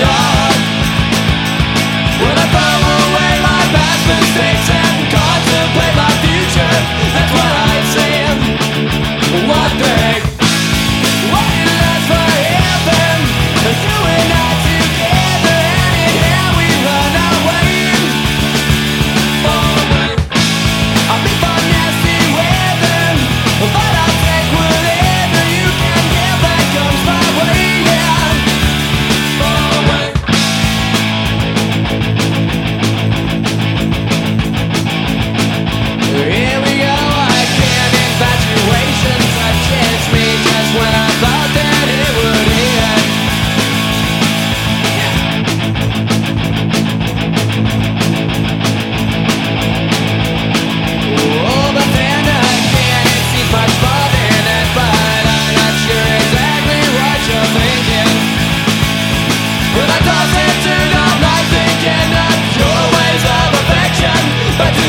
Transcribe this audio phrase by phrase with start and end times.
[0.00, 0.29] Different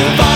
[0.01, 0.30] but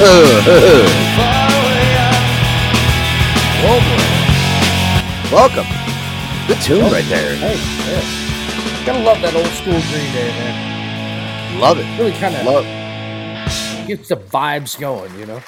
[5.30, 5.66] Welcome.
[6.48, 7.36] Good tune right there.
[7.36, 7.56] Hey,
[7.92, 8.86] yeah.
[8.86, 11.60] Gotta love that old school Green Day, man.
[11.60, 11.98] Love it.
[11.98, 12.64] Really kind of Love.
[13.86, 15.42] gets the vibes going, you know.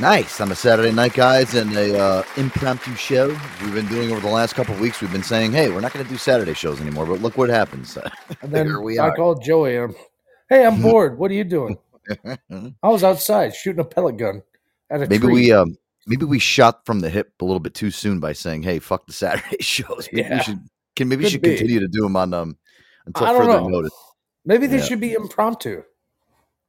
[0.00, 0.40] Nice.
[0.40, 3.28] On a Saturday night, guys, and a uh, impromptu show
[3.60, 5.02] we've been doing over the last couple of weeks.
[5.02, 7.50] We've been saying, "Hey, we're not going to do Saturday shows anymore," but look what
[7.50, 7.98] happens.
[8.40, 9.16] And then Here we I are.
[9.16, 9.76] called Joey.
[9.76, 9.94] I'm,
[10.48, 11.18] hey, I'm bored.
[11.18, 11.76] What are you doing?
[12.82, 14.42] I was outside shooting a pellet gun
[14.90, 15.32] at a maybe tree.
[15.34, 15.76] we um
[16.06, 19.06] maybe we shot from the hip a little bit too soon by saying, "Hey, fuck
[19.06, 20.36] the Saturday shows." Maybe Yeah.
[20.38, 20.60] we should
[20.96, 21.50] Can maybe we should be.
[21.56, 22.56] continue to do them on um
[23.06, 23.68] until further know.
[23.68, 23.92] notice.
[24.44, 24.84] Maybe they Yeah.
[24.84, 25.82] should be impromptu.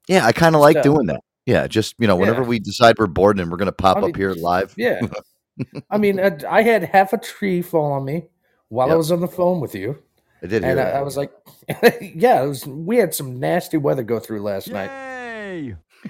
[0.08, 0.82] Yeah, I kind of like Yeah.
[0.84, 1.22] doing that.
[1.46, 2.48] Yeah, just you know, whenever Yeah.
[2.50, 4.74] we decide we're bored and we're gonna pop I up here live.
[4.78, 5.02] Yeah.
[5.90, 8.28] I mean, I, I had half a tree fall on me
[8.70, 9.98] while I was on the phone with you,
[10.42, 10.96] I did hear and I, that.
[10.96, 11.32] I was like,
[12.16, 14.90] "Yeah, it was." We had some nasty weather go through last night,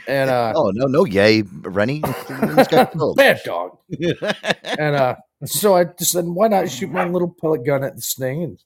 [0.08, 2.02] and uh, oh no, no, yay, Rennie.
[2.30, 3.18] This guy killed.
[3.18, 3.78] bad dog.
[4.80, 8.14] And uh, so I just said, "Why not shoot my little pellet gun at this
[8.16, 8.60] thing?" And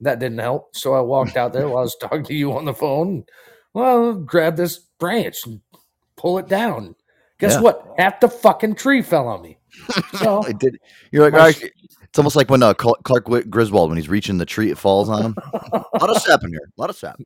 [0.00, 0.74] that didn't help.
[0.76, 3.08] So I walked out there while I was talking to you on the phone.
[3.08, 3.28] And,
[3.74, 5.60] well, grab this branch and
[6.16, 6.94] pull it down.
[7.38, 7.60] Guess Yeah.
[7.60, 7.94] what?
[7.98, 9.58] Half the fucking tree fell on me.
[10.18, 10.78] So I did.
[11.12, 11.70] You're like, My all right.
[12.02, 13.04] It's almost like when uh, Clark
[13.50, 15.34] Griswold, when he's reaching the tree, it falls on him.
[15.62, 16.68] a lot of sap in here.
[16.76, 17.20] A lot of sap.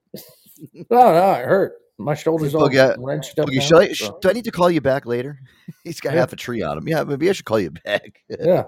[0.91, 1.73] Oh no, it hurt.
[1.99, 3.47] My shoulders all Boogie, I- wrenched up.
[3.49, 5.39] Okay, now, shall I, so, do I need to call you back later?
[5.85, 6.21] He's got Yeah.
[6.21, 6.89] half a tree on him.
[6.89, 8.23] Yeah, maybe I should call you back.
[8.29, 8.65] yeah.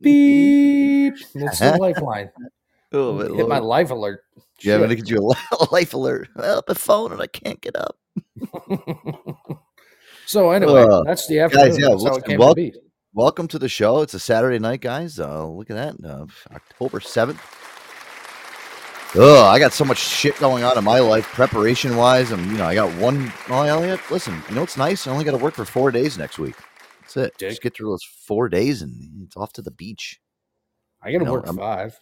[0.00, 1.14] Beep.
[1.34, 2.30] It's the lifeline.
[2.92, 4.24] oh, my Hit my life alert.
[4.60, 5.18] yeah, I'm gonna get you
[5.52, 6.28] a life alert.
[6.36, 7.96] Up a phone and I can't get up.
[10.26, 11.66] so anyway, Uh, that's the afternoon.
[11.68, 12.74] Guys, yeah, that's how listen, it came wel- to be.
[13.14, 14.00] Welcome to the show.
[14.00, 15.20] It's a Saturday night, guys.
[15.20, 16.24] Uh, look at that, uh,
[16.54, 17.38] October seventh.
[19.14, 22.30] Oh, I got so much shit going on in my life, preparation wise.
[22.30, 23.30] I'm, you know, I got one.
[23.50, 24.42] Only have, listen.
[24.48, 25.06] You know what's nice?
[25.06, 26.54] I only got to work for four days next week.
[27.02, 27.34] That's it.
[27.36, 27.50] Dick.
[27.50, 30.18] Just get through those four days, and it's off to the beach.
[31.02, 32.00] I got to no, work I'm- five.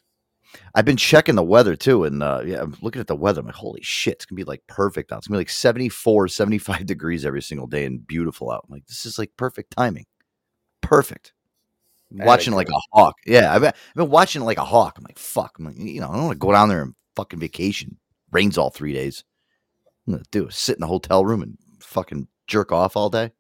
[0.75, 3.41] I've been checking the weather too, and uh, yeah, I'm looking at the weather.
[3.41, 5.19] I'm like, holy shit, it's gonna be like perfect out.
[5.19, 8.65] It's gonna be like 74, 75 degrees every single day and beautiful out.
[8.67, 10.07] I'm like, this is like perfect timing.
[10.81, 11.35] Perfect.
[12.11, 12.83] Watching like girl.
[12.95, 13.15] a hawk.
[13.25, 14.99] Yeah, I've been, I've been watching like a hawk.
[14.99, 15.55] I'm like, fuck.
[15.59, 17.99] I'm like, you know, I don't want to go down there and fucking vacation.
[18.33, 19.25] Rains all three days.
[20.07, 23.31] I'm gonna do sit in the hotel room and fucking jerk off all day.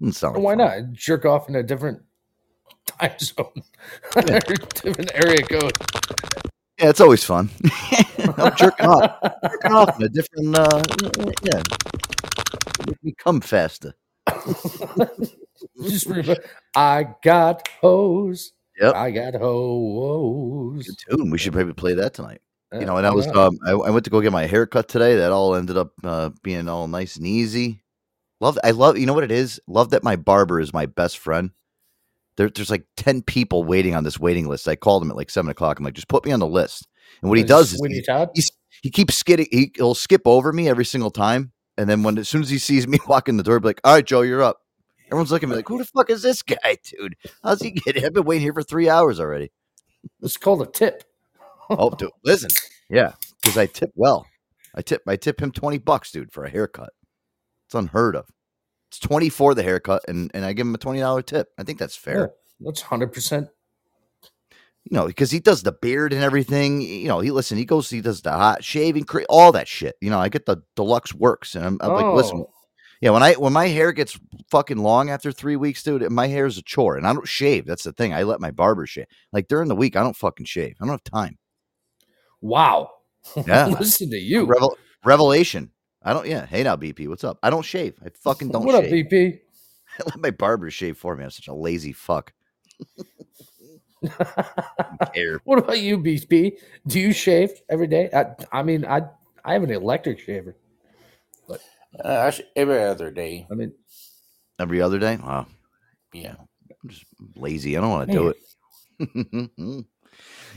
[0.00, 0.58] Like Why fun.
[0.58, 2.02] not jerk off in a different
[2.86, 3.62] time zone,
[4.82, 5.72] different area code?
[6.80, 7.48] Yeah, it's always fun.
[8.18, 9.16] I'm jerking off.
[9.48, 10.82] jerking off in a different uh
[11.44, 11.62] yeah.
[13.02, 13.94] Me come faster.
[15.84, 16.36] Just remember,
[16.74, 18.52] I got hose.
[18.80, 18.94] Yep.
[18.94, 20.86] I got hose.
[20.86, 21.30] Good tune.
[21.30, 22.40] We should maybe play that tonight.
[22.72, 24.88] You know, and I was um, I, I went to go get my hair cut
[24.88, 25.16] today.
[25.16, 27.82] That all ended up uh, being all nice and easy.
[28.40, 29.58] Love I love you know what it is?
[29.66, 31.50] Love that my barber is my best friend.
[32.36, 34.68] There, there's like 10 people waiting on this waiting list.
[34.68, 35.78] I called him at like seven o'clock.
[35.78, 36.86] I'm like, just put me on the list.
[37.20, 38.04] And what he does is he,
[38.34, 39.48] he's, he keeps skidding.
[39.50, 41.52] He, he'll skip over me every single time.
[41.76, 43.80] And then when as soon as he sees me walk in the door, be like,
[43.82, 44.60] all right, Joe, you're up.
[45.06, 47.16] Everyone's looking at me like, who the fuck is this guy, dude?
[47.42, 48.04] How's he getting?
[48.04, 49.50] I've been waiting here for three hours already.
[50.22, 51.02] It's called a tip.
[51.70, 52.50] Oh, dude, listen,
[52.90, 53.12] yeah,
[53.42, 54.26] because I tip well.
[54.74, 56.90] I tip, I tip him twenty bucks, dude, for a haircut.
[57.66, 58.26] It's unheard of.
[58.90, 61.48] It's twenty for the haircut, and and I give him a twenty dollar tip.
[61.58, 62.20] I think that's fair.
[62.20, 63.48] Yeah, that's hundred percent.
[64.84, 66.80] You know, because he does the beard and everything.
[66.80, 69.96] You know, he listen, he goes, he does the hot shaving, all that shit.
[70.00, 72.50] You know, I get the deluxe works, and I'm, I'm like, listen, Oh.
[73.02, 74.18] yeah, when I when my hair gets
[74.50, 77.66] fucking long after three weeks, dude, my hair is a chore, and I don't shave.
[77.66, 78.14] That's the thing.
[78.14, 79.06] I let my barber shave.
[79.32, 80.76] Like during the week, I don't fucking shave.
[80.80, 81.36] I don't have time.
[82.40, 82.90] Wow.
[83.46, 83.66] Yeah.
[83.66, 84.46] Listen to you.
[84.46, 85.70] Revel- revelation.
[86.02, 86.26] I don't.
[86.26, 86.46] Yeah.
[86.46, 87.08] Hey now, BP.
[87.08, 87.38] What's up?
[87.42, 87.94] I don't shave.
[88.04, 88.84] I fucking don't what up.
[88.84, 89.40] BP?
[90.00, 91.24] I let my barber shave for me.
[91.24, 92.32] I'm such a lazy fuck.
[95.14, 95.40] Care.
[95.44, 96.52] What about you, BP?
[96.86, 98.08] Do you shave every day?
[98.14, 99.02] I, I mean, I
[99.44, 100.56] I have an electric shaver.
[101.50, 101.56] Uh,
[102.04, 103.46] I sh- every other day.
[103.50, 103.72] I mean,
[104.60, 105.16] Every other day.
[105.16, 105.46] Wow.
[106.12, 106.34] Yeah.
[106.38, 107.04] I'm just
[107.36, 107.76] lazy.
[107.76, 109.86] I don't want to do it.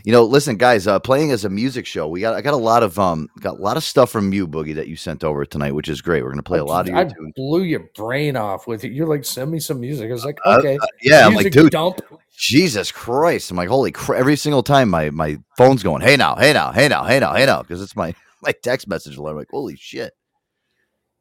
[0.03, 0.87] You know, listen, guys.
[0.87, 2.33] Uh, playing as a music show, we got.
[2.33, 4.87] I got a lot of um, got a lot of stuff from you, Boogie, that
[4.87, 6.23] you sent over tonight, which is great.
[6.23, 7.33] We're gonna play a lot of your I tunes.
[7.35, 8.91] blew your brain off with it.
[8.91, 10.09] You're like, send me some music.
[10.09, 10.77] I was like, Uh, okay.
[10.81, 12.01] uh, yeah, I'm like, dude, dump.
[12.37, 13.51] Jesus Christ!
[13.51, 14.19] I'm like, holy crap!
[14.19, 17.33] Every single time my my phone's going, hey now, hey now, hey now, hey now,
[17.33, 19.31] hey now, because it's my my text message alert.
[19.31, 20.13] I'm like, holy shit!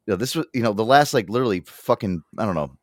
[0.06, 2.76] You know, this was you know the last like literally fucking I don't know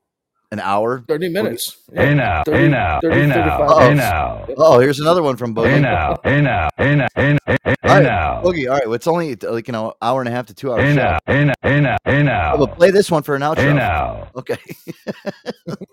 [0.52, 1.04] an hour.
[1.08, 1.78] 30 minutes.
[1.94, 5.36] Hey now, 30, hey now, 30, hey now, 35 hey now, Oh, here's another one
[5.36, 5.70] from Boogie.
[5.70, 8.68] hey now, hey now, hey now, hey now, hey All right, now, Boogie.
[8.70, 10.84] All right, well, it's only like you know hour and a half to two hours.
[10.84, 13.42] hey now, hey now, hey now, hey Oh, now, but play this one for an
[13.42, 13.58] outro.
[13.58, 14.30] hey now.
[14.36, 14.58] Okay.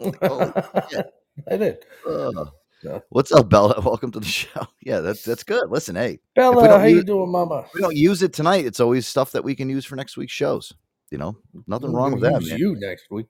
[1.50, 1.78] I did.
[2.08, 2.44] Uh,
[2.82, 3.00] Yeah.
[3.08, 3.80] what's up, Bella?
[3.84, 4.66] Welcome to the show.
[4.82, 5.68] Yeah, that's that's good.
[5.70, 7.66] Listen, hey, Bella, don't how you doing, Mama?
[7.74, 8.66] we don't use it tonight.
[8.66, 10.72] It's always stuff that we can use for next week's shows.
[11.10, 12.40] You know, nothing We'll wrong with that.
[12.40, 12.58] use man.
[12.58, 13.26] You next week.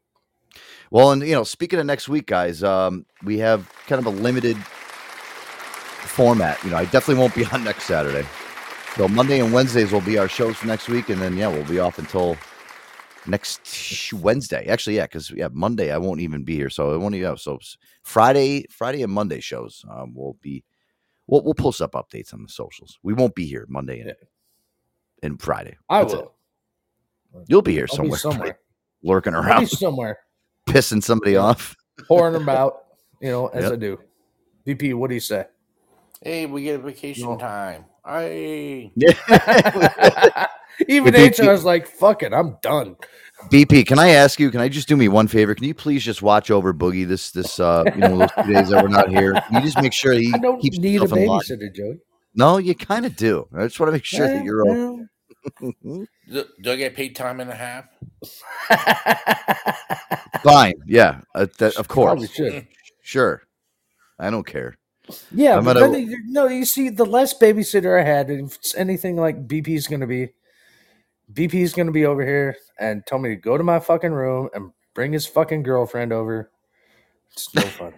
[0.90, 4.16] Well, and you know, speaking of next week, guys, um, we have kind of a
[4.16, 4.56] limited
[5.92, 6.62] format.
[6.64, 8.26] You know, I definitely won't be on next Saturday.
[8.96, 11.64] So Monday and Wednesdays will be our shows for next week, and then yeah, we'll
[11.64, 12.36] be off until
[13.26, 14.66] next Wednesday.
[14.68, 17.28] Actually, yeah, because yeah, Monday I won't even be here, so it won't even.
[17.28, 17.58] Have so
[18.04, 20.64] Friday, Friday and Monday shows um, will be
[21.26, 22.98] we'll we'll post up updates on the socials.
[23.02, 24.14] We won't be here Monday and,
[25.22, 25.76] and Friday.
[25.88, 26.20] I That's it.
[26.20, 26.34] will.
[27.48, 28.58] You'll be here I'll somewhere, be somewhere.
[29.02, 30.18] lurking around, somewhere.
[30.66, 31.76] Pissing somebody off.
[32.08, 32.84] pouring about,
[33.20, 33.72] you know, as Yep.
[33.72, 34.00] I do.
[34.66, 35.46] BP, what do you say?
[36.22, 37.36] Hey, we get a vacation No.
[37.36, 37.84] time.
[38.04, 38.90] I
[40.88, 42.96] Even But VP HR is like, fuck it, I'm done.
[43.50, 44.50] BP, can I ask you?
[44.50, 45.54] Can I just do me one favor?
[45.54, 48.68] Can you please just watch over Boogie this this uh you know those two days
[48.70, 49.34] that we're not here?
[49.34, 51.40] Can you just make sure he I don't keeps need a himself in line?
[51.40, 51.98] babysitter, Joey.
[52.34, 53.46] No, you kind of do.
[53.56, 54.62] I just want to make sure that you're.
[54.62, 55.06] all- Well,
[55.60, 56.06] do,
[56.62, 57.86] do I get paid time and a half?
[60.42, 60.74] Fine.
[60.86, 61.20] Yeah.
[61.34, 62.30] Uh, that, of course.
[62.32, 62.66] should.
[63.02, 63.42] Sure.
[64.18, 64.76] I don't care.
[65.30, 69.16] Yeah, but gonna- then no, you see, the less babysitter I had, if it's anything
[69.16, 70.30] like BP's going to be,
[71.32, 74.48] BP's going to be over here and tell me to go to my fucking room
[74.54, 76.50] and bring his fucking girlfriend over.
[77.32, 77.94] It's no fun.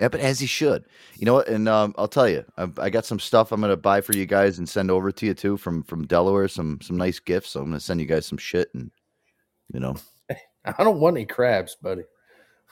[0.00, 0.84] Yeah, but as he should.
[1.16, 1.48] You know what?
[1.48, 4.24] And um, I'll tell you, I, I got some stuff I'm gonna buy for you
[4.24, 6.48] guys and send over to you too from from Delaware.
[6.48, 7.50] Some some nice gifts.
[7.50, 8.90] So I'm gonna send you guys some shit and
[9.72, 9.96] you know,
[10.64, 12.02] I don't want any crabs, buddy.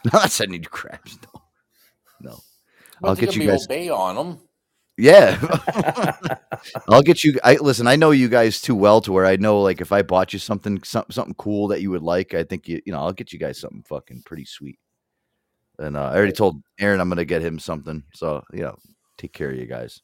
[0.04, 1.18] I'm not sending you crabs.
[2.20, 2.38] No, no.
[3.04, 3.66] I'll get you guys.
[3.66, 4.38] Obey on them.
[4.96, 5.38] Yeah,
[6.88, 7.38] I'll get you.
[7.44, 7.86] I listen.
[7.86, 10.40] I know you guys too well to where I know, like, if I bought you
[10.40, 13.32] something, something, something cool that you would like, I think you, you know, I'll get
[13.32, 14.80] you guys something fucking pretty sweet.
[15.78, 18.02] And uh, I already told Aaron I'm gonna get him something.
[18.14, 18.76] So you know,
[19.16, 20.00] take care of you guys.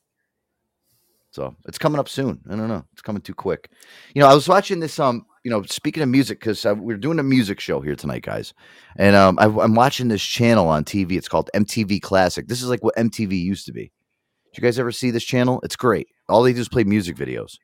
[1.31, 2.40] So it's coming up soon.
[2.49, 2.85] I don't know.
[2.93, 3.71] It's coming too quick.
[4.14, 4.99] You know, I was watching this.
[5.00, 8.23] Um, you know, speaking of music, because uh, we're doing a music show here tonight,
[8.23, 8.54] guys,
[8.97, 11.12] and um, I, I'm watching this channel on TV.
[11.12, 12.47] It's called MTV Classic.
[12.47, 13.93] This is like what MTV used to be.
[14.52, 15.61] Did you guys ever see this channel?
[15.64, 16.07] It's great.
[16.28, 17.59] All they do is play music videos.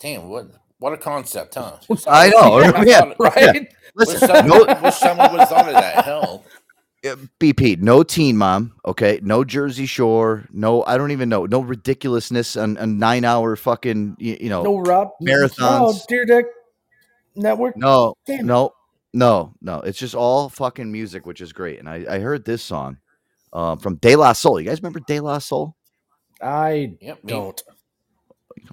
[0.00, 0.46] Damn, what
[0.78, 1.76] what a concept, huh?
[2.06, 3.68] I know, yeah, right?
[3.94, 6.04] Wish Listen, someone, no, wish someone was thought of that.
[6.04, 6.44] Hell,
[7.40, 12.56] BP, no Teen Mom, okay, no Jersey Shore, no, I don't even know, no ridiculousness
[12.56, 15.56] on a nine hour fucking, you, you know, No Rob Marathons.
[15.60, 16.44] Oh, Dyrdek
[17.36, 17.76] Network.
[17.76, 18.46] no, Damn.
[18.46, 18.72] no,
[19.12, 19.80] no, no.
[19.80, 21.78] It's just all fucking music, which is great.
[21.78, 22.98] And I, I heard this song
[23.52, 24.60] um, from De La Soul.
[24.60, 25.74] You guys remember De La Soul?
[26.42, 27.62] I yep, me, don't.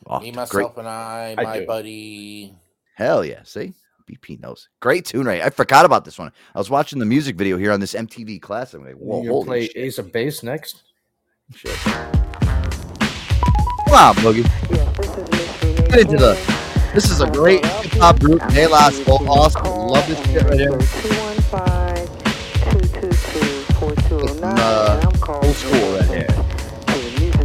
[0.06, 0.36] Oh, me great.
[0.36, 1.66] myself, and I, I my do.
[1.66, 2.56] buddy.
[2.96, 3.44] Hell yeah.
[3.44, 3.74] See?
[4.06, 4.70] BP knows.
[4.80, 5.42] Great tune, right?
[5.42, 6.32] I forgot about this one.
[6.54, 8.80] I was watching the music video here on this MTV Classic.
[8.80, 9.78] I'm like, whoa, you holy play shit.
[9.78, 10.84] Ace of Base next?
[11.56, 11.76] shit.
[13.94, 14.44] Come on, Boogie.
[15.90, 16.34] Get into the.
[16.94, 18.42] This is a great hip hop group.
[18.50, 19.28] De La Soul.
[19.30, 19.64] Awesome.
[19.66, 20.72] Love this shit right here.
[24.44, 26.28] Uh, old school right here.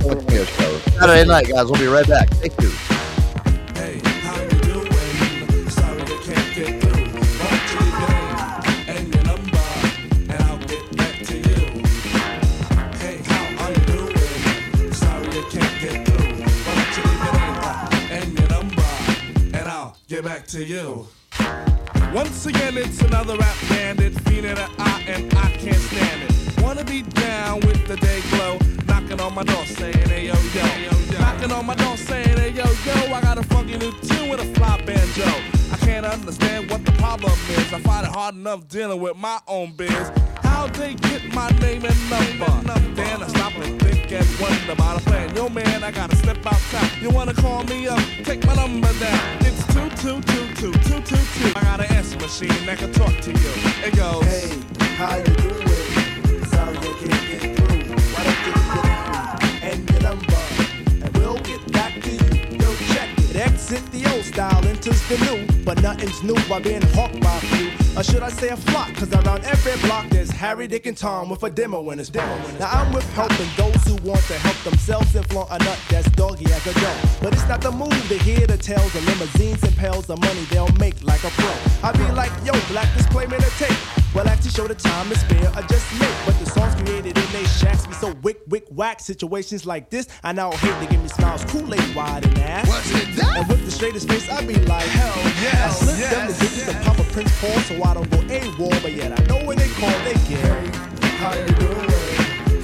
[0.03, 0.79] What's your show?
[0.99, 1.67] Saturday night, guys.
[1.67, 2.29] We'll be right back.
[2.31, 2.98] Thank you.
[20.09, 21.07] Get back to you.
[22.15, 26.63] Once again, it's another rap bandit, feeling an eye, and I can't stand it.
[26.63, 31.19] Wanna be down with the day glow, knocking on my door saying, hey yo yo.
[31.19, 34.41] Knocking on my door saying, hey yo yo, I got a funky new tune with
[34.41, 35.29] a fly banjo.
[35.71, 37.71] I can't understand what the problem is.
[37.75, 40.11] I find it hard enough dealing with my own biz.
[40.43, 42.75] How they get my name and number?
[42.95, 45.37] Then I stop and think and wonder about a plan.
[45.37, 47.03] Yo man, I gotta step outside.
[47.03, 48.01] You wanna call me up?
[48.25, 49.39] Take my number down.
[49.41, 51.53] It's two two two two two two two.
[51.57, 53.53] I got an answer machine that can talk to you.
[53.85, 54.25] It goes.
[54.25, 56.45] Hey, how you doing?
[56.47, 57.97] Sorry I can't get through.
[58.15, 60.43] Why don't you your name and your number,
[61.05, 62.38] and we'll get back to you.
[63.31, 63.37] It.
[63.37, 67.41] Exit the old style, enters the new, but nothing's new by being hawked by a
[67.41, 67.71] few.
[67.99, 68.95] Or should I say a flock?
[68.95, 72.37] Cause around every block there's Harry, Dick, and Tom with a demo in his demo.
[72.59, 76.09] Now I'm with helping those who want to help themselves and flaunt a nut that's
[76.13, 76.97] doggy as a dog.
[77.21, 80.45] But it's not the move to hear the tales of limousines and pails of money
[80.51, 81.53] they'll make like a pro.
[81.83, 83.98] I be like, yo, black man a tape.
[84.15, 85.51] Well, I actually show the time is fair.
[85.55, 86.15] I just make.
[86.25, 89.01] But the songs created in they shacks be so wick, wick, whack.
[89.01, 92.69] Situations like this, I now hate to give me smiles, Kool-Aid wide and ass.
[92.69, 93.37] What's it that?
[93.37, 95.67] And with the straightest face, I be like, hell yeah.
[95.67, 98.83] I slip them the digits to pop a Prince Paul so I don't go AWOL.
[98.83, 100.75] But yet I know when they call, they get.
[101.19, 101.91] How you doing?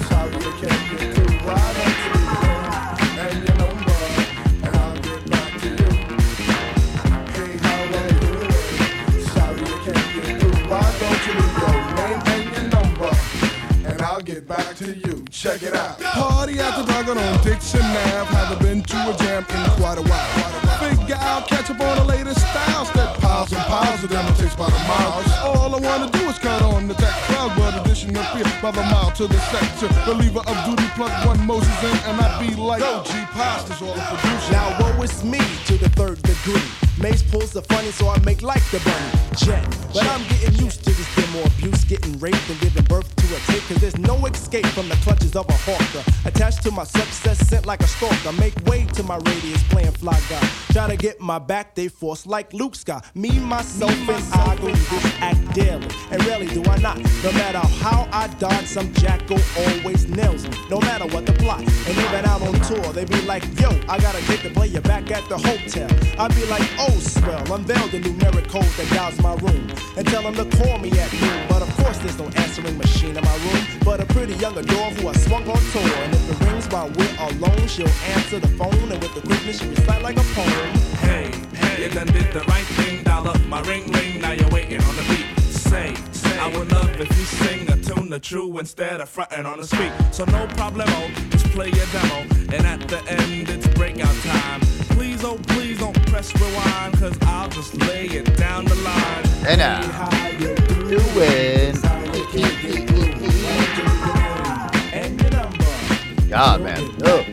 [0.09, 1.39] Sorry I can't get through.
[1.47, 2.14] Why don't you
[14.25, 15.25] get back to you.
[15.31, 16.01] Check it out.
[16.01, 18.33] Party after dark on Dixon Ave.
[18.33, 20.55] Haven't been to a jam in quite a while.
[20.81, 22.91] Figure out, catch up on the latest styles.
[22.93, 25.23] That piles and piles of them it takes about a mile.
[25.45, 29.11] All I wanna do is cut on the tech crowd, but addition appear Brother mile
[29.13, 29.89] to the sector.
[30.07, 33.95] Believer of duty, plug one Moses in, and I be like, Yo, G Pastors, all
[33.95, 34.53] the producer.
[34.53, 36.65] Now woe is me to the third degree.
[36.99, 39.65] Mace pulls the funny, so I make like the bunny jet.
[39.93, 43.39] But I'm getting used to this demo abuse, getting raped and giving birth to a
[43.53, 43.63] tape.
[43.69, 46.03] Cause there's no escape from the clutches of a hawker.
[46.25, 48.33] Attached to my success, sent like a stalker.
[48.33, 50.41] Make way to my radius, playing fly guy.
[50.73, 53.05] Try to get my back, they force like Luke Scott.
[53.15, 55.87] Me, myself, and I go this act daily.
[56.11, 56.99] And rarely do I not.
[57.23, 60.57] No matter how I dodge, some jackal always nails me.
[60.71, 61.61] No matter what the plot.
[61.61, 65.11] And even out on tour, they be like, yo, I gotta get the player back
[65.11, 65.89] at the hotel.
[66.19, 69.69] I be like, oh, swell, unveil the numeric code that dials my room.
[69.97, 71.47] And tell them to call me at noon.
[71.49, 73.65] But of course, there's no answering machine in my room.
[73.85, 75.83] But a pretty young adore who I swung on tour.
[75.83, 78.93] And if it rings while we're alone, she'll answer the phone.
[78.93, 80.71] And with the quickness, she recite like a poem.
[80.99, 84.49] Hey, hey, you done did the right thing, dial up my ring ring, now you're
[84.51, 85.27] waiting on the beat.
[85.45, 89.47] Say, say, I would love if you sing a tune the true instead of fronting
[89.47, 89.93] on the street.
[90.13, 92.21] So no problemo, oh, just play your demo,
[92.55, 94.61] and at the end it's breakout time.
[94.97, 99.25] Please, oh please don't press rewind, cause I'll just lay it down the line.
[99.47, 100.09] And now,
[100.89, 101.75] doing.
[106.35, 106.91] God, man.
[107.05, 107.25] Ugh.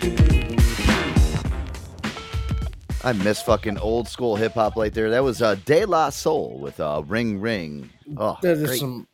[3.04, 5.10] I miss fucking old school hip hop right there.
[5.10, 7.90] That was uh, De La Soul with uh, Ring Ring.
[8.16, 8.80] Oh, That is great.
[8.80, 9.08] some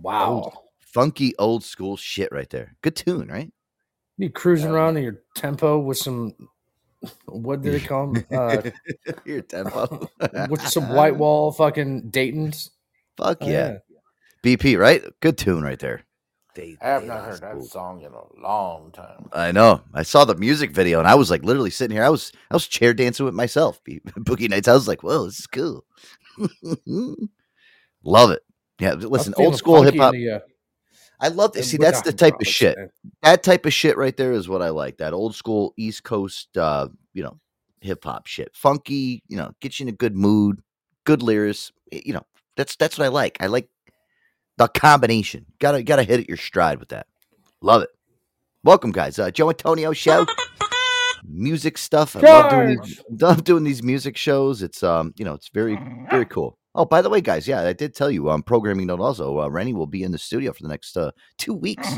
[0.00, 0.30] wow.
[0.30, 2.74] Old, funky old school shit right there.
[2.80, 3.52] Good tune, right?
[4.16, 6.32] You cruising around in your tempo with some
[7.26, 8.24] what did it call them?
[8.32, 8.62] Uh,
[9.26, 10.08] Your tempo.
[10.48, 12.70] with some white wall fucking Dayton's.
[13.18, 13.76] Fuck Oh, yeah.
[14.42, 15.04] BP, right?
[15.20, 16.00] Good tune right there.
[16.56, 19.28] I have not heard that song in a long time.
[19.32, 19.80] I know.
[19.94, 22.04] I saw the music video and I was like literally sitting here.
[22.04, 23.80] I was I was chair dancing with myself.
[23.88, 24.68] Boogie Nights.
[24.68, 25.84] I was like, whoa, this is cool.
[28.04, 28.42] Love it.
[28.78, 30.14] Yeah, listen, old school hip hop.
[30.14, 30.38] uh,
[31.20, 31.70] I love this.
[31.70, 32.76] See, that's the type of shit.
[32.76, 32.90] man.
[33.22, 34.98] That type of shit right there is what I like.
[34.98, 37.38] That old school East Coast, uh, you know,
[37.80, 38.50] hip hop shit.
[38.54, 40.62] Funky, you know, gets you in a good mood,
[41.04, 41.70] good lyrics.
[41.92, 43.36] You know, that's that's what I like.
[43.40, 43.68] I like
[44.58, 45.46] the combination.
[45.58, 47.06] Gotta gotta hit it your stride with that.
[47.60, 47.90] Love it.
[48.64, 49.18] Welcome, guys.
[49.18, 50.26] Uh, Joe Antonio show.
[51.24, 52.16] Music stuff.
[52.16, 54.62] I love doing these, love doing these music shows.
[54.62, 55.78] It's um, you know, it's very
[56.10, 56.58] very cool.
[56.74, 58.30] Oh, by the way, guys, yeah, I did tell you.
[58.30, 59.40] Um, programming note also.
[59.40, 61.96] Uh, Rennie will be in the studio for the next uh two weeks.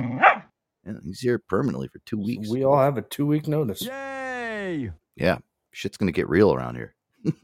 [0.86, 2.48] Yeah, he's here permanently for two weeks.
[2.50, 3.82] We all have a two week notice.
[3.82, 4.90] Yay!
[5.16, 5.38] Yeah,
[5.72, 6.94] shit's gonna get real around here.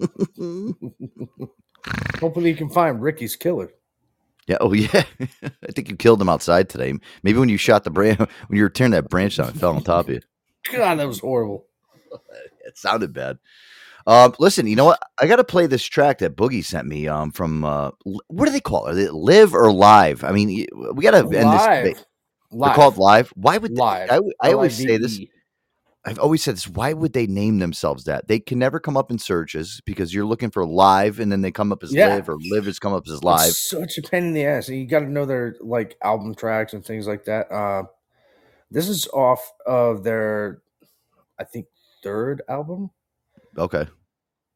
[2.20, 3.70] Hopefully, you can find Ricky's killer.
[4.46, 4.56] Yeah.
[4.60, 5.04] Oh, yeah.
[5.42, 6.92] I think you killed him outside today.
[7.22, 9.74] Maybe when you shot the branch, when you were tearing that branch down, it fell
[9.76, 10.20] on top of you.
[10.72, 11.66] God, that was horrible.
[12.66, 13.38] It sounded bad.
[14.06, 14.98] Um, listen, you know what?
[15.20, 17.06] I got to play this track that Boogie sent me.
[17.06, 18.92] Um, from uh, what do they call it?
[18.92, 20.24] Are they live or live?
[20.24, 21.44] I mean, we got to end this.
[21.44, 22.04] Live.
[22.52, 23.30] They're called live.
[23.36, 24.10] Why would they- Live.
[24.40, 25.20] I always say this.
[26.04, 26.66] I've always said this.
[26.68, 28.26] Why would they name themselves that?
[28.26, 31.52] They can never come up in searches because you're looking for live, and then they
[31.52, 32.08] come up as Yeah.
[32.08, 33.50] live, or live has come up as live.
[33.50, 34.68] It's such a pain in the ass.
[34.68, 37.52] You got to know their like album tracks and things like that.
[37.52, 37.84] Uh,
[38.70, 40.62] this is off of their,
[41.38, 41.66] I think,
[42.02, 42.90] third album.
[43.58, 43.86] Okay,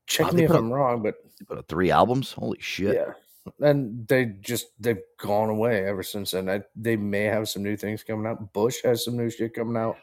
[0.07, 2.33] Check Wow, me if I'm wrong, but put out three albums.
[2.33, 2.97] Holy shit!
[2.97, 3.13] yeah.
[3.61, 6.49] And they just they've gone away ever since then.
[6.49, 8.53] I, they may have some new things coming out.
[8.55, 9.97] Bush has some new shit coming out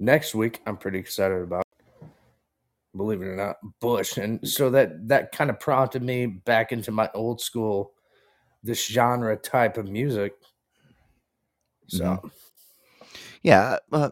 [0.00, 0.60] next week.
[0.66, 1.62] I'm pretty excited about.
[2.96, 6.90] Believe it or not, Bush, and so that that kind of prompted me back into
[6.90, 7.92] my old school,
[8.64, 10.32] this genre type of music.
[11.86, 12.30] So Mhm.
[13.42, 14.10] Yeah, uh,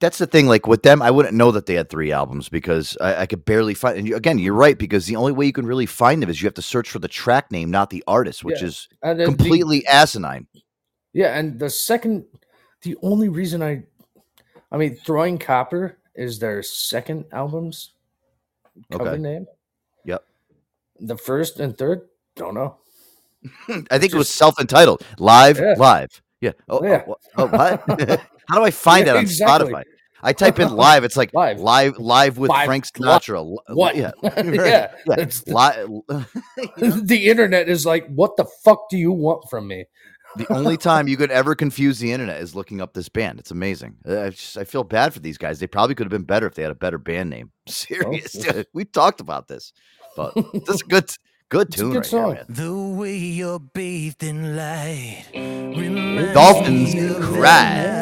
[0.00, 0.46] that's the thing.
[0.46, 3.46] Like with them, I wouldn't know that they had three albums because I, I could
[3.46, 3.96] barely find.
[3.98, 6.42] And you, again, you're right because the only way you can really find them is
[6.42, 8.66] you have to search for the track name, not the artist, which Yeah.
[8.68, 10.46] is And then the- completely asinine.
[11.14, 12.26] Yeah, and the second,
[12.82, 13.84] the only reason I,
[14.74, 17.92] I mean, Throwing Copper is their second album's
[18.90, 19.18] cover Okay.
[19.22, 19.46] name.
[20.04, 20.24] Yep.
[20.98, 22.78] The first and third, don't know.
[23.92, 25.74] I think it was self-entitled, live, Yeah.
[25.78, 26.20] live.
[26.40, 26.52] Yeah.
[26.68, 27.04] Oh, oh, Yeah.
[27.06, 28.20] wha- oh, what?
[28.48, 29.72] How do I find Yeah, that on exactly.
[29.72, 29.82] Spotify?
[30.24, 31.04] I type in live.
[31.04, 31.60] It's like Live.
[31.60, 32.66] live, live, with Live.
[32.66, 33.56] Frank Sinatra.
[33.68, 33.94] What?
[33.94, 34.10] Yeah.
[34.22, 35.14] Yeah, yeah.
[35.18, 36.02] it's the-
[36.78, 39.84] Li- the internet is like, what the fuck do you want from me?
[40.36, 43.38] The only time you could ever confuse the internet is looking up this band.
[43.38, 43.96] It's amazing.
[44.08, 45.60] Uh, I just I feel bad for these guys.
[45.60, 47.50] They probably could have been better if they had a better band name.
[47.68, 48.36] Serious.
[48.72, 49.72] we talked about this,
[50.16, 51.10] but this is a good,
[51.48, 52.34] good It's a tune good right song.
[52.34, 52.46] here, man.
[52.48, 55.24] The way you're bathed in light.
[56.34, 56.94] Dolphins
[57.26, 58.00] cry.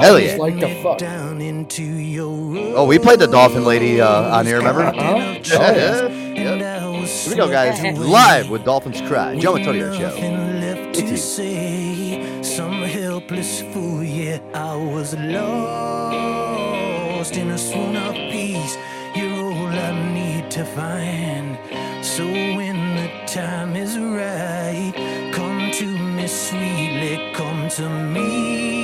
[0.00, 0.36] Hell yeah.
[0.36, 0.98] Like the fuck.
[0.98, 2.28] Down into your
[2.76, 4.58] Oh, we played the Dolphin Lady uh, on here.
[4.58, 4.82] Remember?
[4.82, 5.24] Uh-huh.
[5.48, 6.08] Yeah, yeah.
[7.06, 7.98] Here we go, guys.
[7.98, 9.36] Live with Dolphins Cry.
[9.38, 10.14] Joe Antonio Show.
[10.98, 16.56] Nothing left some helpless fool, yeah, I was lost
[17.36, 18.76] in a swoon of peace.
[19.14, 21.56] You're all I need to find.
[22.04, 24.92] So when the time is right,
[25.32, 28.77] come to me sweetly, come to me,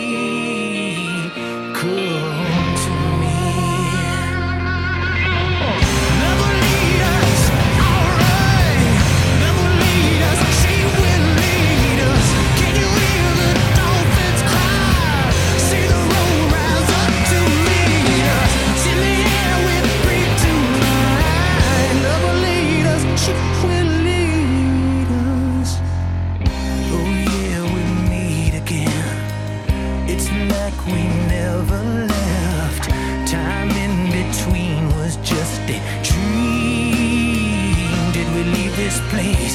[39.14, 39.53] place?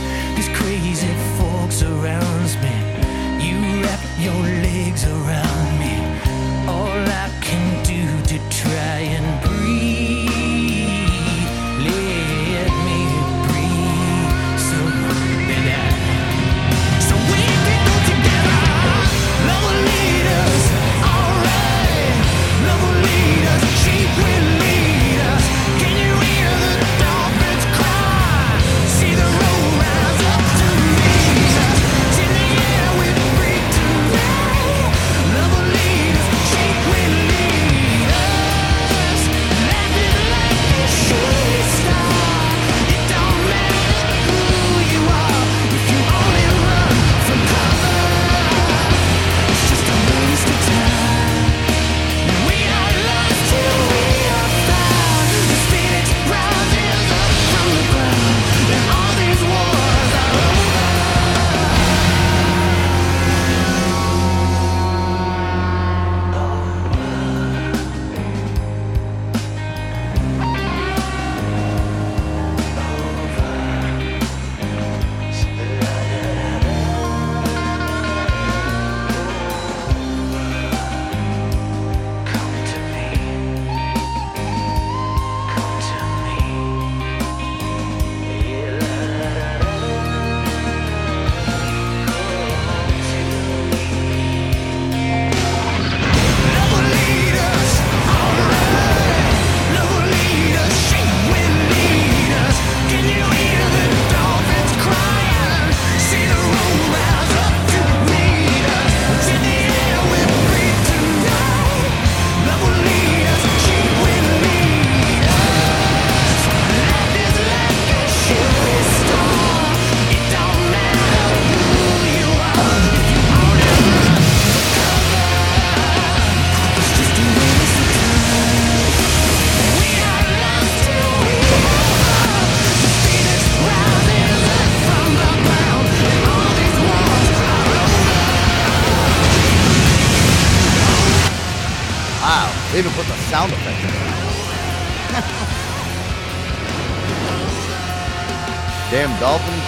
[149.29, 149.63] Dolphins.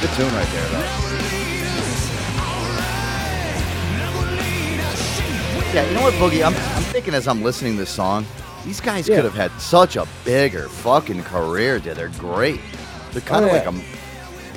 [0.00, 0.86] Good tune right there, though.
[5.72, 6.44] Yeah, you know what, Boogie?
[6.44, 8.26] I'm, I'm thinking as I'm listening to this song,
[8.64, 9.14] these guys Yeah.
[9.14, 11.96] could have had such a bigger fucking career, dude.
[11.96, 12.60] They're great.
[13.12, 13.80] They're kind of Oh, like a,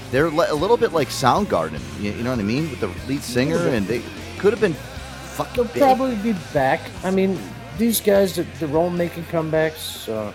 [0.10, 1.80] they're a little bit like Soundgarden.
[2.02, 2.72] You, you know what I mean?
[2.72, 4.02] With the lead singer, and they
[4.40, 5.84] could have been fucking They'll big.
[5.84, 6.82] probably be back.
[7.04, 7.38] I mean,
[7.78, 10.10] these guys, they're, all making comebacks.
[10.10, 10.34] Uh,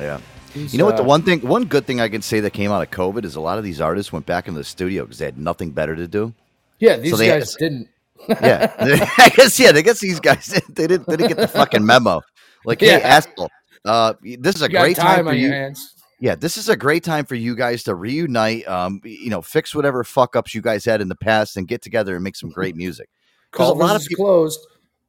[0.00, 0.18] Yeah.
[0.54, 0.96] These, You know what?
[0.96, 3.24] The uh, one thing, one good thing I can say that came out of COVID
[3.24, 5.70] is a lot of these artists went back into the studio because they had nothing
[5.70, 6.32] better to do.
[6.78, 7.88] Yeah, these they guys didn't.
[8.28, 8.72] Yeah,
[9.18, 9.58] I guess.
[9.58, 12.22] Yeah, I guess these guys they didn't they didn't get the fucking memo.
[12.64, 13.06] Like, hey, Yeah.
[13.06, 13.50] asshole,
[13.84, 15.50] uh, this is a great time, time for you.
[15.50, 15.90] hands.
[16.20, 18.66] Yeah, this is a great time for you guys to reunite.
[18.66, 21.82] Um, you know, fix whatever fuck ups you guys had in the past and get
[21.82, 23.08] together and make some great music.
[23.50, 24.60] Because a lot of people closed.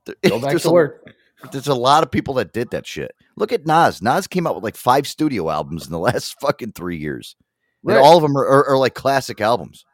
[0.27, 1.13] Go back to a- work.
[1.51, 3.15] There's a lot of people that did that shit.
[3.38, 4.02] Look at Nas.
[4.02, 7.36] Nas came out with like five studio albums in the last fucking three years.
[7.88, 9.86] And all of them are, are, are like classic albums.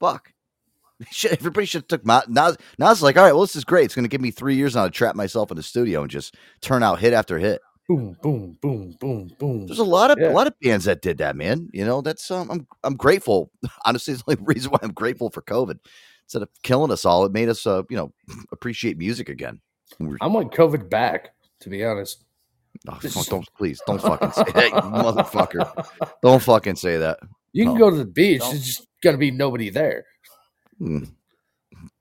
[0.00, 0.32] Fuck.
[1.10, 2.56] Shit, everybody should have took Ma- Nas.
[2.78, 3.84] Nas is like, all right, well, this is great.
[3.86, 6.10] It's going to give me three years now to trap myself in the studio and
[6.10, 7.60] just turn out hit after hit.
[7.88, 9.66] Boom, boom, boom, boom, boom.
[9.66, 10.30] There's a lot of Yeah.
[10.30, 11.68] a lot of bands that did that, man.
[11.72, 13.50] You know, that's um, I'm I'm grateful.
[13.84, 15.78] Honestly, it's the only reason why I'm grateful for COVID.
[16.24, 18.12] Instead of killing us all, it made us uh, you know,
[18.52, 19.60] appreciate music again.
[20.22, 22.24] I want COVID back, to be honest.
[22.88, 25.86] Oh, fuck, don't please don't fucking say that, you motherfucker.
[26.22, 27.18] Don't fucking say that.
[27.52, 27.78] You can No.
[27.78, 28.40] go to the beach.
[28.40, 28.50] Don't.
[28.50, 30.06] There's just gonna be nobody there.
[30.80, 31.10] Mm.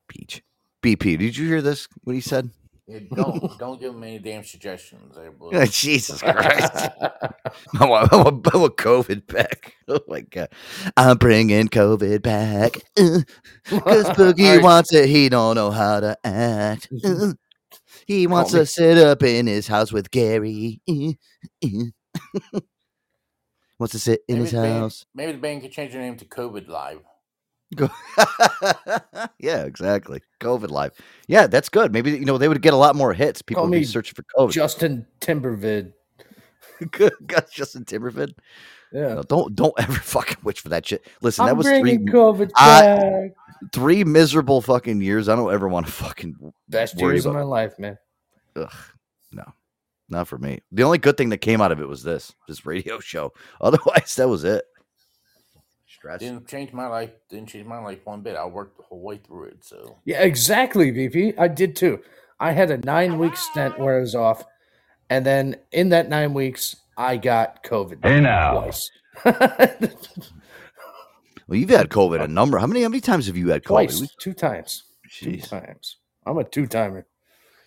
[0.07, 0.41] Peach.
[0.81, 1.87] BP, did you hear this?
[2.03, 2.49] What he said?
[2.87, 5.15] Yeah, don't don't give him any damn suggestions.
[5.15, 5.65] There, boy.
[5.67, 6.89] Jesus Christ.
[7.79, 9.75] I want, I, want, I want COVID back.
[9.87, 10.47] Oh my God.
[10.95, 12.77] I'm bringing COVID back.
[12.95, 13.25] Because
[14.15, 14.63] Boogie Alright.
[14.63, 15.09] wants it.
[15.09, 16.87] He don't know how to act.
[18.07, 18.59] He wants me.
[18.59, 20.81] to sit up in his house with Gary.
[23.79, 25.05] Wants to sit in Maybe his the band- house.
[25.15, 26.99] maybe the band could change their name to COVID Live.
[29.39, 30.21] Yeah, exactly.
[30.39, 30.91] COVID live.
[31.27, 31.91] Yeah, that's good.
[31.93, 33.41] Maybe you know they would get a lot more hits.
[33.41, 34.51] People Call would be searching for COVID.
[34.51, 35.93] Justin Timbervid.
[36.91, 38.33] good, God, Justin Timbervid.
[38.91, 39.13] Yeah.
[39.15, 41.05] No, don't don't ever fucking wish for that shit.
[41.21, 43.31] Listen, that I'm was three COVID I-
[43.71, 45.29] three miserable fucking years.
[45.29, 47.97] I don't ever want to fucking Best worry years of my life, man.
[48.55, 48.73] Ugh,
[49.31, 49.43] no,
[50.09, 50.59] not for me.
[50.71, 53.31] The only good thing that came out of it was this this radio show.
[53.61, 54.65] Otherwise, that was it.
[55.87, 56.19] Stress.
[56.19, 57.11] Didn't change my life.
[57.29, 58.35] Didn't change my life one bit.
[58.35, 59.63] I worked the whole way through it.
[59.63, 61.37] So Yeah, exactly, BP.
[61.37, 62.01] I did too.
[62.39, 64.43] I had a nine week stint where I was off,
[65.09, 68.61] and then in that nine weeks, I got COVID Hey now.
[68.61, 68.89] twice.
[71.51, 72.57] Well, you've had COVID a number.
[72.59, 73.67] How many how many times have you had COVID?
[73.67, 75.97] twice, two times, two times.
[76.25, 77.05] I'm a two timer.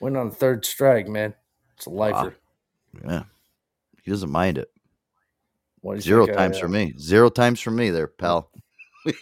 [0.01, 1.35] Went on third strike, man.
[1.77, 1.93] It's a ah.
[1.93, 2.37] lifer.
[3.07, 3.25] Yeah,
[4.03, 4.71] he doesn't mind it.
[5.83, 6.95] What Zero think I times for me.
[6.99, 8.51] Zero times for me, there, pal.
[9.05, 9.13] Got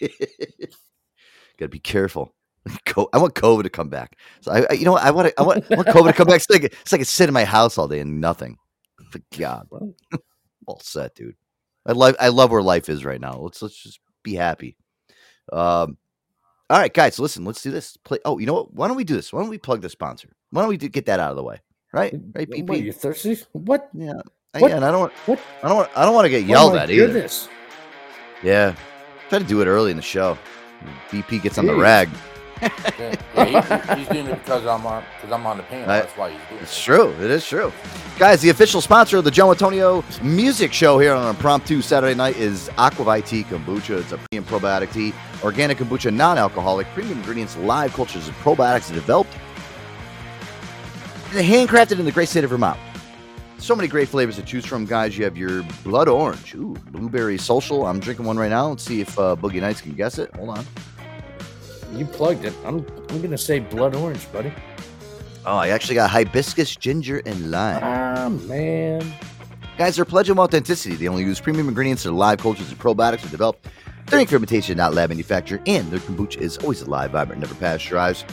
[1.58, 2.32] to be careful.
[2.86, 4.16] Co- I want COVID to come back.
[4.42, 5.02] So I, I you know, what?
[5.02, 6.36] I want, to, I want, I want COVID to come back.
[6.36, 8.58] It's like, it's like I sit in my house all day and nothing.
[9.12, 9.68] For God,
[10.66, 11.37] all set, dude.
[11.87, 13.37] I love, I love where life is right now.
[13.38, 14.77] Let's let's just be happy.
[15.53, 15.96] Um,
[16.70, 17.44] all right, guys, listen.
[17.44, 17.96] Let's do this.
[17.98, 18.18] Play.
[18.25, 18.72] Oh, you know what?
[18.75, 19.33] Why don't we do this?
[19.33, 20.35] Why don't we plug the sponsor?
[20.51, 21.59] Why don't we do, get that out of the way?
[21.92, 22.85] Right, right, What, PP.
[22.85, 23.38] you thirsty?
[23.53, 23.90] What?
[23.92, 24.12] Yeah,
[24.55, 24.70] I- What?
[24.70, 24.77] yeah.
[24.77, 25.40] And I don't want, What?
[25.62, 27.07] I don't want, I don't want to get Oh yelled at either.
[27.09, 27.48] goodness.
[28.42, 28.75] Yeah.
[29.29, 30.38] Try to do it early in the show.
[31.11, 32.09] BP gets on the rag.
[32.62, 35.90] Yeah, yeah, he- he's doing it because I'm on because I'm on the panel.
[35.90, 36.62] I- That's why he's doing it.
[36.64, 36.83] It's it.
[36.83, 37.09] true.
[37.20, 37.72] It is true.
[38.18, 42.37] Guys, the official sponsor of the Joe Antonio Music Show here on Impromptu Saturday night
[42.37, 43.98] is Aqua Vitea Kombucha.
[44.01, 49.33] It's a premium probiotic tea, organic kombucha, non-alcoholic, premium ingredients, live cultures, and probiotics developed
[51.35, 52.79] and handcrafted in the great state of Vermont.
[53.59, 55.16] So many great flavors to choose from, guys.
[55.16, 57.87] You have your blood orange, ooh, blueberry social.
[57.87, 58.68] I'm drinking one right now.
[58.68, 60.35] Let's see if uh, Boogie Nights can guess it.
[60.35, 60.64] Hold on.
[61.92, 62.55] You plugged it.
[62.64, 64.52] I'm I'm gonna say blood orange, buddy.
[65.44, 67.81] Oh, I actually got hibiscus, ginger, and lime.
[67.83, 69.12] Ah man.
[69.78, 70.94] Guys, they're of authenticity.
[70.96, 72.02] They only use premium ingredients.
[72.05, 73.66] Their live cultures and probiotics are developed
[74.07, 75.61] during fermentation, not lab manufacture.
[75.66, 78.26] And their kombucha is always alive, vibrant, never pasteurized.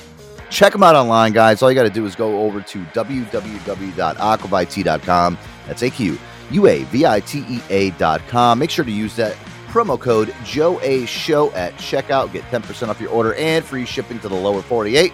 [0.50, 1.62] Check them out online, guys.
[1.62, 5.38] All you got to do is go over to www.aquavitea.com.
[5.68, 6.20] That's A Q
[6.52, 8.60] U A V I T E A.com.
[8.60, 9.38] Make sure to use that
[9.70, 12.32] promo code Joe A Show at checkout.
[12.34, 15.14] Get 10% off your order and free shipping to the lower 48.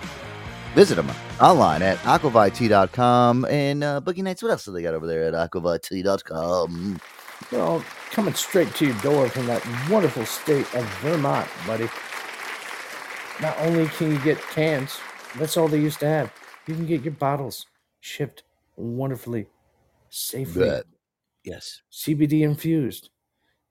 [0.74, 3.46] Visit them online at aquavitea.com.
[3.46, 7.00] And uh, Boogie Nights, what else do they got over there at aquavitea.com?
[7.52, 11.90] Well, coming straight to your door from that wonderful state of Vermont, buddy.
[13.42, 14.98] Not only can you get cans,
[15.38, 16.34] that's all they used to have.
[16.68, 17.66] You can get your bottles
[18.00, 18.44] shipped
[18.76, 19.48] wonderfully,
[20.10, 20.86] safely, Bet.
[21.44, 21.82] Yes.
[21.92, 23.10] CBD infused.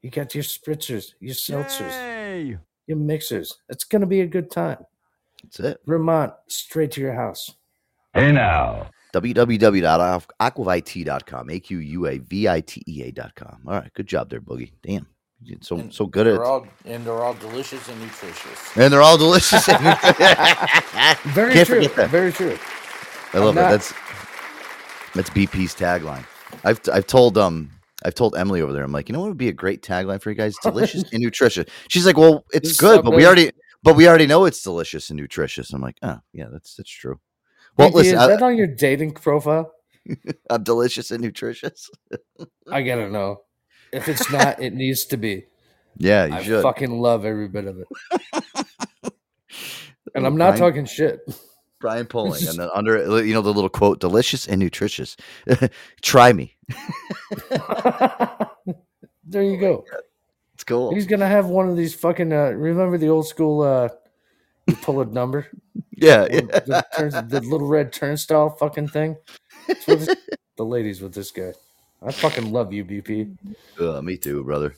[0.05, 3.57] You got your spritzers, your seltzers, your mixers.
[3.71, 4.85] It's going to be a good time.
[5.43, 5.81] That's it.
[5.87, 7.51] Vermont, straight to your house.
[8.13, 8.91] Hey now.
[9.15, 11.51] www.aquavitea.com.
[11.51, 13.61] A Q U A V I T E A.com.
[13.67, 13.91] All right.
[13.95, 14.73] Good job there, Boogie.
[14.83, 15.07] Damn.
[15.41, 16.47] You did so, And so good at They're it.
[16.47, 18.77] all and they're all delicious and nutritious.
[18.77, 19.65] And they're all delicious.
[19.67, 19.81] Very
[21.55, 21.89] Can't true.
[21.89, 22.11] that.
[22.11, 22.59] Very true.
[23.33, 23.71] I love not- it.
[23.71, 23.95] That's
[25.15, 26.27] that's BP's tagline.
[26.63, 27.71] I've I've told um
[28.05, 28.85] I've told Emily over there.
[28.85, 30.55] I'm like, you know what would be a great tagline for you guys?
[30.63, 31.67] Delicious and nutritious.
[31.89, 33.51] She's like, well, it's It's good, so but we already
[33.83, 35.71] but we already know it's delicious and nutritious.
[35.73, 37.21] I'm like, oh yeah, that's that's true.
[37.77, 39.71] Well, BP, listen, is I, that on your dating profile?
[40.09, 40.19] I'm
[40.51, 41.91] uh, delicious and nutritious.
[42.71, 43.43] I gotta know.
[43.93, 45.47] If it's not, it needs to be.
[45.99, 46.63] Yeah, you I should.
[46.63, 49.13] fucking love every bit of it.
[50.15, 51.21] And I'm not talking shit.
[51.85, 55.19] Brian Poling, and then under you know the little quote, delicious and nutritious.
[56.01, 56.57] Try me.
[59.27, 59.85] there you go.
[60.55, 60.95] It's cool.
[60.95, 62.33] He's gonna have one of these fucking.
[62.33, 63.61] Uh, remember the old school?
[63.61, 63.91] Uh,
[64.67, 65.47] you pull a number.
[65.91, 66.41] Yeah, yeah.
[66.41, 69.19] The, turn- the little red turnstile fucking thing.
[69.87, 70.09] This-
[70.57, 71.53] the ladies with this guy.
[72.01, 73.37] I fucking love you, BP.
[73.79, 74.75] Uh, me too, brother.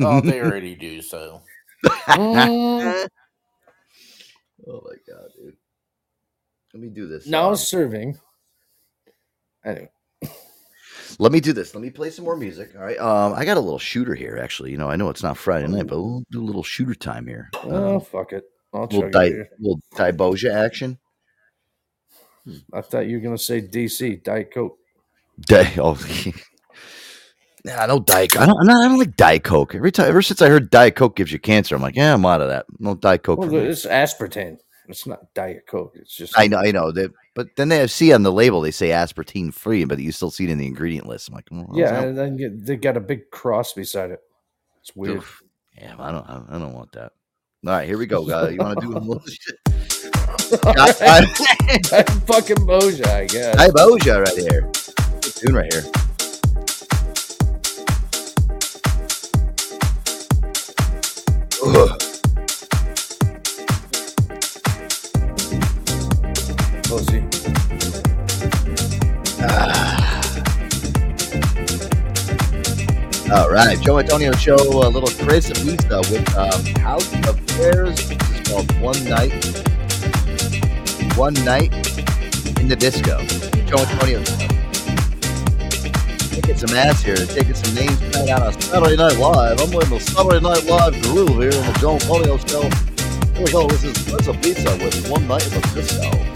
[0.00, 1.40] Oh, they already do so.
[1.84, 3.08] Mm,
[4.66, 5.56] Oh my god, dude.
[6.74, 7.26] Let me do this.
[7.26, 8.18] now um, serving.
[9.64, 9.90] Anyway,
[11.18, 11.74] let me do this.
[11.74, 12.70] Let me play some more music.
[12.76, 12.98] All right.
[12.98, 14.38] Um, I got a little shooter here.
[14.42, 16.94] Actually, you know, I know it's not Friday night, but we'll do a little shooter
[16.94, 17.50] time here.
[17.64, 18.44] oh Uh, fuck it.
[18.72, 19.48] I'll little di- here.
[19.58, 20.98] little Diboja action.
[22.72, 24.76] I thought you were gonna say DC Diet Coke.
[25.40, 25.98] Di- oh,
[27.64, 28.32] nah, no Diet.
[28.32, 28.42] Coke.
[28.42, 28.68] I don't.
[28.70, 29.74] I don't like Diet Coke.
[29.74, 32.24] Every time, ever since I heard Diet Coke gives you cancer, I'm like, yeah, I'm
[32.26, 32.66] out of that.
[32.78, 33.38] No Diet Coke.
[33.40, 33.60] Well, for me.
[33.60, 34.58] it's aspartame.
[34.88, 35.92] It's not Diet Coke.
[35.96, 36.90] It's just I know, I know.
[36.90, 40.30] They, but then they see on the label they say aspartame free, but you still
[40.30, 41.28] see it in the ingredient list.
[41.28, 44.20] I'm like, mm, well, yeah, and then you, they got a big cross beside it.
[44.80, 45.18] It's weird.
[45.18, 45.42] Oof.
[45.76, 46.26] Yeah, I don't.
[46.26, 47.12] I don't want that.
[47.66, 48.54] All right, here we go, guys.
[48.54, 49.56] You want to do a little shit?
[50.64, 53.56] I, fucking Moja, I guess.
[53.56, 54.70] I have Oja right here.
[55.20, 55.84] Tune right here.
[61.64, 62.07] Ugh.
[73.30, 74.56] All right, Joe Antonio show.
[74.56, 78.08] A little Chris and Lisa with um, House of Prayers.
[78.08, 79.32] This is called One Night.
[81.14, 81.70] One Night
[82.58, 83.18] in the Disco.
[83.66, 84.24] Joe Antonio.
[86.30, 89.60] Taking some ass here, taking some names tonight on a Saturday Night Live.
[89.60, 92.62] I'm with the Saturday Night Live groove here on the Joe Antonio show.
[93.34, 93.68] Here we go.
[93.68, 96.27] This is Chris Pizza with One Night in the Disco.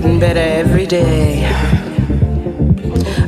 [0.00, 1.46] Getting better every day.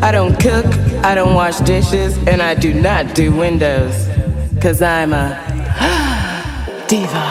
[0.03, 0.67] I don't cook,
[1.05, 4.09] I don't wash dishes, and I do not do windows.
[4.61, 5.29] Cause I'm a
[6.89, 7.26] diva.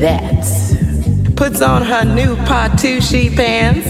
[0.00, 0.44] That.
[1.36, 3.86] Puts on her new Patucci pants,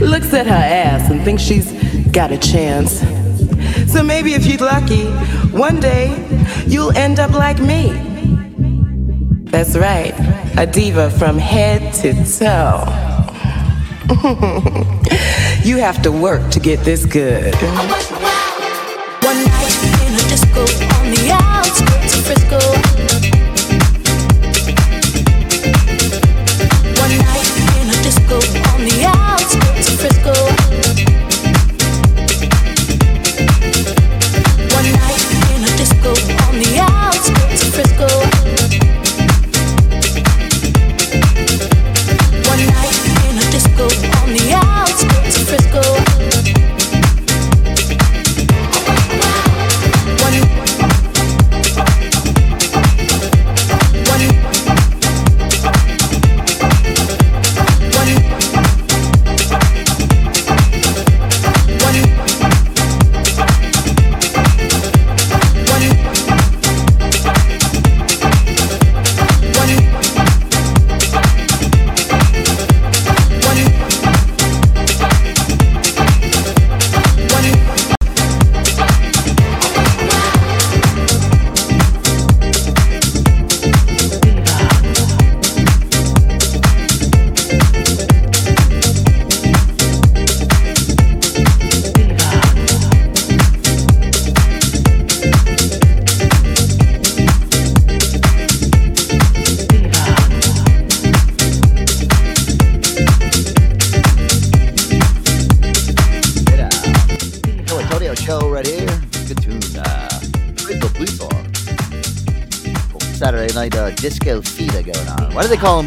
[0.00, 1.72] looks at her ass and thinks she's
[2.10, 3.00] got a chance.
[3.92, 5.04] So maybe if you're lucky,
[5.50, 6.08] one day
[6.66, 7.90] you'll end up like me.
[9.50, 10.14] That's right,
[10.56, 12.84] a diva from head to toe.
[15.64, 17.54] you have to work to get this good.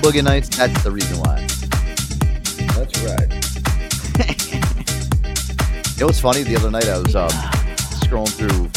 [0.06, 0.50] Boogie nights?
[0.56, 1.42] That's the reason why.
[2.76, 3.32] That's right.
[5.96, 6.44] You know what's funny?
[6.44, 8.70] The other night I was um, scrolling through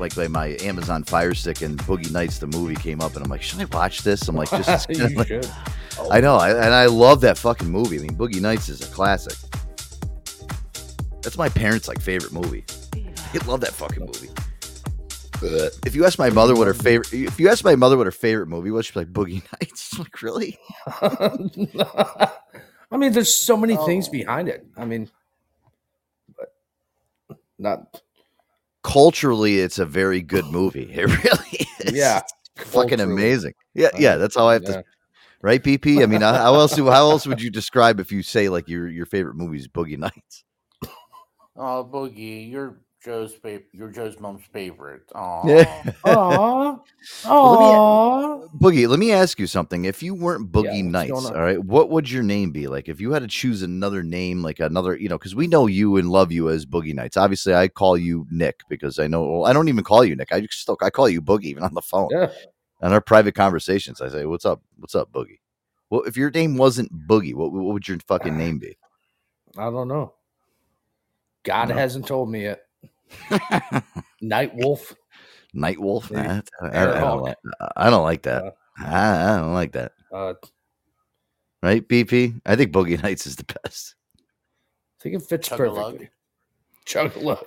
[0.00, 3.30] like, like my Amazon Fire Stick and Boogie Nights the movie came up, and I'm
[3.30, 4.26] like, should I watch this?
[4.26, 5.48] I'm like, just You like- should.
[6.10, 7.98] I know, I, and I love that fucking movie.
[7.98, 9.34] I mean, Boogie Nights is a classic.
[11.22, 12.64] That's my parents' like favorite movie.
[12.96, 14.30] I love that fucking movie.
[15.86, 18.12] If you ask my mother what her favorite, if you ask my mother what her
[18.12, 19.52] favorite movie was, she'd be like Boogie Nights.
[19.52, 19.53] like,
[20.24, 20.58] really?
[22.90, 23.86] I mean, there's so many oh.
[23.86, 24.66] things behind it.
[24.76, 25.10] I mean,
[26.36, 26.54] but
[27.58, 28.00] not
[28.84, 30.90] Culturally, it's a very good movie.
[30.94, 31.92] It really is.
[31.92, 32.20] yeah.
[32.56, 33.54] fucking amazing.
[33.74, 34.16] Yeah, yeah.
[34.16, 34.72] That's how I have Yeah.
[34.72, 34.84] to.
[35.40, 36.02] Right, BP.
[36.02, 36.74] I mean, how how else?
[36.74, 39.68] do- How else would you describe if you say like your your favorite movie is
[39.68, 40.44] Boogie Nights?
[41.56, 43.66] Oh, Boogie, you're Joe's favorite.
[43.72, 45.02] You're Joe's mom's favorite.
[45.14, 45.46] Aw.
[45.46, 45.92] Yeah.
[46.04, 46.10] Aw.
[46.10, 46.84] Well,
[47.26, 48.48] Aw.
[48.58, 49.84] Boogie, let me ask you something.
[49.84, 52.66] If you weren't Boogie what's Nights, all right, what would your name be?
[52.66, 55.66] Like, if you had to choose another name, like another, you know, because we know
[55.66, 57.18] you and love you as Boogie Nights.
[57.18, 59.22] Obviously, I call you Nick because I know.
[59.28, 60.32] Well, I don't even call you Nick.
[60.32, 62.08] I just still I call you Boogie even on the phone.
[62.10, 62.30] Yeah.
[62.80, 64.62] On our private conversations, I say, "What's up?
[64.78, 65.40] What's up, Boogie?"
[65.90, 68.76] Well, if your name wasn't Boogie, what, what would your fucking name be?
[69.58, 70.14] I don't know.
[71.44, 71.74] God No.
[71.74, 72.63] hasn't told me yet.
[74.20, 74.94] Night Wolf.
[75.52, 76.10] Night Wolf?
[76.10, 76.26] Maybe.
[76.28, 77.36] Nah, I, I, I don't like,
[77.76, 78.44] I don't like that.
[78.44, 79.92] Uh, I, I don't like that.
[80.12, 80.34] Uh,
[81.62, 82.42] Right, BP?
[82.44, 83.94] I think Boogie Nights is the best.
[84.18, 85.92] I think it fits Chug-a-lug.
[85.94, 86.10] perfectly.
[86.84, 87.44] Chug a lug.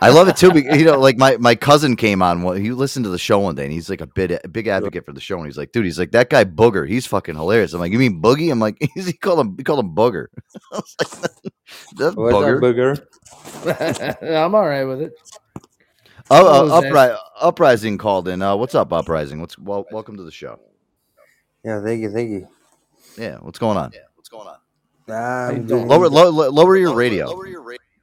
[0.00, 0.52] I love it too.
[0.52, 2.42] Because, you know, like my, my cousin came on.
[2.42, 4.66] one- He listened to the show one day, and he's like a big a big
[4.68, 5.36] advocate for the show.
[5.38, 6.88] And he's like, dude, he's like that guy Booger.
[6.88, 7.72] He's fucking hilarious.
[7.72, 8.50] I'm like, you mean Boogie?
[8.52, 10.26] I'm like, he called him he called him Booger.
[10.72, 11.30] I was like,
[11.96, 13.06] That's What's up, Booger.
[13.64, 14.44] Booger?
[14.44, 15.12] I'm all right with it.
[16.32, 18.40] Oh, Hello, uh, Upri- Uprising called in.
[18.40, 19.40] Uh, what's up, Uprising?
[19.40, 20.60] What's well, welcome to the show.
[21.64, 22.48] Yeah, thank you, thank you.
[23.18, 23.90] Yeah, what's going on?
[23.92, 24.56] Yeah, what's going on?
[25.08, 25.66] you I'm doing?
[25.66, 27.26] doing Lower low, low, lower your radio.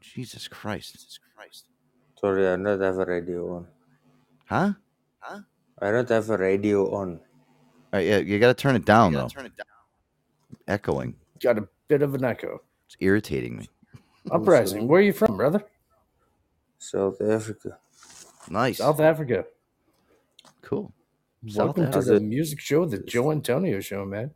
[0.01, 1.19] Jesus Christ.
[2.20, 3.68] Sorry, I don't have a radio on.
[4.45, 4.74] Huh?
[5.20, 5.39] Huh?
[5.80, 7.20] I don't have a radio on.
[7.20, 7.20] All
[7.93, 9.28] right, yeah, you got to turn it down though.
[9.28, 9.65] Turn it down.
[10.68, 11.15] Echoing.
[11.41, 12.61] Got a bit of an echo.
[12.88, 13.70] It's irritating me.
[14.32, 14.88] Uprising.
[14.88, 15.63] Where are you from, brother?
[16.80, 17.78] South Africa.
[18.49, 18.78] Nice.
[18.80, 19.45] South Africa.
[20.61, 20.91] Cool.
[21.47, 22.13] South Welcome to Africa.
[22.15, 24.32] the music show, the Joe Antonio show, man.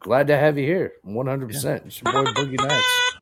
[0.00, 0.94] Glad to have you here.
[1.06, 1.86] 100%.
[1.86, 3.18] It's your boy Boogie Nights.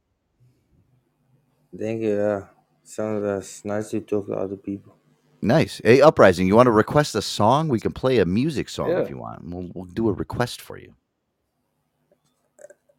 [1.79, 2.17] Thank you.
[2.17, 2.45] Yeah.
[2.89, 4.95] Sounds nice to talk to other people.
[5.43, 5.81] Nice.
[5.85, 7.69] Hey, Uprising, you want to request a song?
[7.69, 9.01] We can play a music song Yeah.
[9.01, 9.45] if you want.
[9.45, 10.95] We'll, we'll do a request for you.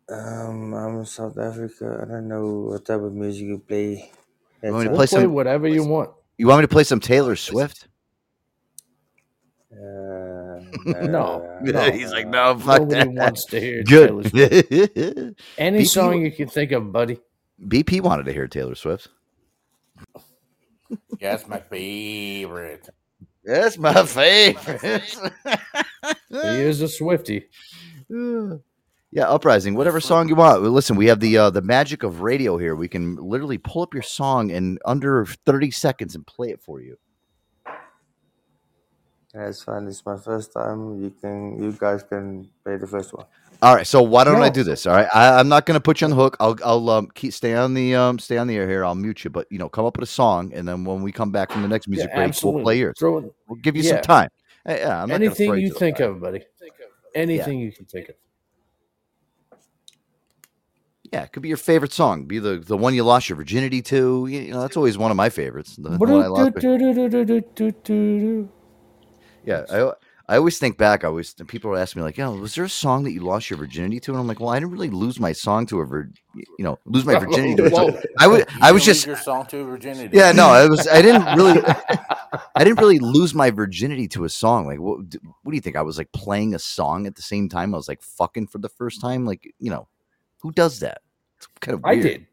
[0.07, 1.99] Um, I'm in South Africa.
[2.01, 4.11] I don't know what type of music you play.
[4.63, 5.33] You want me to We'll play play some?
[5.33, 6.11] whatever you want.
[6.37, 7.87] You want me to play some Taylor Swift?
[9.71, 9.75] Uh,
[10.85, 11.91] No, no.
[11.91, 13.09] He's like, no, fuck Nobody that.
[13.09, 15.35] wants to hear Taylor Good.
[15.57, 17.19] Any BP song you can think of, buddy.
[17.67, 19.09] BP wanted to hear Taylor Swift.
[21.19, 22.89] Yeah, that's my favorite.
[23.43, 25.19] That's my favorite.
[26.41, 27.47] He is a Swifty.
[29.11, 30.61] Yeah, uprising, whatever song you want.
[30.61, 32.75] Listen, we have the uh, the magic of radio here.
[32.75, 36.79] We can literally pull up your song in under thirty seconds and play it for
[36.79, 36.97] you.
[39.33, 39.87] That's fine.
[39.87, 41.01] It's my first time.
[41.01, 43.25] You can, you guys can play the first one.
[43.61, 44.85] All right, so why don't I do this?
[44.85, 46.37] All right, I, I'm not going to put you on the hook.
[46.39, 48.85] I'll I'll um, keep stay on the um stay on the air here.
[48.85, 51.11] I'll mute you, but you know, come up with a song, and then when we
[51.11, 52.59] come back from the next music Yeah, break, absolutely.
[52.59, 52.95] we'll play yours.
[52.97, 53.33] Throw.
[53.47, 53.95] We'll give you Yeah.
[53.95, 54.29] some time.
[54.65, 56.41] Hey, yeah, I'm Anything you think of, buddy.
[57.15, 58.15] Anything you can think of.
[61.11, 62.25] Yeah, it could be your favorite song.
[62.25, 64.27] Be the the one you lost your virginity to.
[64.27, 65.75] You you know, that's always one of my favorites.
[65.75, 66.55] The, the one I lost.
[69.43, 69.91] Yeah, I
[70.29, 71.03] I always think back.
[71.03, 73.57] I always people ask me like, "Yeah, was there a song that you lost your
[73.57, 76.11] virginity to?" And I'm like, "Well, I didn't really lose my song to a vir,
[76.35, 77.69] you know, lose my virginity to.
[77.69, 77.99] Whoa.
[78.19, 80.15] I would, You I was just, your song to virginity.
[80.15, 81.59] yeah, no, I was, I didn't really,
[82.55, 84.67] I didn't really lose my virginity to a song.
[84.67, 84.99] Like, what,
[85.41, 85.75] what do you think?
[85.75, 87.73] I was like playing a song at the same time.
[87.73, 89.25] I was like fucking for the first time.
[89.25, 89.87] Like, you know,
[90.43, 91.01] who does that?
[91.37, 92.27] It's kind of I did.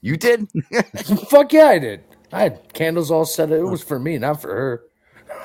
[0.00, 0.48] You did?
[1.30, 2.02] Fuck yeah, I did.
[2.32, 3.52] I had candles all set.
[3.52, 4.82] It was for me, not for her.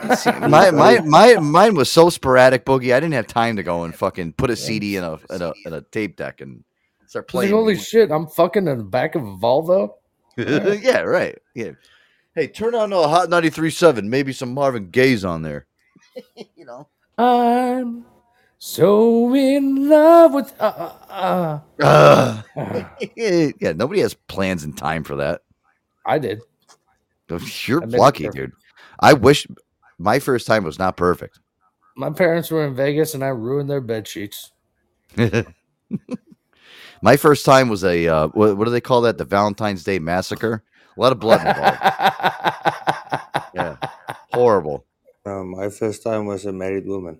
[0.49, 2.93] my my my mine was so sporadic, Boogie.
[2.93, 5.53] I didn't have time to go and fucking put a CD in a in a,
[5.65, 6.63] in a tape deck and
[7.07, 7.51] start Like, playing.
[7.51, 9.93] holy shit, I'm fucking in the back of a Volvo.
[10.37, 11.37] yeah, right.
[11.53, 11.71] Yeah.
[12.35, 14.03] Hey, turn on a Hot 93.7.
[14.05, 15.67] Maybe some Marvin Gaye's on there.
[16.55, 16.87] you know.
[17.17, 18.05] I'm
[18.57, 20.53] so in love with.
[20.59, 22.41] Uh, uh, Uh,
[23.15, 25.41] yeah, nobody has plans and time for that.
[26.07, 26.41] I did.
[27.65, 28.35] You're I made it lucky, perfect.
[28.37, 28.51] dude.
[28.99, 29.45] I wish
[29.99, 31.39] my first time was not perfect.
[31.95, 34.51] My parents were in Vegas and I ruined their bed sheets.
[37.01, 39.17] my first time was a uh, what, what do they call that?
[39.17, 40.63] The Valentine's Day massacre.
[40.95, 41.79] A lot of blood involved.
[43.55, 43.77] yeah,
[44.33, 44.85] horrible.
[45.25, 47.19] No, my first time was a married woman.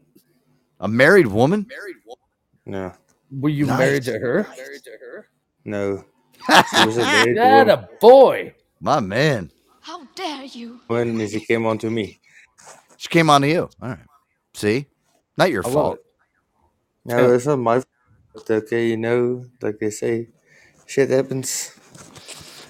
[0.80, 1.66] A married woman?
[1.70, 2.20] Married woman.
[2.66, 2.94] No,
[3.32, 3.78] Were you Nice.
[3.80, 4.48] married to her?
[5.66, 6.04] no.
[6.76, 8.56] She was a married That woman a boy.
[8.82, 9.52] My man.
[9.82, 10.80] How dare you?
[10.88, 12.20] when she came on to me.
[13.04, 13.70] She came on to you.
[13.82, 13.98] All right.
[14.54, 14.86] See,
[15.38, 16.00] not your I fault.
[17.04, 17.34] No, Yeah.
[17.36, 17.82] it's not my
[18.34, 18.50] fault.
[18.50, 20.30] Okay, you know, like they say,
[20.86, 21.78] shit happens.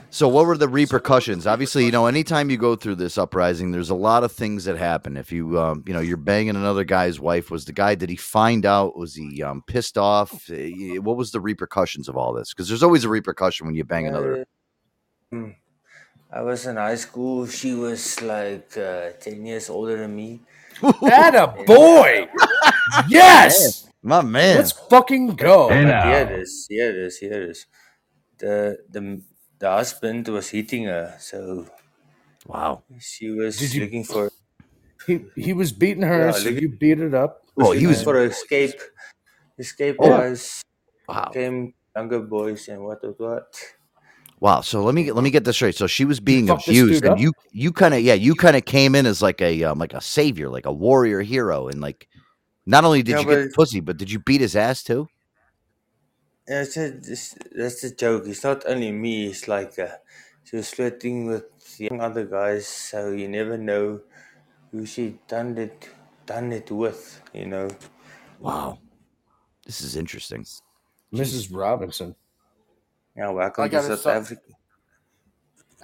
[0.09, 1.45] So, what were the repercussions?
[1.45, 4.75] Obviously, you know, anytime you go through this uprising, there's a lot of things that
[4.75, 5.17] happen.
[5.17, 7.93] If you, um, you know, you're banging another guy's wife, was the guy?
[7.93, 8.97] Did he find out?
[8.97, 10.49] Was he um, pissed off?
[10.49, 12.53] Eh, What was the repercussions of all this?
[12.55, 14.47] Because there's always a repercussion when you bang another.
[15.31, 15.49] Uh,
[16.33, 17.45] I was in high school.
[17.47, 20.41] She was like uh, 10 years older than me.
[21.01, 22.27] That a boy.
[23.07, 23.87] Yes.
[24.03, 24.57] My man.
[24.57, 25.69] Let's fucking go.
[25.69, 26.03] Hey But now.
[26.09, 26.65] here it is.
[26.69, 27.17] Here it is.
[27.19, 27.65] Here it is.
[28.39, 29.21] The, the,
[29.59, 31.15] the husband was hitting her.
[31.19, 31.67] So
[32.47, 32.83] Wow.
[32.99, 34.29] she was Did you- looking for
[35.07, 37.43] He he was beating her, Yeah, so look- you beat it up.
[37.59, 38.01] Oh, he was.
[38.03, 38.79] for escape.
[39.59, 40.09] Escape Oh.
[40.09, 40.63] wise.
[41.07, 41.29] Wow.
[41.35, 43.49] Came younger boys and what what what.
[44.43, 44.59] Wow.
[44.59, 45.75] So let me let me get this straight.
[45.75, 47.19] So she was being fucked abused, and up?
[47.19, 49.93] you you kind of yeah you kind of came in as like a um, like
[49.93, 52.09] a savior, like a warrior hero, and like
[52.65, 55.07] not only did Yeah, you get the pussy, but did you beat his ass too?
[56.49, 58.25] Yeah, it's a, it's, that's the joke.
[58.27, 59.27] It's not only me.
[59.27, 59.95] It's like uh,
[60.43, 61.45] she was flirting with
[61.79, 64.01] young other guys, so you never know
[64.71, 65.89] who she done it
[66.25, 67.21] done it with.
[67.33, 67.69] You know.
[68.39, 68.79] Wow.
[69.65, 70.45] This is interesting.
[71.13, 71.49] Mrs.
[71.55, 72.15] Robinson.
[73.15, 74.11] Yeah, welcome to South song.
[74.15, 74.41] Africa.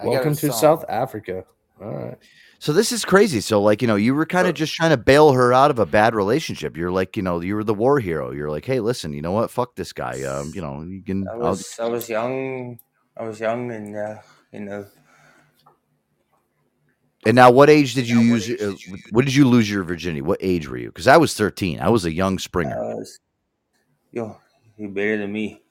[0.00, 0.60] I Welcome to song.
[0.60, 1.44] South Africa.
[1.80, 2.18] All right.
[2.58, 3.40] So this is crazy.
[3.40, 5.78] So like you know you were kind of just trying to bail her out of
[5.78, 6.76] a bad relationship.
[6.76, 8.32] You're like you know you were the war hero.
[8.32, 10.22] You're like hey listen you know what fuck this guy.
[10.22, 11.26] Um you know you can.
[11.28, 12.78] I I'll- was I was young.
[13.16, 14.16] I was young and uh,
[14.52, 14.86] you know
[17.26, 18.48] and now what age did you use?
[18.50, 18.74] Uh,
[19.10, 20.22] what did you lose your virginity?
[20.22, 20.86] What age were you?
[20.88, 21.78] Because I was 13.
[21.78, 22.74] I was a young Springer.
[22.82, 23.20] I was
[24.10, 24.36] yo
[24.76, 25.62] he better than me.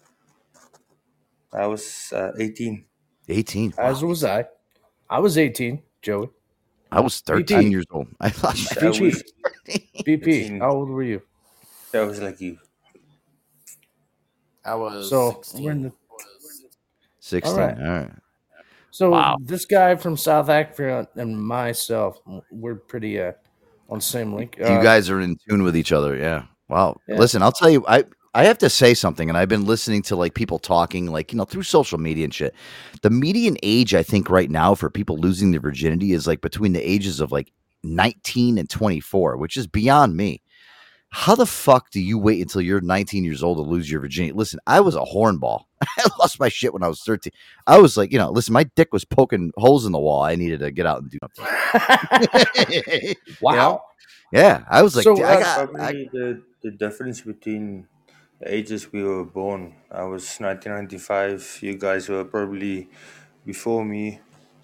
[1.53, 2.85] I was uh, 18.
[3.27, 3.73] 18.
[3.77, 4.45] As was I.
[5.09, 6.29] I was 18, Joey.
[6.91, 7.71] I was 13 BP.
[7.71, 8.07] years old.
[8.19, 9.23] I thought I was
[9.67, 9.83] BP.
[10.05, 10.59] BP.
[10.59, 11.21] How old were you?
[11.93, 12.57] I was like you.
[14.65, 15.63] I was So 16.
[15.63, 15.91] we're in the
[17.19, 17.53] 16.
[17.53, 17.77] All All right.
[17.77, 18.11] right.
[18.91, 19.37] So Wow.
[19.41, 22.19] this guy from South Africa and myself,
[22.51, 23.33] we're pretty uh,
[23.89, 24.57] on the same link.
[24.57, 26.15] You Uh, guys are in tune with each other.
[26.15, 26.45] Yeah.
[26.67, 26.97] Wow.
[27.07, 27.17] Yeah.
[27.17, 28.03] Listen, I'll tell you, I,
[28.33, 31.37] I have to say something, and I've been listening to like people talking, like, you
[31.37, 32.53] know, through social media and shit.
[33.01, 36.73] The median age, I think, right now for people losing their virginity is like between
[36.73, 37.51] the ages of like
[37.83, 40.41] 19 and 24, which is beyond me.
[41.11, 44.31] How the fuck do you wait until you're 19 years old to lose your virginity?
[44.31, 45.63] Listen, I was a hornball.
[45.81, 47.33] I lost my shit when I was 13.
[47.65, 50.21] I was like, you know, listen, my dick was poking holes in the wall.
[50.21, 53.15] I needed to get out and do something.
[53.41, 53.81] wow.
[54.31, 57.87] yeah, I was like, So, "Dude, uh, I got, I, Probably the, the difference between
[58.39, 59.75] the ages we were born.
[59.91, 61.59] I was 1995.
[61.61, 62.89] You guys were probably
[63.45, 64.19] before me.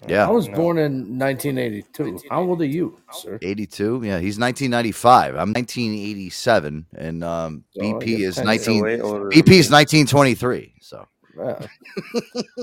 [0.06, 0.26] yeah.
[0.26, 0.56] I was No.
[0.56, 2.20] born in 1982.
[2.30, 3.38] How old are you, sir?
[3.42, 4.02] 82.
[4.04, 5.34] Yeah, he's 1995.
[5.34, 8.82] I'm 1987, and um, So BP guess is 19.
[8.82, 10.74] Way BP is 1923.
[10.80, 11.06] So.
[11.38, 11.54] Uh,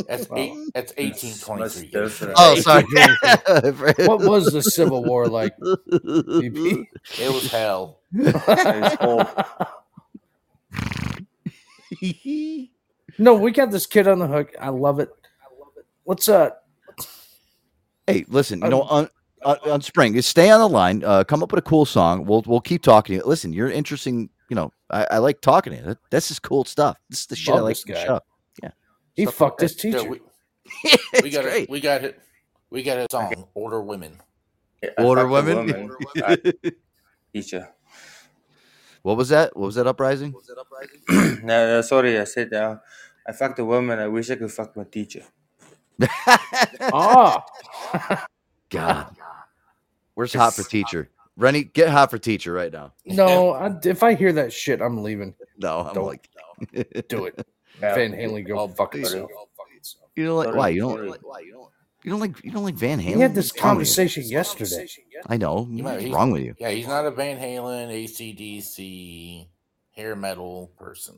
[0.07, 0.37] That's Wow.
[0.37, 0.57] eight.
[0.73, 1.77] That's eighteen Much
[2.37, 2.83] Oh, sorry.
[4.07, 5.53] what was the Civil War like?
[5.59, 6.87] BP?
[7.19, 7.99] It was hell.
[8.13, 9.27] It's all-
[13.19, 14.53] No, we got this kid on the hook.
[14.59, 15.09] I love it.
[15.41, 15.85] I love it.
[16.03, 16.49] What's uh?
[18.07, 18.61] hey, listen.
[18.61, 19.09] You know, on,
[19.45, 21.03] on on Spring, stay on the line.
[21.03, 22.25] Uh, come up with a cool song.
[22.25, 23.21] We'll we'll keep talking.
[23.25, 24.29] Listen, you're interesting.
[24.49, 25.85] You know, I, I like talking to you.
[25.85, 26.97] That, this is cool stuff.
[27.09, 27.75] This is the shit I like.
[27.75, 28.05] this from the guy.
[28.05, 28.19] show.
[29.15, 30.09] He Stuff fucked like his Yeah, teacher.
[30.09, 30.19] we,
[31.13, 31.69] It's we got it.
[31.69, 32.19] We got it.
[32.71, 33.47] We got a song.
[33.53, 34.19] Older women.
[34.83, 35.67] I Older fucked a women.
[35.67, 35.97] woman.
[36.25, 36.53] I-
[37.33, 37.69] teacher.
[39.03, 39.55] What was that?
[39.55, 40.33] What was that uprising?
[40.33, 41.01] Was that uprising?
[41.45, 42.19] no, no, sorry.
[42.19, 42.77] I said uh,
[43.27, 43.99] I fucked a woman.
[43.99, 45.21] I wish I could fuck my teacher.
[46.81, 47.45] Ah,
[48.69, 49.15] God,
[50.15, 51.09] where's hot for teacher?
[51.37, 52.93] Rennie, get hot for teacher right now.
[53.05, 53.51] no!
[53.53, 55.33] I, if I hear that shit, I'm leaving.
[55.57, 56.05] No, I'm Don't.
[56.05, 56.29] like,
[57.09, 57.47] Do it.
[57.81, 57.95] Yeah.
[57.95, 59.31] Van Halen, go Oh, fuck yourself.
[60.15, 60.69] you don't like why?
[60.69, 61.39] You don't like why?
[61.39, 61.69] You don't.
[62.03, 63.15] You don't like you don't like Van Halen?
[63.15, 63.95] We had this What's wrong with you?
[63.95, 64.87] conversation yesterday.
[65.27, 65.67] I know.
[65.71, 66.55] You might- What's he's- wrong with you?
[66.59, 69.47] Yeah, he's not a Van Halen, ACDC,
[69.91, 71.15] hair metal person.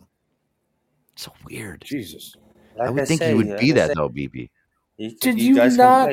[1.16, 1.82] So weird.
[1.84, 2.36] Jesus.
[2.80, 4.50] I Like would think say, you would like be I that said, though, BB.
[4.98, 6.10] Did you you not-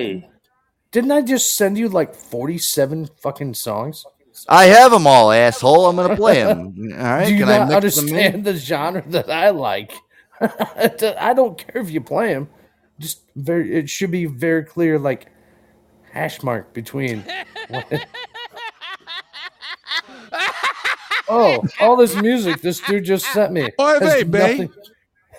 [0.91, 4.05] Didn't I just send you like 47 fucking songs?
[4.49, 5.87] I have them all, asshole.
[5.87, 6.75] I'm gonna play them.
[6.93, 7.27] All right.
[7.27, 8.05] Do you can I not mix in?
[8.05, 9.93] understand the genre that I like?
[10.41, 12.49] I don't care if you play them.
[13.03, 15.27] Just very, it should be very clear, like
[16.13, 17.25] hash mark between.
[21.29, 23.69] oh, all this music this dude just sent me.
[23.79, 24.39] Oh, Oy has vey, bae.
[24.39, 24.73] nothing-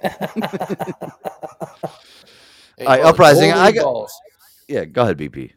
[2.80, 3.52] All right, uprising.
[3.54, 3.84] I got.
[3.84, 4.14] balls.
[4.68, 5.52] Yeah, go ahead, BP.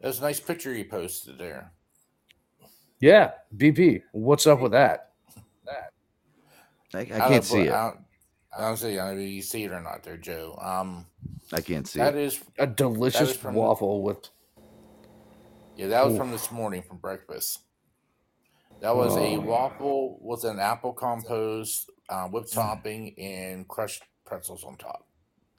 [0.00, 1.72] that was a nice picture you posted there.
[3.00, 4.02] Yeah, BP.
[4.12, 5.10] What's up with that?
[6.94, 7.72] I, I can't see it.
[7.72, 7.98] I don't,
[8.56, 8.98] I don't see.
[8.98, 10.58] I mean, you see it or not, there, Joe.
[10.60, 11.06] Um,
[11.52, 12.22] I can't see that it.
[12.22, 14.28] is A delicious is from waffle with.
[15.76, 16.18] Yeah, that was Ooh.
[16.18, 17.60] from this morning from breakfast.
[18.80, 19.40] That was a Oh.
[19.40, 25.06] waffle with an apple compost, uh, whipped topping, and crushed pretzels on top.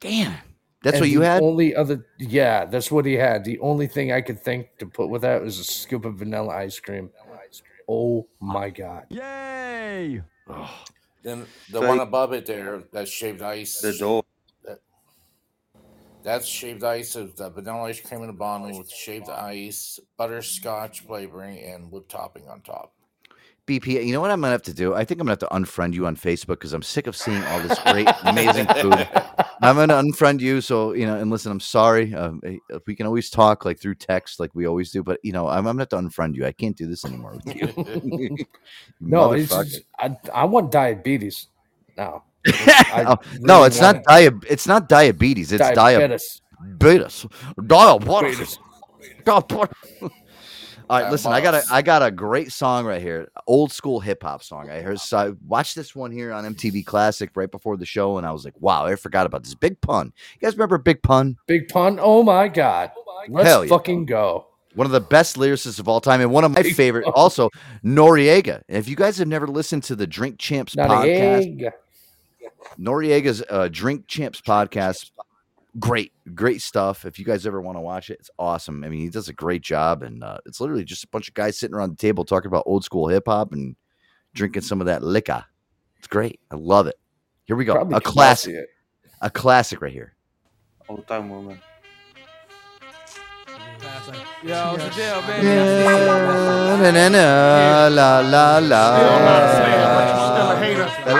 [0.00, 0.34] Damn.
[0.82, 1.42] That's and what you the had.
[1.42, 3.42] Only other, yeah, that's what he had.
[3.44, 6.54] The only thing I could think to put with that was a scoop of vanilla
[6.54, 7.10] ice cream.
[7.88, 9.06] Oh my god!
[9.10, 10.22] Yay!
[11.24, 13.80] Then the So one you- above it there, that's shaved ice.
[13.80, 14.24] The door.
[14.64, 14.78] That,
[16.22, 21.00] that's shaved ice of the vanilla ice cream in a bottle with shaved ice, butterscotch
[21.00, 22.92] flavoring, and whipped topping on top.
[23.66, 24.94] BP, you know what I'm gonna have to do?
[24.94, 27.42] I think I'm gonna have to unfriend you on Facebook because I'm sick of seeing
[27.44, 29.08] all this great, amazing food.
[29.62, 30.60] I'm gonna unfriend you.
[30.60, 32.14] So you know, and listen, I'm sorry.
[32.14, 35.02] Um, eh, we can always talk like through text, like we always do.
[35.02, 36.44] But you know, I'm, I'm gonna have to unfriend you.
[36.46, 38.36] I can't do this anymore with you.
[39.00, 41.48] No, it's just, I, I want diabetes.
[41.96, 45.52] No, I Oh, no, it's not want dia- It's not diabetes.
[45.52, 46.40] It's Diabetes.
[46.78, 47.26] diabetes.
[47.66, 48.58] Diabetes.
[49.24, 49.68] Diabetes.
[50.90, 51.32] All right, Yeah, listen.
[51.32, 51.70] I got a boss.
[51.70, 54.68] I got a great song right here, old school hip hop song.
[54.68, 58.18] I heard so I watched this one here on MTV Classic right before the show,
[58.18, 59.54] and I was like, wow, I forgot about this.
[59.54, 60.12] Big Pun.
[60.34, 61.36] You guys remember Big Pun?
[61.46, 61.98] Big pun.
[62.00, 62.90] Oh my god!
[63.28, 63.68] Let's Hell yeah.
[63.70, 64.46] fucking go.
[64.74, 67.04] One of the best lyricists of all time, and one of my favorite.
[67.14, 67.48] Also,
[67.84, 68.62] Noreaga.
[68.68, 71.72] If you guys have never listened to the Drink Champs Not podcast, egg.
[72.78, 75.10] Noreaga's uh, Drink Champs podcast.
[75.78, 77.04] Great, great stuff.
[77.04, 78.84] If you guys ever want to watch it, it's awesome.
[78.84, 81.34] I mean, he does a great job, and uh, it's literally just a bunch of
[81.34, 83.74] guys sitting around the table talking about old school hip hop and
[84.34, 85.44] drinking some of that liquor.
[85.98, 86.38] It's great.
[86.50, 86.96] I love it.
[87.44, 87.74] Here we go.
[87.74, 88.54] Probably a classic.
[88.54, 88.68] it.
[89.20, 90.14] A classic right here.
[90.88, 91.60] Old time woman.
[94.04, 95.48] Yo, what's the deal, baby?
[95.48, 97.24] na, na, na,
[97.88, 98.60] la la la.
[98.60, 99.24] La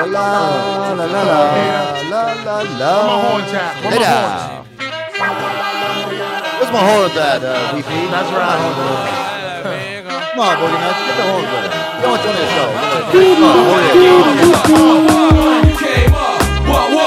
[0.04, 1.40] la la la la
[2.12, 2.92] la la la.
[2.92, 3.72] Where my horns at?
[3.80, 4.68] Where my horns?
[6.60, 7.88] Where's my horns at, uh, VP?
[8.12, 8.60] That's right.
[10.04, 11.72] Come on, Boogie Nuts, get the horns with it.
[12.04, 12.68] Go on, Tony, show.
[13.16, 13.96] Come on, Boogie.
[15.64, 16.36] You came up,
[16.68, 17.03] what what,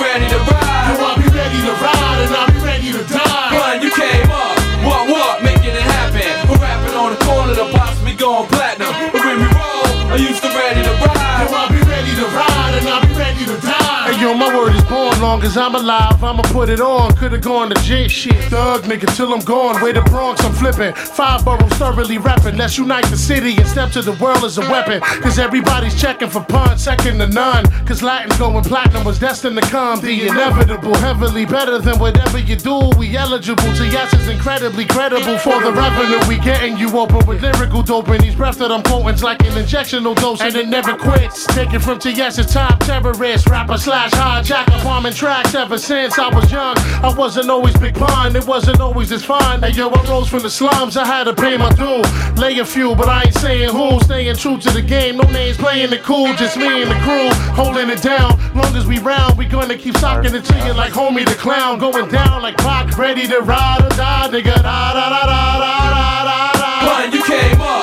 [0.00, 0.92] ready to ride.
[0.92, 3.50] Yo, I'll be ready to ride and I'll be ready to die.
[3.56, 6.48] Run, you came up, what what, making it happen.
[6.48, 8.92] We're rapping on the corner to possibly go platinum.
[9.12, 11.48] But when we roll, I used to ready to ride.
[11.48, 13.85] Yo, I'll be ready to ride and I'll be ready to die.
[14.20, 15.20] Yo, my word is born.
[15.20, 17.14] Long as I'm alive, I'ma put it on.
[17.16, 18.34] Could've gone to J shit.
[18.44, 19.82] Thug nigga till I'm gone.
[19.82, 20.94] Way to Bronx, I'm flipping.
[20.94, 22.56] Five boroughs thoroughly repping.
[22.56, 25.00] Let's unite the city and step to the world as a weapon.
[25.00, 27.66] Cause everybody's checking for pun, second to none.
[27.84, 30.00] Cause Latin's going platinum was destined to come.
[30.00, 32.90] The inevitable, heavily better than whatever you do.
[32.96, 36.78] We eligible to yes is incredibly credible for the revenue we getting.
[36.78, 40.40] You open with lyrical dope and these breaths that I'm quoting's like an injectional dose
[40.40, 41.44] and it never quits.
[41.48, 43.76] Taken from TS's top terrorist, rapper
[44.10, 46.76] slash hijacker, bombing tracks ever since I was young.
[47.02, 49.62] I wasn't always big pun, it wasn't always this fine.
[49.62, 52.02] Hey yo, I rose from the slums, I had to pay my due.
[52.40, 54.00] Lay a few, but I ain't saying who.
[54.00, 57.30] Staying true to the game, no names playing it cool, just me and the crew
[57.54, 58.38] holding it down.
[58.54, 62.08] Long as we round, we gonna keep socking to you like homie the clown, going
[62.08, 64.54] down like Pac, ready to ride or die, nigga.
[64.62, 67.12] Da da da da da da da da.
[67.12, 67.75] You came up,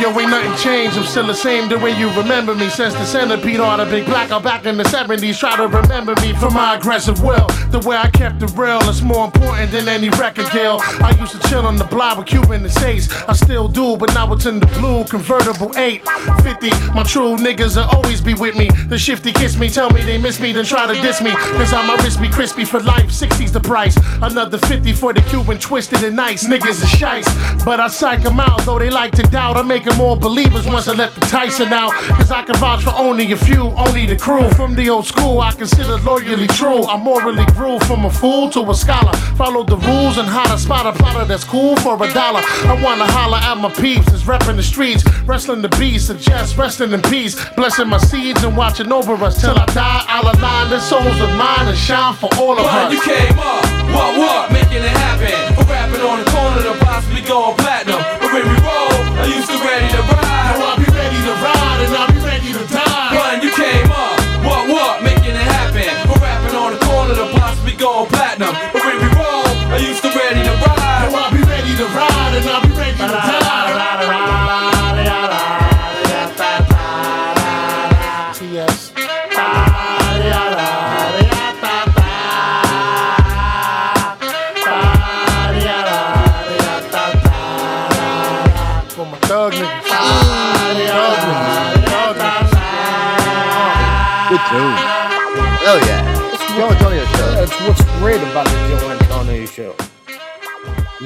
[0.00, 0.96] yo, ain't nothing changed.
[0.96, 2.68] I'm still the same the way you remember me.
[2.68, 5.38] Since the centipede on a big black out back in the 70s.
[5.38, 7.46] Try to remember me for my aggressive will.
[7.70, 10.78] The way I kept it real is more important than any record deal.
[10.82, 13.12] I used to chill on the block with Cuban and States.
[13.28, 16.70] I still do, but now it's in the blue convertible 850.
[16.94, 18.68] My true niggas will always be with me.
[18.88, 21.30] The shifty kiss me, tell me they miss me, then try to diss me.
[21.30, 23.08] Cause I'm a be crispy for life.
[23.10, 23.96] 60's the price.
[24.22, 26.46] Another 50 for the Cuban twisted and nice.
[26.46, 27.28] Niggas is shice.
[27.64, 29.56] But I psych 'em out, though they like to doubt.
[29.56, 30.20] I make 'em believe.
[30.20, 31.92] believers once I let the Tyson out.
[31.92, 34.48] Cause I can vouch for only a few, only the crew.
[34.50, 36.84] From the old school, I consider loyally true.
[36.84, 39.12] I morally grew from a fool to a scholar.
[39.36, 42.40] Follow the rules and how to spot a plotter that's cool for a dollar.
[42.42, 46.92] I wanna holler at my peeps, is repping the streets, wrestling the beast, suggest resting
[46.92, 50.04] in peace, blessing my seeds and watching over us till I die.
[50.08, 52.92] I'll align the souls of mine and shine for all of us.
[52.92, 55.54] you came up, what what, making it happen.
[55.54, 58.00] For rapping on the corner to possibly go platinum.
[58.20, 58.89] But when we roll,
[59.20, 60.09] I used to ready to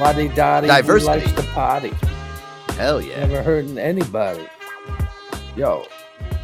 [0.05, 1.07] Lottie Dottie Diversity.
[1.07, 1.91] likes to party.
[2.75, 3.21] Hell yeah.
[3.21, 4.47] Never hurting anybody.
[5.57, 5.87] Yo,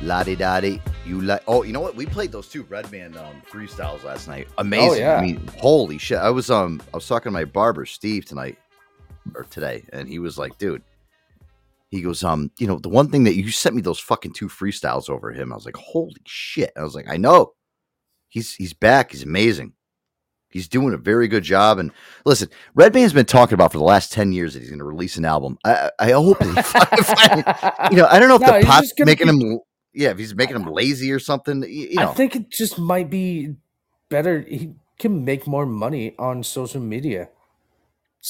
[0.02, 0.80] da di.
[1.04, 1.42] You like?
[1.46, 1.94] Oh, you know what?
[1.94, 4.48] We played those two Redman um, freestyles last night.
[4.56, 4.90] Amazing.
[4.90, 5.16] Oh, yeah.
[5.16, 6.16] I mean, holy shit!
[6.16, 8.56] I was um, I was talking to my barber Steve tonight
[9.34, 10.82] or today, and he was like, "Dude,"
[11.90, 14.48] he goes, "Um, you know, the one thing that you sent me those fucking two
[14.48, 17.52] freestyles over him." I was like, "Holy shit!" I was like, "I know."
[18.30, 19.10] He's he's back.
[19.10, 19.74] He's amazing.
[20.50, 21.78] He's doing a very good job.
[21.78, 21.92] And
[22.24, 25.16] listen, Redman's been talking about for the last ten years that he's going to release
[25.16, 25.58] an album.
[25.64, 27.44] I I hope he finally-
[27.90, 29.58] you know, I don't know if No, the pop's making be- him,
[29.94, 31.64] yeah, if he's making him lazy or something.
[31.68, 33.54] You know, I think it just might be
[34.08, 34.40] better.
[34.40, 37.28] He can make more money on social media.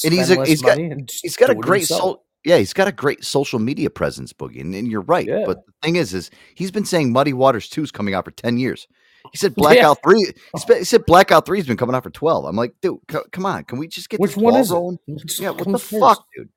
[0.05, 2.23] and he's a, he's got he's got a great soul.
[2.43, 5.27] Yeah, he's got a great social media presence, Boogie, and, and you're right.
[5.27, 5.43] Yeah.
[5.45, 8.31] But the thing is, is he's been saying Muddy Waters Two is coming out for
[8.31, 8.87] ten years.
[9.31, 10.33] He said Blackout Three.
[10.53, 12.45] He, spe- he said Blackout Three has been coming out for twelve.
[12.45, 14.71] I'm like, dude, co- come on, can we just get Which this one ball is
[14.71, 14.73] it?
[14.75, 14.99] rolling?
[15.07, 15.99] Which Yeah, what the first?
[15.99, 16.49] fuck, dude?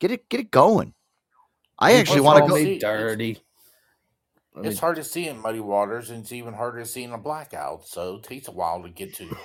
[0.00, 0.94] Get it, get it going.
[1.78, 2.56] I He actually want to go.
[2.56, 3.38] me dirty.
[4.54, 7.02] I mean, It's hard to see in muddy waters, and it's even harder to see
[7.02, 7.86] in a blackout.
[7.86, 9.36] So it takes a while to get to.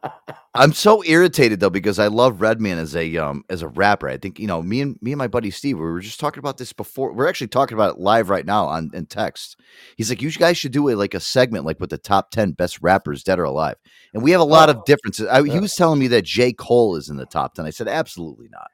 [0.54, 4.08] I'm so irritated though because I love Redman as a um as a rapper.
[4.08, 5.78] I think you know me and me and my buddy Steve.
[5.78, 7.12] We were just talking about this before.
[7.12, 9.60] We're actually talking about it live right now on in text.
[9.96, 12.52] He's like, you guys should do a like a segment like with the top ten
[12.52, 13.76] best rappers dead or alive.
[14.14, 15.28] And we have a lot of differences.
[15.28, 17.64] I, He was telling me that J Cole is in the top ten.
[17.66, 18.68] I said absolutely not.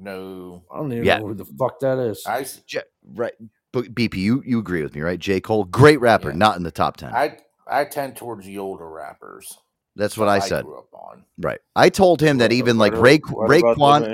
[0.00, 1.18] No, I don't even Yeah.
[1.18, 2.24] know who the fuck that is.
[2.26, 2.82] I J-
[3.14, 3.34] right,
[3.72, 5.18] but BP, you you agree with me, right?
[5.18, 7.12] J Cole, great rapper, not in the top ten.
[7.14, 9.58] I I tend towards the older rappers.
[9.96, 10.64] That's what I I said.
[10.64, 11.24] grew up on.
[11.38, 11.60] Right.
[11.76, 14.12] I told him that even like Ray about- what about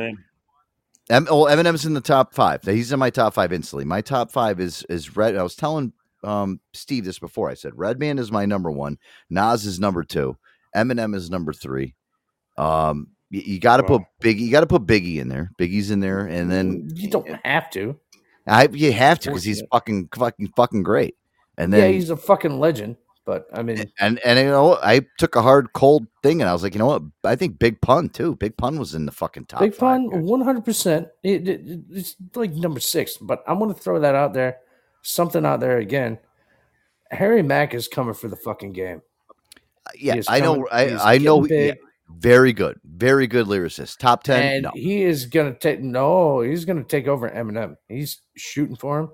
[1.08, 2.62] M- oh, Eminem's in the top five.
[2.64, 3.84] He's in my top five instantly.
[3.84, 5.36] My top five is is Red.
[5.36, 5.92] I was telling
[6.24, 7.48] um, Steve this before.
[7.48, 8.98] I said Redman is my number one.
[9.30, 10.36] Nas is number two.
[10.74, 11.94] Eminem is number three.
[12.58, 14.40] Um, you, you got to put Biggie.
[14.40, 15.50] You got to put Biggie in there.
[15.58, 17.98] Biggie's in there, and then mm, you don't have to.
[18.46, 21.16] I you have to because he's fucking fucking fucking great.
[21.58, 22.96] And then yeah, he's a fucking legend.
[23.24, 24.78] But I mean, and and you know?
[24.80, 27.02] I took a hard cold thing and I was like, you know what?
[27.24, 28.36] I think Big Pun too.
[28.36, 29.60] Big Pun was in the fucking top.
[29.60, 29.76] Big.
[29.76, 31.08] Pun, one hundred percent.
[31.24, 34.58] It's like number six, but I'm going to throw that out there.
[35.02, 36.18] Something out there again.
[37.10, 39.02] Harry Mack is coming for the fucking game.
[39.86, 40.68] Uh, yeah, He is I know.
[40.70, 41.44] I I know.
[41.46, 41.74] yeah,
[42.08, 43.98] very good, very good lyricist.
[43.98, 44.42] Top ten.
[44.42, 45.80] and no, he is going to take.
[45.80, 47.76] No, he's going to take over Eminem.
[47.88, 49.08] He's shooting for him.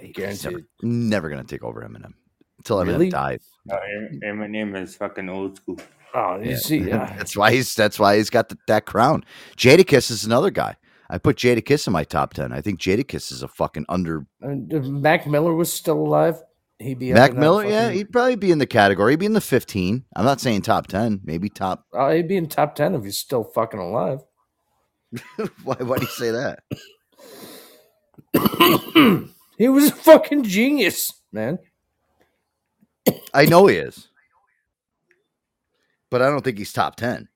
[0.00, 0.52] he's Guaranteed.
[0.52, 2.14] never, never gonna take over Eminem
[2.58, 3.10] until Eminem Really?
[3.10, 3.40] dies.
[3.70, 3.76] Uh,
[4.24, 5.78] Eminem is fucking old school.
[6.14, 7.14] Oh, you see, yeah.
[7.18, 9.24] that's why he's that's why he's got the, that crown.
[9.56, 10.76] Jadakiss is another guy.
[11.08, 12.52] I put Jadakiss in my top ten.
[12.52, 14.26] I think Jadakiss is a fucking under.
[14.40, 14.72] And
[15.02, 16.40] Mac Miller was still alive,
[16.80, 19.12] he'd be Mac Miller, yeah, he'd probably be in the category.
[19.12, 20.04] He'd be in the fifteen.
[20.16, 21.20] I'm not saying top ten.
[21.24, 21.84] Maybe top.
[21.92, 24.20] Oh, he'd be in top ten if he's still fucking alive.
[25.64, 25.76] why?
[25.76, 26.60] Why do you say that?
[29.58, 31.58] He was a fucking genius, man.
[33.34, 34.08] I know he is,
[36.10, 37.28] but I don't think he's top ten.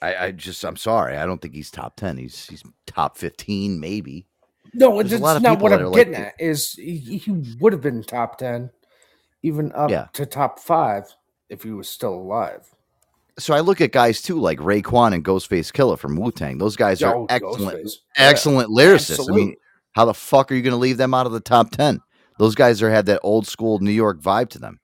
[0.00, 2.18] I, I just, I'm sorry, I don't think he's top ten.
[2.18, 4.28] He's he's top fifteen, maybe.
[4.74, 6.34] No, There's a that's lot of not what I'm are like getting at.
[6.38, 8.70] Is he, he would have been top ten,
[9.42, 10.06] even up Yeah.
[10.14, 11.04] to top five
[11.50, 12.66] if he was still alive.
[13.38, 16.58] So I look at guys too, like Raekwon and Ghostface Killah from Wu Tang.
[16.58, 17.96] Those guys are excellent, Ghostface.
[18.18, 19.30] Yeah, excellent lyricists.
[19.30, 19.56] I mean,
[19.92, 22.00] how the fuck are you going to leave them out of the top ten?
[22.38, 24.80] Those guys are have that old school New York vibe to them.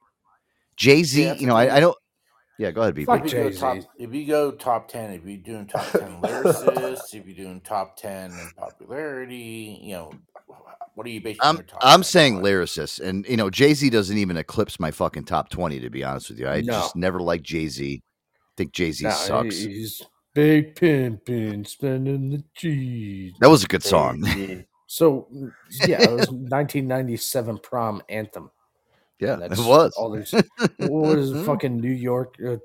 [0.76, 1.76] Jay Z, Yeah, you know, I.
[1.76, 1.96] I don't.
[2.58, 3.04] Yeah, go ahead, B.
[3.04, 6.00] Fuck if you, go top, if you go top 10, if you're doing top 10
[6.22, 10.12] lyricists, if you're doing top 10 in popularity, you know,
[10.94, 13.88] what are you basing I'm your top I'm saying lyricists, and you know Jay Z
[13.90, 15.78] doesn't even eclipse my fucking top twenty.
[15.78, 16.72] To be honest with you, I No.
[16.72, 18.02] just never liked Jay Z.
[18.56, 19.58] Think Jay Z Nah, sucks.
[19.58, 20.02] He's
[20.34, 23.34] big pimpin', spending the cheese.
[23.38, 24.24] That was a good song.
[24.88, 25.28] So
[25.86, 28.50] yeah, it was 1997 prom anthem.
[29.20, 29.92] Yeah, That's it was.
[29.96, 30.32] all there's.
[30.32, 32.36] What was it, fucking New York?
[32.44, 32.56] Uh,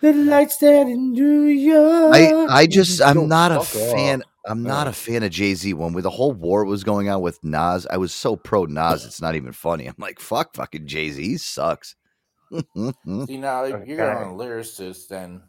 [0.00, 2.14] the lights that in New York.
[2.14, 3.92] I I just Go I'm not a fuck off.
[3.92, 4.22] fan.
[4.46, 5.74] I'm not a fan of Jay Z.
[5.74, 9.04] When with the whole war was going on with Nas, I was so pro Nas.
[9.04, 9.86] It's not even funny.
[9.86, 11.36] I'm like, fuck, fucking Jay Z.
[11.38, 11.96] Sucks.
[12.52, 15.42] See, now, if you're going on lyricists, then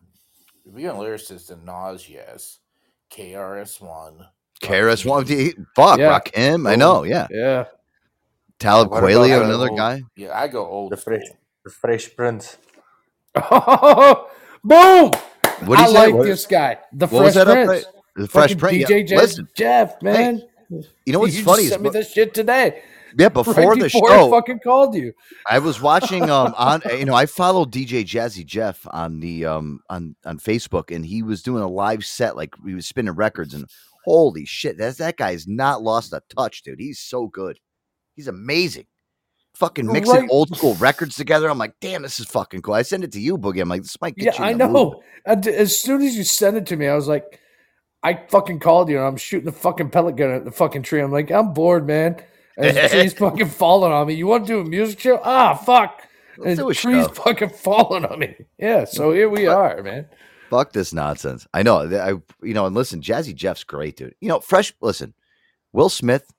[0.66, 2.60] if you're going lyricist, then Nas, yes.
[3.12, 4.28] KRS1.
[4.62, 5.26] KRS One,
[5.76, 6.20] fuck, Yeah.
[6.20, 6.70] Rakim.
[6.70, 7.28] I know, yeah.
[7.32, 7.66] Yeah.
[8.60, 10.04] Talib What Kweli, another old- guy.
[10.16, 10.92] Yeah, I go old.
[10.92, 11.24] The fresh,
[11.64, 12.58] the fresh prince.
[13.36, 13.44] Boom!
[14.64, 15.12] What
[15.66, 15.94] do I you say?
[15.94, 17.86] like What- this guy, the what was Fresh that Prince.
[18.16, 18.88] the Fresh Fucking Prince, yeah.
[18.88, 19.48] DJ Jeff, Listen.
[19.56, 20.44] Jeff, man.
[21.06, 22.82] You know what's you funny Just is sent me this shit today.
[23.18, 25.14] Yeah, before right the before show, I fucking called you.
[25.48, 29.80] I was watching um on you know I followed DJ Jazzy Jeff on the um
[29.90, 33.56] on on Facebook and he was doing a live set like he was spinning records
[33.56, 33.66] and
[34.06, 37.60] holy shit that's that guy's not lost a touch dude he's so good
[38.16, 38.86] he's amazing
[39.56, 40.30] fucking mixing Right.
[40.32, 43.20] old school records together I'm like damn this is fucking cool I send it to
[43.20, 44.74] you Boogie I'm like this might Yeah, get you I the mood.
[44.74, 45.02] know.
[45.26, 47.40] As soon as you sent it to me, I was like,
[48.02, 51.02] I fucking called you and I'm shooting the fucking pellet gun at the fucking tree.
[51.02, 52.16] I'm like, I'm bored, man.
[52.58, 54.14] And the tree's fucking falling on me.
[54.14, 55.20] You want to do a music show?
[55.24, 56.02] Ah, fuck.
[56.44, 57.14] And the tree's show.
[57.14, 58.34] fucking falling on me.
[58.58, 60.08] Yeah, so here we are, man.
[60.50, 61.46] Fuck this nonsense.
[61.54, 61.80] I know.
[61.82, 62.12] I
[62.46, 64.16] you know, and listen, Jazzy Jeff's great, dude.
[64.22, 64.74] You know, fresh.
[64.82, 65.14] Listen,
[65.74, 66.32] Will Smith,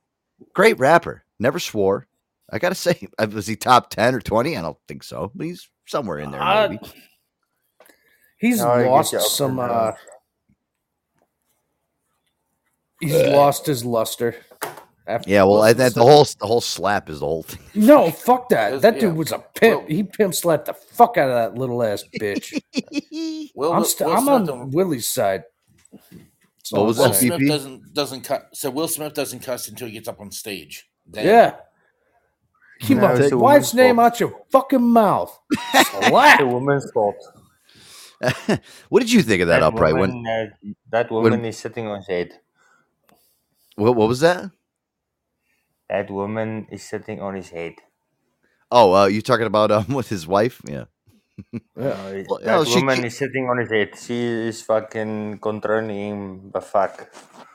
[0.54, 1.24] great rapper.
[1.40, 2.06] Never swore.
[2.52, 4.56] I gotta say, uh, was he top ten or twenty?
[4.56, 6.40] I don't think so, but he's somewhere in there.
[6.42, 6.80] Uh, Maybe.
[8.38, 9.58] He's No, lost some.
[9.58, 9.94] Uh, down.
[13.00, 14.36] he's lost his luster.
[15.06, 15.42] After Yeah.
[15.42, 17.58] Well, I, that, the whole the whole slap is the whole thing.
[17.86, 18.80] No, fuck that.
[18.82, 19.00] That yeah.
[19.00, 19.88] dude was a pimp.
[19.88, 22.60] he pimp slapped the fuck out of that little ass bitch.
[23.54, 25.42] Will, I'm, st- Will I'm on don't- Willie's side.
[25.92, 27.14] That's What was Will that.
[27.16, 28.48] Smith doesn't doesn't cut.
[28.54, 30.86] So Will Smith doesn't cuss until he gets up on stage.
[31.10, 31.56] Then- Yeah.
[32.80, 34.14] Keep No, my wife's name fault.
[34.14, 35.38] out your fucking mouth.
[35.74, 36.40] It's Slap.
[36.40, 37.16] a woman's fault.
[38.88, 39.94] what did you think of that, upright?
[39.94, 40.46] When uh,
[40.90, 42.40] that woman is sitting on his head.
[43.76, 44.50] what, what was that?
[45.90, 47.74] That woman is sitting on his head.
[48.70, 50.62] Oh, uh, you talking about um with his wife?
[50.66, 50.84] Yeah.
[51.52, 53.90] No, Well, that no, woman che- is sitting on his head.
[53.98, 54.18] She
[54.48, 56.50] is fucking controlling him.
[56.50, 57.12] But fuck.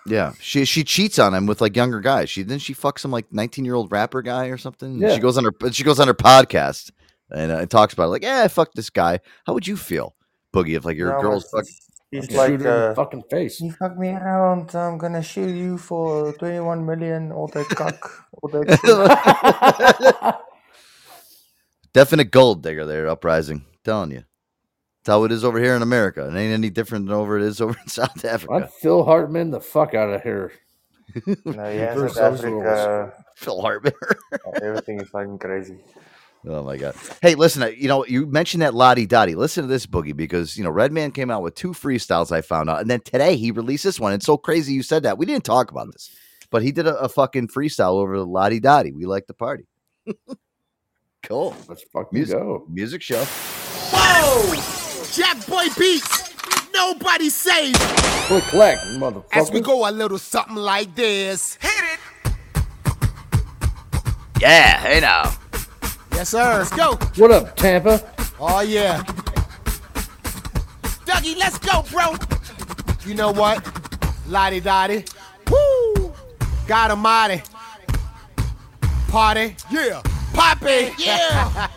[0.08, 2.30] Yeah, she she cheats on him with like younger guys.
[2.30, 5.00] She then she fucks some like nineteen year old rapper guy or something.
[5.02, 5.16] Yeah.
[5.16, 6.92] She goes on her she goes on her podcast
[7.32, 8.10] and uh, talks about it.
[8.10, 9.20] Like, yeah, I fucked this guy.
[9.48, 10.16] How would you feel,
[10.54, 11.74] Boogie, if like your No, girl's but fuck?
[12.12, 13.58] He's Shoot like, her in uh, the fucking face.
[13.58, 14.76] he fucked me around.
[14.76, 17.32] I'm gonna shoot you for 21 million.
[17.32, 18.28] All that cock.
[18.44, 20.40] All that.
[21.94, 23.66] Definite gold digger there, uprising.
[23.86, 24.24] Telling you,
[25.06, 26.24] that's how it is over here in America.
[26.28, 28.54] It ain't any different than over it is over in South Africa.
[28.54, 30.52] I'd Phil Hartman the fuck out of here.
[31.26, 33.14] no, yeah, Reverse South Africa.
[33.36, 33.94] Phil Hartman.
[34.64, 35.78] everything is fucking crazy.
[36.48, 36.96] Oh my god!
[37.24, 39.36] Hey, listen, uh, you know you mentioned that Lottie Dottie.
[39.36, 42.32] Listen to this boogie because you know Redman came out with two freestyles.
[42.32, 44.14] I found out, and then today he released this one.
[44.14, 45.18] It's so crazy you said that.
[45.18, 46.12] We didn't talk about this,
[46.52, 48.92] but he did a, a fucking freestyle over the Lottie Dottie.
[48.92, 49.66] We like the party.
[51.28, 51.56] Cool.
[51.68, 52.66] Let's fucking Music, go.
[52.70, 53.24] music show.
[53.94, 54.56] Whoa!
[55.12, 56.34] Jack Boy Beats.
[56.74, 57.80] Nobody saves.
[58.28, 58.78] Click, clack,
[59.32, 61.58] As we go a little something like this.
[61.62, 62.00] Hit it.
[64.42, 64.78] Yeah.
[64.80, 65.34] Hey now.
[66.14, 66.60] Yes, sir.
[66.60, 66.96] Let's go.
[67.18, 68.02] What up, Tampa?
[68.40, 69.04] Oh, yeah.
[71.06, 72.16] Dougie, let's go, bro.
[73.06, 73.66] You know what?
[74.28, 75.06] Lottie Dottie.
[75.50, 76.14] Woo!
[76.68, 77.42] God almighty.
[79.10, 79.56] Party.
[79.72, 80.02] Yeah.
[80.36, 80.92] Poppy.
[80.98, 81.68] Yeah.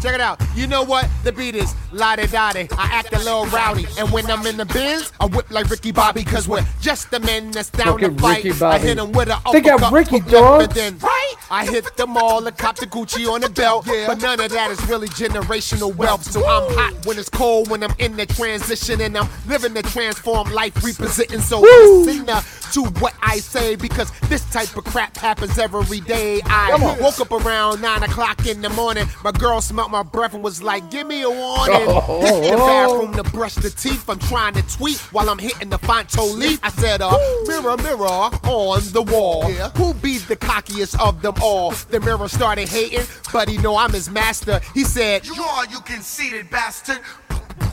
[0.00, 0.40] Check it out.
[0.54, 1.08] You know what?
[1.24, 2.68] The beat is Lottie Dottie.
[2.78, 3.86] I act a little rowdy.
[3.98, 6.22] And when I'm in the bins, I whip like Ricky Bobby.
[6.22, 8.44] Cause we're just the men that's down to fight.
[8.44, 8.86] Ricky I Bobby.
[8.86, 10.72] hit him with a They got Ricky, dog.
[10.72, 11.34] then right.
[11.50, 13.86] I hit them all and cop the Gucci on the belt.
[13.86, 16.22] But none of that is really generational wealth.
[16.24, 19.82] So I'm hot when it's cold, when I'm in the transition and I'm living the
[19.82, 21.40] transformed life, representing.
[21.40, 22.40] So listen uh,
[22.72, 26.40] to what I say because this type of crap happens every day.
[26.44, 29.06] I woke up around nine o'clock in the morning.
[29.24, 32.20] My girl smelled my breath and was like, "Give me a warning." Oh.
[32.20, 34.08] Hit the bathroom to brush the teeth.
[34.08, 36.60] I'm trying to tweet while I'm hitting the Fonto leaf.
[36.62, 37.16] I said, uh,
[37.46, 39.44] "Mirror, mirror on the wall,
[39.76, 41.70] who be the cockiest of them all.
[41.70, 44.60] The mirror started hating, but he know I'm his master.
[44.74, 47.00] He said, You are, you conceited bastard.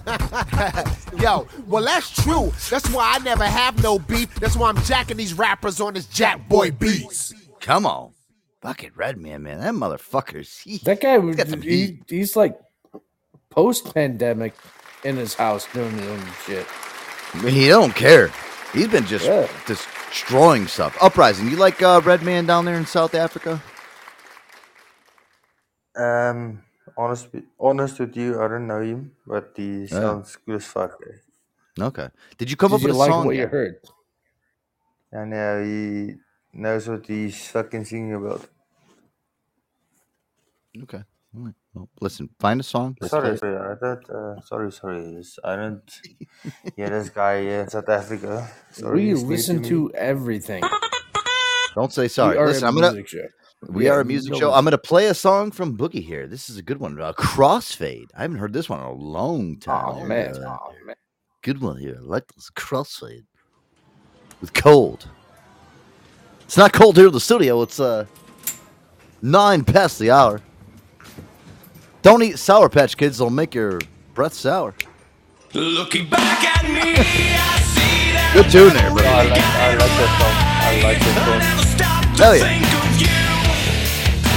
[1.21, 2.51] Yo, well that's true.
[2.69, 4.33] That's why I never have no beef.
[4.35, 7.33] That's why I'm jacking these rappers on this Jack Boy beats.
[7.59, 8.14] Come on.
[8.65, 9.43] Fucking Redman.
[9.43, 10.57] man, That motherfucker's.
[10.59, 12.57] He, That guy, he's got some he, he's like
[13.49, 14.53] post pandemic
[15.03, 16.65] in his house doing his own shit.
[17.33, 18.31] I mean, he don't care.
[18.73, 19.47] He's been just Yeah.
[19.67, 20.97] destroying stuff.
[21.01, 21.47] Uprising.
[21.49, 23.61] You like uh, Redman down there in South Africa?
[25.95, 26.63] Um,
[26.97, 30.97] honest, with- honest with you, I don't know him, but he sounds good as fuck.
[31.07, 31.83] eh.
[31.83, 32.09] Okay.
[32.37, 33.25] Did you come Did up you with a like song?
[33.27, 33.77] what you heard?
[35.11, 36.15] And uh, he
[36.53, 38.49] knows what he's fucking singing about.
[40.83, 41.03] Okay.
[41.37, 41.53] All right.
[41.73, 42.95] Well, listen, find a song.
[43.01, 45.21] let's Sorry, play sorry, I thought, uh, sorry, sorry.
[45.43, 46.01] I don't
[46.75, 48.49] hear this guy in South Africa.
[48.71, 49.67] Sorry, we listen me.
[49.69, 50.63] to everything.
[51.75, 52.35] Don't say sorry.
[52.35, 53.05] We are Listen, a I'm gonna.
[53.05, 53.27] show.
[53.67, 54.47] We Yeah, are a music show.
[54.49, 56.27] one's- I'm gonna play a song from Boogie here.
[56.27, 56.99] This is a good one.
[57.01, 58.07] Uh, Crossfade.
[58.15, 59.85] I haven't heard this one in a long time.
[59.87, 60.95] Oh man, Uh, oh man.
[61.41, 61.97] good one here.
[61.99, 63.25] I like this Crossfade
[64.41, 65.09] with cold.
[66.43, 67.61] It's not cold here in the studio.
[67.63, 68.05] It's uh
[69.21, 70.41] nine past the hour.
[72.05, 73.79] Don't eat Sour Patch Kids; they'll make your
[74.13, 74.75] breath sour.
[75.55, 77.01] Looking back at me, I
[77.73, 79.01] see that Good tune there, bro.
[79.01, 80.37] I like, I like that song.
[80.61, 81.17] I like that
[81.81, 82.13] song.
[82.13, 82.61] Hell yeah.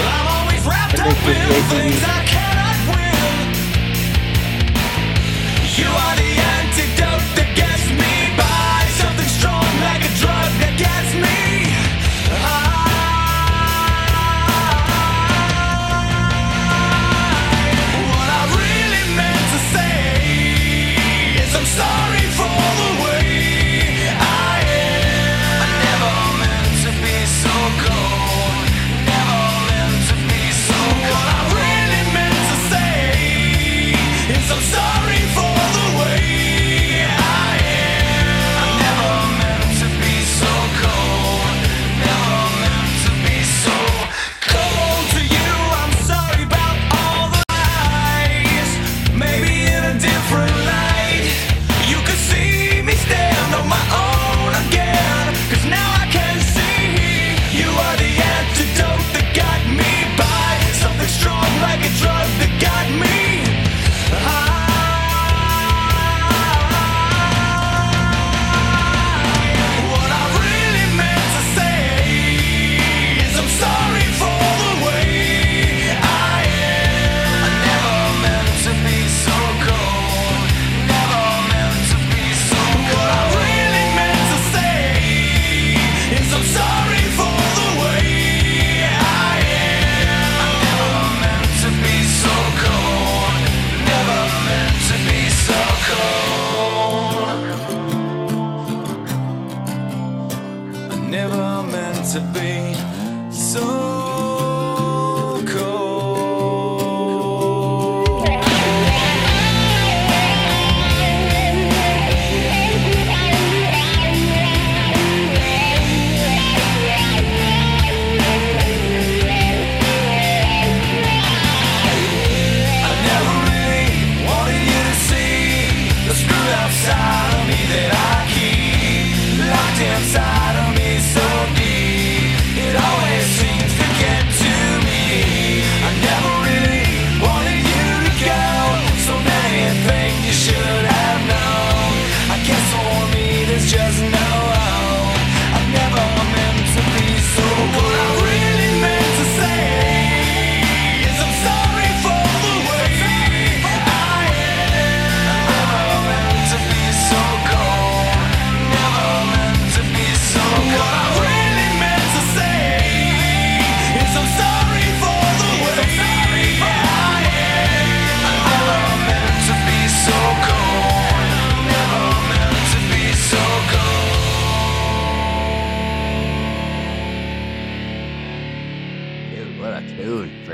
[0.00, 3.12] I'm always wrapped things I cannot win.
[5.76, 5.92] You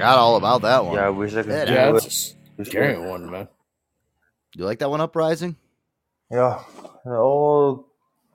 [0.05, 0.97] Forgot all about that one.
[0.97, 2.05] Yeah, I wish I could Yeah, do Yeah, it.
[2.05, 3.49] it's a scary one, man.
[4.57, 5.57] You like that one, Uprising?
[6.31, 6.63] Yeah,
[7.05, 7.85] the old,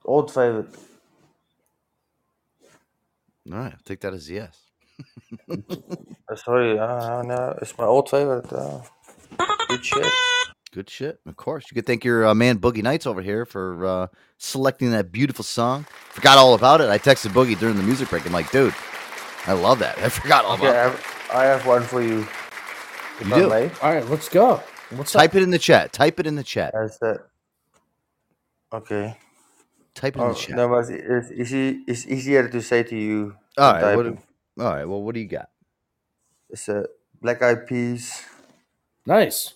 [0.06, 0.68] old favorite.
[3.52, 4.62] All right, I'll take that as a yes.
[6.32, 8.52] Uh, sorry, uh, no, it's my old favorite.
[8.54, 8.82] Uh,
[9.68, 10.14] good shit.
[10.72, 11.20] Good shit.
[11.26, 11.66] Of course.
[11.72, 14.08] You could thank your uh, man Boogie Nights over here for uh,
[14.38, 15.88] selecting that beautiful song.
[16.12, 16.90] Forgot all about it.
[16.90, 18.26] I texted Boogie during the music break.
[18.28, 18.76] I'm like, dude,
[19.48, 19.98] I love that.
[20.04, 20.92] I forgot all Okay, I about.
[20.92, 22.28] have, I have one for you.
[23.20, 23.50] If You I do.
[23.50, 23.72] may.
[23.82, 24.64] All right, let's go.
[24.92, 25.94] What's Type it in the chat.
[25.94, 26.76] Type it in the chat.
[26.76, 27.20] As the,
[28.74, 29.18] okay.
[29.96, 30.56] Type it in Oh, the chat.
[30.58, 33.36] no, but it's, easy, it's easier to say to you.
[33.58, 33.88] All than right.
[33.88, 34.24] What, typing.
[34.60, 34.86] all right.
[34.86, 35.50] Well, what do you got?
[36.50, 36.86] It's a
[37.22, 38.24] Black Eyed Peas
[39.06, 39.54] Nice.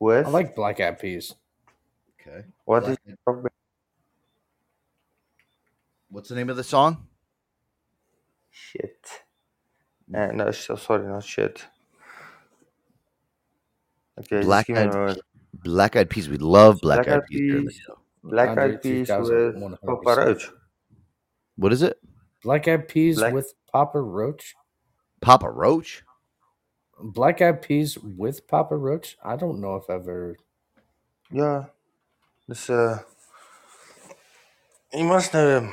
[0.00, 0.26] with.
[0.26, 1.34] I like black eyed peas.
[2.20, 2.44] Okay.
[2.66, 2.98] What Black is
[6.10, 7.08] What's the name of the song?
[8.50, 9.08] Shit.
[10.14, 11.64] Uh, no, so sorry, not shit.
[14.20, 15.18] Okay, Black just give me a Eyed.
[15.64, 16.28] Black Eyed Peas.
[16.28, 17.40] We love Black, Black Eyed Eyed Peas.
[17.40, 17.80] here on the Peas.
[18.22, 19.78] Black eyed Peas with 100%.
[19.86, 20.50] Papa Roach.
[21.56, 21.98] What is it?
[22.44, 24.54] Black eyed peas Black- with Papa Roach.
[25.20, 26.04] Papa Roach.
[27.00, 29.16] Black eyed peas with Papa Roach.
[29.24, 30.36] I don't know if I've ever.
[31.30, 31.64] Yeah.
[32.46, 33.00] This uh
[34.92, 35.72] you must know him.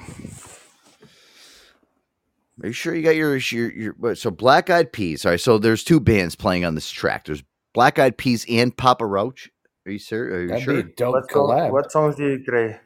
[2.64, 5.26] Are you sure you got your your, your so Black Eyed Peas?
[5.26, 7.26] All right, so there's two bands playing on this track.
[7.26, 7.44] There's
[7.74, 9.52] Black Eyed Peas and Papa Roach.
[9.86, 10.26] Are you sure?
[10.26, 10.74] Are you That'd sure?
[10.74, 11.68] be a dope What, song, collab.
[11.68, 12.80] what songs do you play?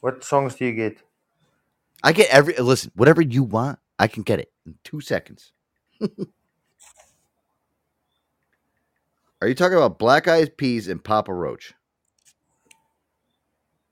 [0.00, 0.98] What songs do you get?
[2.02, 2.92] I get every listen.
[2.96, 5.52] Whatever you want, I can get it in two seconds.
[9.42, 11.74] Are you talking about Black Eyed Peas and Papa Roach?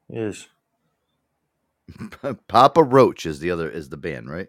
[0.09, 0.49] Yes.
[2.49, 4.49] Papa Roach is the other is the band, right?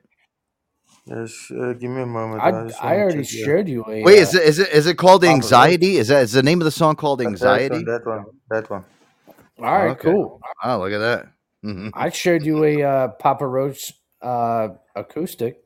[1.14, 2.42] Yes, uh, give me a moment.
[2.42, 3.46] I, just I wanna already check here.
[3.46, 4.04] showed you a.
[4.04, 5.98] Wait, uh, is it is it is it called Papa Anxiety?
[5.98, 7.84] Is that is the name of the song called That- Anxiety?
[7.84, 8.70] That one, that one.
[8.70, 8.86] That one.
[9.60, 10.12] All right, Okay.
[10.12, 10.40] cool.
[10.64, 11.28] Oh, look at that.
[11.66, 11.92] Mhm.
[11.94, 13.92] I showed you a uh, Papa Roach
[14.22, 15.64] uh, acoustic.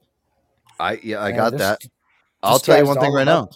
[0.79, 1.79] I yeah, I Man, got this- that.
[1.81, 1.89] this
[2.43, 3.49] I'll tell you guy's one thing all right now.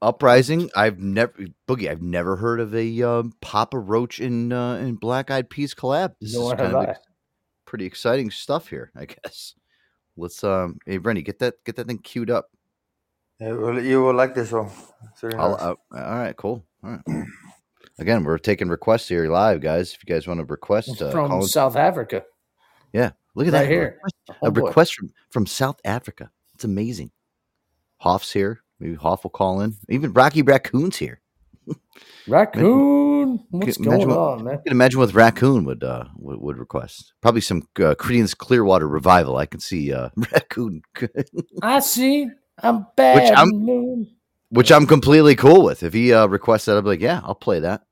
[0.00, 1.32] Uprising, I've never
[1.68, 5.74] Boogie, I've never heard of a um, Papa Roach in uh, and Black Eyed Peas
[5.74, 6.14] collab.
[6.20, 6.90] This Nor is kind have of I.
[6.90, 6.98] ex-
[7.66, 9.54] pretty exciting stuff here, I guess.
[10.16, 12.50] Let's um, hey Brenny, get that get that thing queued up.
[13.40, 14.70] Yeah, well, you will like this one.
[15.12, 15.60] It's I'll, nice.
[15.60, 16.64] uh, all right, cool.
[16.84, 17.26] All right.
[17.98, 19.92] Again, we're taking requests here live, guys.
[19.94, 22.24] If you guys want to request, uh, from call in- South Africa.
[22.92, 23.82] yeah, look at right that here.
[23.82, 26.30] A request, Oh, a request from from South Africa.
[26.54, 27.10] It's amazing.
[27.98, 28.62] Hoff's here.
[28.80, 29.76] Maybe Hoff will call in.
[29.88, 31.20] Even Rocky Raccoon's here.
[32.28, 34.54] Raccoon, what's going what- on, man?
[34.54, 37.14] I can imagine what Raccoon would uh would, would request.
[37.20, 39.36] Probably some uh, Creedence Clearwater revival.
[39.36, 40.82] I can see uh Raccoon,
[41.62, 42.28] I see.
[42.62, 43.32] I'm bad.
[43.34, 44.06] I'm- moon.
[44.50, 45.82] which I'm completely cool with.
[45.82, 47.82] If he uh requests that, I'll be like, yeah, I'll play that.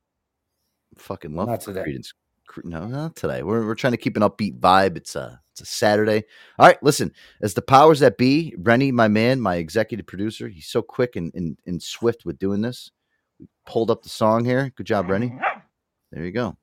[0.99, 1.83] Fucking love Not today.
[1.87, 2.13] Creedence.
[2.47, 3.43] Cre- No, not today.
[3.43, 4.97] We're we're trying to keep an upbeat vibe.
[4.97, 6.25] It's a it's a Saturday.
[6.59, 7.13] All right, listen.
[7.43, 11.33] As the powers that be, Rennie, my man, my executive producer, he's so quick and
[11.35, 12.91] and, and swift with doing this.
[13.67, 14.73] Pulled up the song here.
[14.77, 15.39] Good job, Rennie.
[16.13, 16.57] There you go.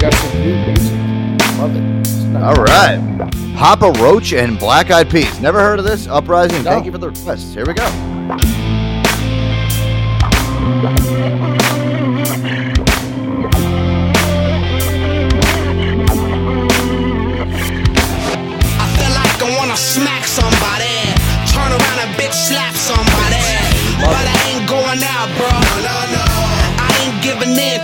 [0.00, 0.92] Got some new music.
[1.58, 1.82] Love it.
[2.36, 2.98] All right.
[3.56, 5.40] Papa Roach and Black Eyed Peas.
[5.40, 6.06] Never heard of this?
[6.06, 6.62] Uprising.
[6.62, 7.52] Thank you for the request.
[7.52, 7.84] Here we go.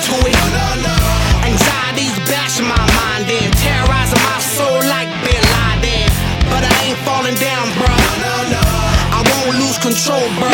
[0.02, 1.00] Giving in it.
[1.44, 6.10] Anxiety's bashing my mind in, terrorizing my soul like Bin Laden.
[6.50, 7.94] But I ain't falling down, bro.
[9.14, 10.50] I won't lose control, bro.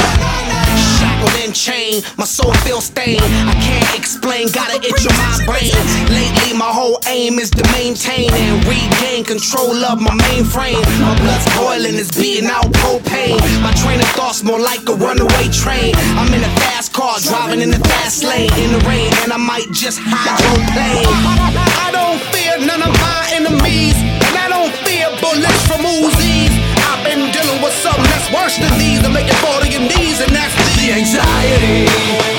[0.99, 3.23] Shackled and chained, my soul feels stained.
[3.49, 5.73] I can't explain, gotta itch in my brain.
[6.11, 10.81] Lately, my whole aim is to maintain and regain control of my mainframe.
[11.01, 13.41] My blood's boiling, it's beating out propane.
[13.62, 15.97] My train of thoughts more like a runaway train.
[16.21, 19.41] I'm in a fast car, driving in the fast lane in the rain, and I
[19.41, 21.09] might just hydroplane.
[21.09, 26.53] I don't fear none of my enemies, and I don't fear bullets from Uzis.
[26.85, 29.01] I've been dealing with something that's worse than these.
[29.01, 31.89] To make it fall to your knees, and that's the anxiety,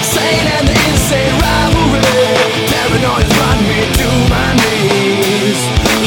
[0.05, 2.05] sane and the insane rivalry.
[2.69, 5.59] Paranoia's run me to my knees.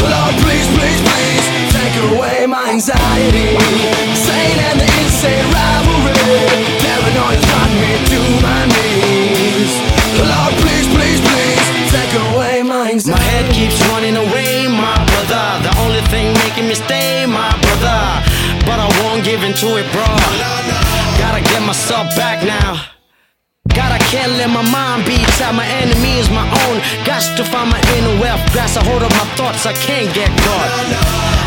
[0.06, 1.44] Lord, please, please, please,
[1.74, 3.58] take away my anxiety.
[4.14, 4.83] Sane and
[5.54, 6.14] rivalry.
[6.82, 9.72] Paranoia's run me to my knees.
[10.20, 11.60] Lord, please, please, please,
[11.90, 12.92] take away my.
[13.06, 15.44] My head keeps running away, my brother.
[15.66, 18.00] The only thing making me stay, my brother.
[18.68, 20.06] But I won't give in to it, bro.
[21.18, 22.94] Gotta get myself back now.
[23.74, 25.56] God, I can't let my mind be tied.
[25.56, 26.76] My enemy is my own.
[27.04, 28.40] Got to find my inner wealth.
[28.52, 29.66] Grasp a hold of my thoughts.
[29.66, 30.70] I can't get caught.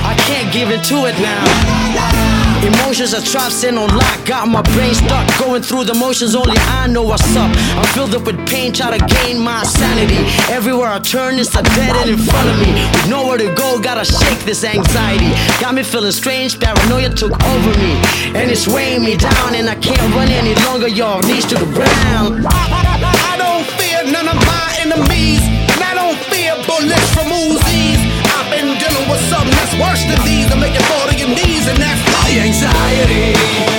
[0.03, 2.46] I can't give into it now.
[2.63, 5.25] Emotions are trapped in on lock, got my brain stuck.
[5.39, 7.51] Going through the motions, only I know what's up.
[7.77, 10.17] I'm filled up with pain, try to gain my sanity.
[10.51, 12.73] Everywhere I turn, it's a dead end in front of me.
[12.73, 15.29] With nowhere to go, gotta shake this anxiety.
[15.61, 17.93] Got me feeling strange, paranoia took over me.
[18.33, 21.21] And it's weighing me down, and I can't run any longer, y'all.
[21.21, 22.45] Knees to the ground.
[22.49, 28.01] I don't fear none of my enemies, and I don't fear bullets from Uzis.
[28.33, 30.51] I've been dealing with something that's worse than these.
[30.51, 33.33] I'm making to your knees, and that's The anxiety,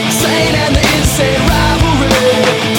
[0.09, 2.09] sane and the insane rivalry.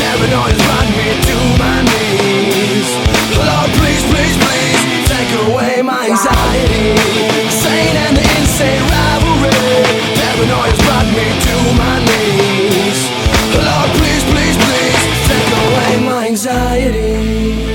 [0.02, 2.90] Paranoia's run me to my knees.
[3.38, 6.98] Lord, please, please, please, take away my anxiety.
[7.50, 9.54] Sane and the insane rivalry.
[10.18, 13.00] Paranoia's brought me to my knees.
[13.54, 17.69] Lord, please, please, please, take away my anxiety.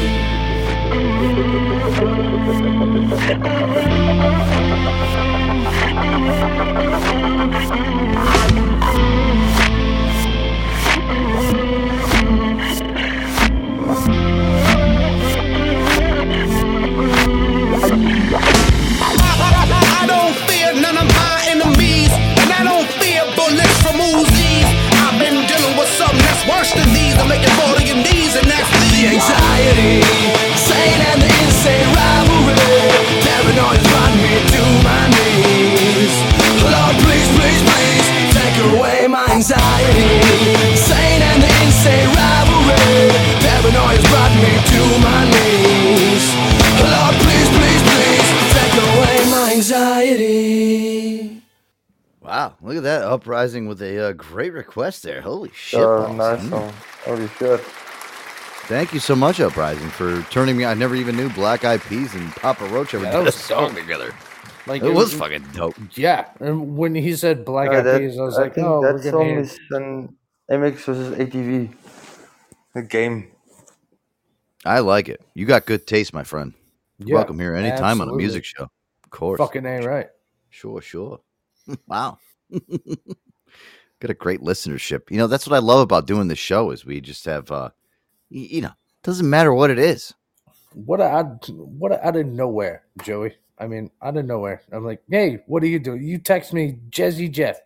[26.48, 27.14] Worse than these.
[27.18, 30.53] I'm making fall to your knees, and that's The anxiety,
[39.14, 40.10] my anxiety.
[40.74, 43.14] Sane and the insane rivalry.
[43.46, 46.24] Paranoia's brought me to my knees.
[46.82, 48.28] Lord, please, please, please,
[48.58, 51.42] take away my anxiety.
[52.22, 55.20] Wow, look at that uprising with a uh, great request there.
[55.20, 55.78] Holy shit!
[55.80, 56.16] Oh, boss.
[56.16, 56.60] nice Mm.
[56.60, 56.72] one.
[57.04, 57.60] Holy shit.
[58.66, 60.64] Thank you so much, Uprising, for turning me.
[60.64, 63.74] I never even knew Black Eyed Peas and Papa Roach ever Yeah, did a song
[63.74, 64.14] together.
[64.66, 65.74] Like it was fucking dope.
[65.96, 68.66] Yeah, and when he said Black No, Eyed that- Peas, I was I like, think
[68.66, 69.38] oh, that we're song hear.
[69.40, 70.16] is an
[70.50, 71.74] MX versus ATV.
[72.74, 73.30] The game.
[74.64, 75.20] I like it.
[75.34, 76.54] You got good taste, my friend.
[76.98, 78.64] You're Yeah, welcome here anytime on a music show.
[79.04, 79.38] Of course.
[79.38, 80.06] Fucking ain't right.
[80.48, 81.20] Sure, sure.
[81.86, 82.18] wow.
[82.50, 85.10] got a great listenership.
[85.10, 87.70] You know, that's what I love about doing the show is we just have uh
[88.30, 88.72] you know,
[89.02, 90.14] doesn't matter what it is.
[90.72, 93.36] What a out, what a out of nowhere, Joey.
[93.58, 94.62] I mean, out of nowhere.
[94.72, 96.02] I'm like, hey, what are you doing?
[96.02, 97.60] You text me, Jezzy Jeff.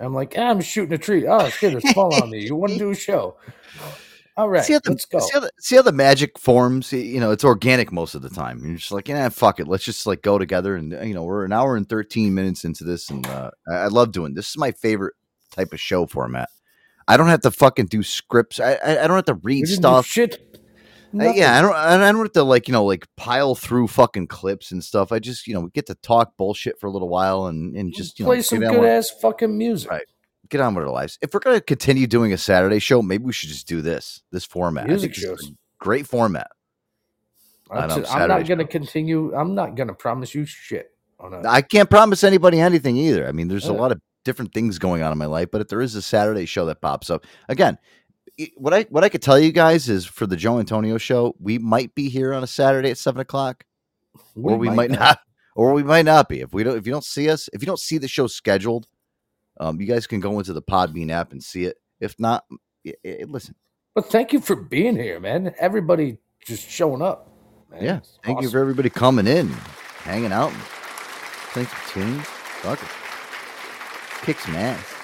[0.00, 1.26] I'm like, ah, I'm shooting a tree.
[1.26, 2.44] Oh shit, it's falling on me.
[2.44, 3.36] You want to do a show?
[4.36, 5.18] All right, see how the, let's go.
[5.18, 6.92] See how, the, see how the magic forms.
[6.92, 8.64] You know, it's organic most of the time.
[8.64, 9.66] You're just like, yeah, fuck it.
[9.66, 10.76] Let's just like go together.
[10.76, 14.12] And you know, we're an hour and thirteen minutes into this, and uh, I, love
[14.12, 14.50] doing this.
[14.50, 15.14] Is my favorite
[15.50, 16.50] type of show format.
[17.08, 18.60] I don't have to fucking do scripts.
[18.60, 20.06] I I, I don't have to read We didn't do stuff.
[20.06, 20.47] shit.
[21.14, 21.74] Uh, yeah, I don't.
[21.74, 25.10] I don't have to like you know like pile through fucking clips and stuff.
[25.12, 28.18] I just you know get to talk bullshit for a little while and and just
[28.18, 29.90] you know Play some get on good with- ass fucking music.
[29.90, 30.06] Right.
[30.50, 31.18] Get on with our lives.
[31.20, 34.44] If we're gonna continue doing a Saturday show, maybe we should just do this this
[34.44, 34.86] format.
[34.86, 35.52] Music think this is shows.
[35.78, 36.48] great format.
[37.70, 39.34] I'm, know, just- I'm not going to continue.
[39.34, 40.90] I'm not going to promise you shit.
[41.20, 43.26] On a, I can't promise anybody anything either.
[43.28, 45.68] I mean, there's a lot of different things going on in my life, but if
[45.68, 47.76] there is a Saturday show that pops up, again,
[48.56, 51.58] what I what I could tell you guys is for the Joe Antonio show, we
[51.58, 53.64] might be here on a Saturday at seven o'clock,
[54.36, 55.18] or we might, not.
[55.56, 56.40] or we might not be.
[56.40, 58.86] If we don't, if you don't see us, if you don't see the show scheduled,
[59.60, 61.78] um, you guys can go into the Podbean app and see it.
[62.00, 62.44] If not,
[62.86, 63.56] i- i- listen,
[63.94, 65.52] But thank you for being here, man.
[65.58, 67.28] Everybody just showing up.
[67.70, 67.82] man.
[67.84, 69.48] yeah, It's thank you for everybody coming in,
[70.04, 70.52] hanging out.
[71.54, 72.20] Thanks for tuning.
[72.20, 72.88] Fuck it.
[74.24, 74.94] Kick some ass.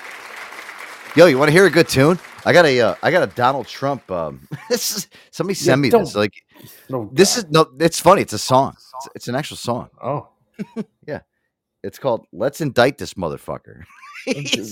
[1.17, 2.19] Yo, you want to hear a good tune?
[2.47, 4.11] I got a, uh, I got a Donald Trump.
[4.11, 6.15] Um, this is somebody Yeah, send me this.
[6.15, 6.35] Like,
[6.89, 8.23] No, this is no, it's funny.
[8.23, 8.75] It's a song.
[8.77, 9.89] It's, it's an actual song.
[10.03, 10.29] Oh,
[11.07, 11.21] yeah.
[11.83, 13.85] It's called "Let's Indict This Motherfucker."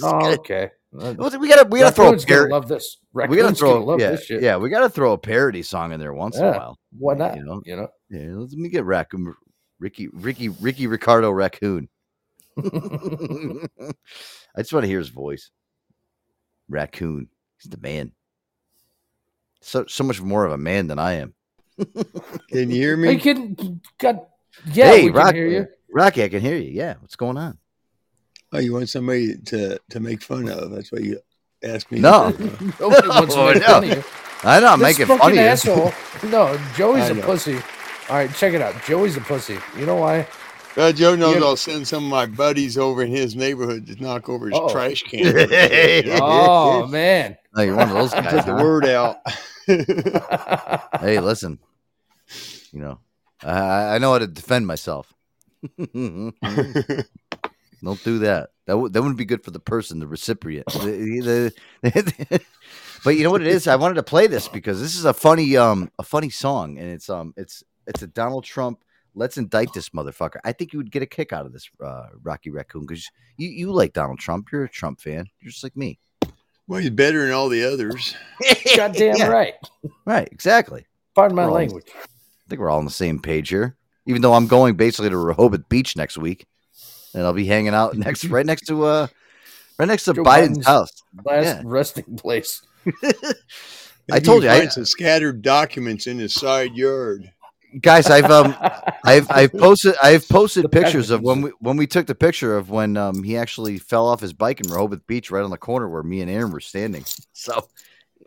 [0.03, 0.71] Oh, okay.
[0.99, 2.97] Uh, we gotta, we gotta throw a Raccoon's love this.
[3.13, 4.43] We gotta throw, love yeah, this shit.
[4.43, 4.57] yeah.
[4.57, 6.79] We gotta throw a parody song in there once in a while.
[6.99, 7.37] Why not?
[7.37, 7.89] You know, You know.
[8.09, 9.35] Yeah, let me get Raccoon,
[9.79, 11.91] Ricky, Ricky, Ricky Ricardo Raccoon.
[12.57, 12.63] I
[14.59, 15.51] just want to hear his voice.
[16.71, 17.29] Raccoon,
[17.63, 18.13] he's the man.
[19.61, 21.35] So so much more of a man than I am.
[22.51, 23.19] Can you hear We me?
[23.19, 24.29] can got
[24.67, 24.87] yeah.
[24.91, 25.69] hey, we can Rocky, hear you.
[25.91, 26.71] Rocky, I can hear you.
[26.71, 27.59] Yeah, what's going on?
[28.53, 30.71] Oh, you want somebody to to make fun of?
[30.71, 31.21] That's what you
[31.63, 32.01] asked me.
[32.01, 32.29] No,
[32.81, 34.05] Nobody wants to oh, make fun of you.
[34.45, 34.67] I know.
[34.69, 35.41] I'm This making fun of you.
[35.41, 35.93] asshole.
[36.25, 37.23] No, Joey's I a know.
[37.23, 37.57] pussy.
[38.09, 38.75] All right, check it out.
[38.85, 39.59] Joey's a pussy.
[39.79, 40.27] You know why?
[40.77, 41.43] Uh, Joe knows Yeah.
[41.43, 44.71] I'll send some of my buddies over in his neighborhood to knock over his Uh-oh.
[44.73, 45.25] trash can.
[46.21, 47.37] Oh man.
[47.57, 48.33] You're one of those guys.
[48.33, 48.63] Get the huh?
[48.63, 49.17] word out.
[51.01, 51.59] Hey, listen.
[52.73, 52.99] You know,
[53.43, 55.13] I, I know how to defend myself.
[55.93, 56.35] Don't
[58.05, 58.51] do that.
[58.67, 60.67] That would that wouldn't be good for the person, the recipient.
[60.69, 62.41] The- the-
[63.05, 63.67] but you know what it is?
[63.67, 66.89] I wanted to play this because this is a funny um a funny song, and
[66.89, 68.83] it's um it's it's a Donald Trump.
[69.15, 70.39] Let's indict this motherfucker.
[70.45, 73.49] I think you would get a kick out of this, uh, Rocky Raccoon, because you
[73.49, 74.51] you like Donald Trump.
[74.51, 75.27] You're a Trump fan.
[75.41, 75.99] You're just like me.
[76.67, 78.15] Well, he's better than all the others.
[78.77, 79.27] Goddamn Yeah.
[79.27, 79.55] right.
[80.07, 80.87] Right, exactly.
[81.15, 81.91] Pardon my We're all- language.
[81.95, 83.77] I think we're all on the same page here.
[84.07, 86.47] Even though I'm going basically to Rehoboth Beach next week,
[87.15, 89.07] and I'll be hanging out next, right next to uh,
[89.79, 91.03] right next to Joe Biden's, Biden's house.
[91.25, 91.63] Last Yeah.
[91.65, 92.63] resting place.
[94.11, 97.31] I told you, I, find some scattered documents in his side yard.
[97.81, 98.57] Guys, I've um,
[99.05, 102.71] I've I've posted I've posted pictures of when we when we took the picture of
[102.71, 105.89] when um he actually fell off his bike in Rehoboth Beach right on the corner
[105.89, 107.05] where me and Aaron were standing.
[107.35, 107.67] So,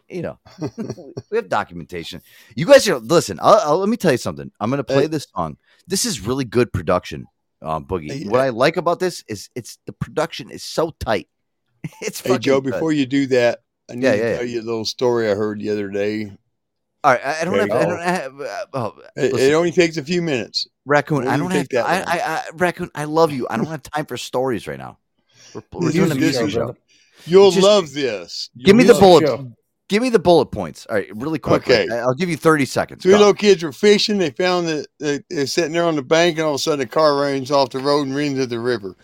[0.10, 0.40] you know,
[1.32, 2.22] we have documentation.
[2.56, 3.40] You guys, are, listen.
[3.42, 4.52] I'll, I'll- let me tell you something.
[4.60, 5.08] I'm gonna play Hey.
[5.08, 5.58] this song.
[5.88, 7.26] This is really good production,
[7.62, 8.28] um, Boogie.
[8.30, 11.28] What I like about this is it's the production is so tight.
[12.02, 12.72] It's Hey Joe, good.
[12.74, 13.60] before you do that,
[13.90, 14.38] I need Yeah, to yeah, yeah.
[14.38, 16.32] tell you a little story I heard the other day.
[17.06, 17.72] All right, I, don't have.
[17.72, 18.42] I don't have.
[18.42, 19.50] Uh, oh, It, listen.
[19.50, 20.68] it only takes a few minutes.
[20.86, 21.70] Raccoon, I don't have.
[21.70, 22.00] that I.
[22.02, 23.46] I, I, Raccoon, I love you.
[23.50, 24.98] I don't have time for stories right now.
[25.54, 26.76] We're, we're doing a music show.
[27.26, 28.50] You'll Just- love this.
[28.58, 29.24] Give me the bullet.
[29.24, 29.40] it.
[29.88, 30.88] Give me the bullet points.
[30.88, 31.76] All right, really quickly.
[31.76, 31.94] Okay.
[31.94, 33.04] I'll give you thirty seconds.
[33.04, 33.20] Three Go.
[33.20, 34.18] little kids were fishing.
[34.18, 36.82] They found that they, they're sitting there on the bank, and all of a sudden,
[36.82, 38.96] a car runs off the road and runs into the river.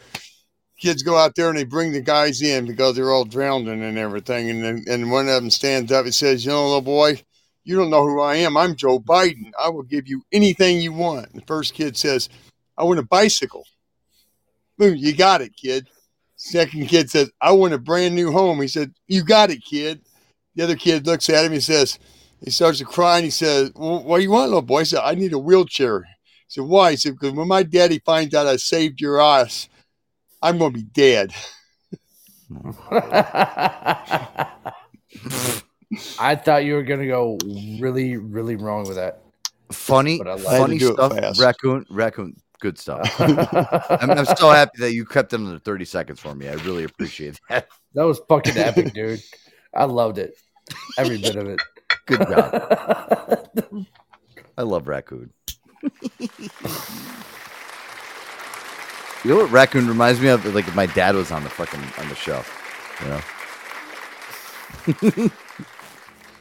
[0.80, 4.00] Kids go out there and they bring the guys in because they're all drowning and
[4.00, 4.50] everything.
[4.50, 7.22] And then, and one of them stands up and says, "You know, little boy,
[7.64, 8.58] you don't know who I am.
[8.58, 9.52] I'm Joe Biden.
[9.60, 12.30] I will give you anything you want." The first kid says,
[12.78, 13.66] "I want a bicycle."
[14.78, 15.88] Boom, you got it, kid.
[16.36, 20.02] Second kid says, "I want a brand new home." He said, "You got it, kid."
[20.56, 21.54] The other kid looks at him.
[21.54, 21.98] He says,
[22.44, 24.80] he starts to cry and he says, well, What do you want, little boy?
[24.80, 26.02] He said, I need a wheelchair.
[26.02, 26.08] He
[26.48, 26.92] said, Why?
[26.92, 29.70] He said, Because when my daddy finds out I saved your ass,
[30.42, 31.34] I'm going to be dead.
[36.20, 37.38] I thought you were gonna go
[37.80, 39.22] really, really wrong with that.
[39.72, 40.80] Funny, But I love funny it.
[40.80, 41.40] do it stuff.
[41.40, 43.10] Raccoon, raccoon, good stuff.
[43.22, 46.48] I'm, I'm so happy that you kept it under thirty seconds for me.
[46.50, 47.68] I really appreciate that.
[47.94, 49.22] That was fucking epic, dude.
[49.74, 50.36] I loved it.
[50.98, 51.60] Every bit of it.
[52.06, 53.86] Good job.
[54.58, 55.32] I love raccoon.
[56.20, 56.30] you
[59.26, 60.46] know what raccoon reminds me of?
[60.54, 62.44] Like if my dad was on the fucking on the show.
[63.02, 63.08] You
[65.24, 65.30] know.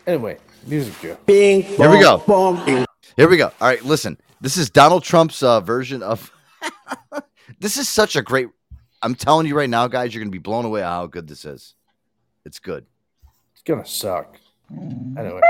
[0.06, 1.16] Anyway, music Joe.
[1.26, 2.18] Bing, Here we go.
[2.18, 2.86] boom, bing.
[3.16, 3.46] Here we go.
[3.60, 4.16] All right, listen.
[4.40, 6.32] This is Donald Trump's uh, version of.
[7.60, 8.48] this is such a great.
[9.02, 11.74] I'm telling you right now, guys, you're gonna be blown away how good this is.
[12.44, 12.86] It's good.
[13.52, 14.38] It's gonna suck.
[14.70, 15.40] Anyway.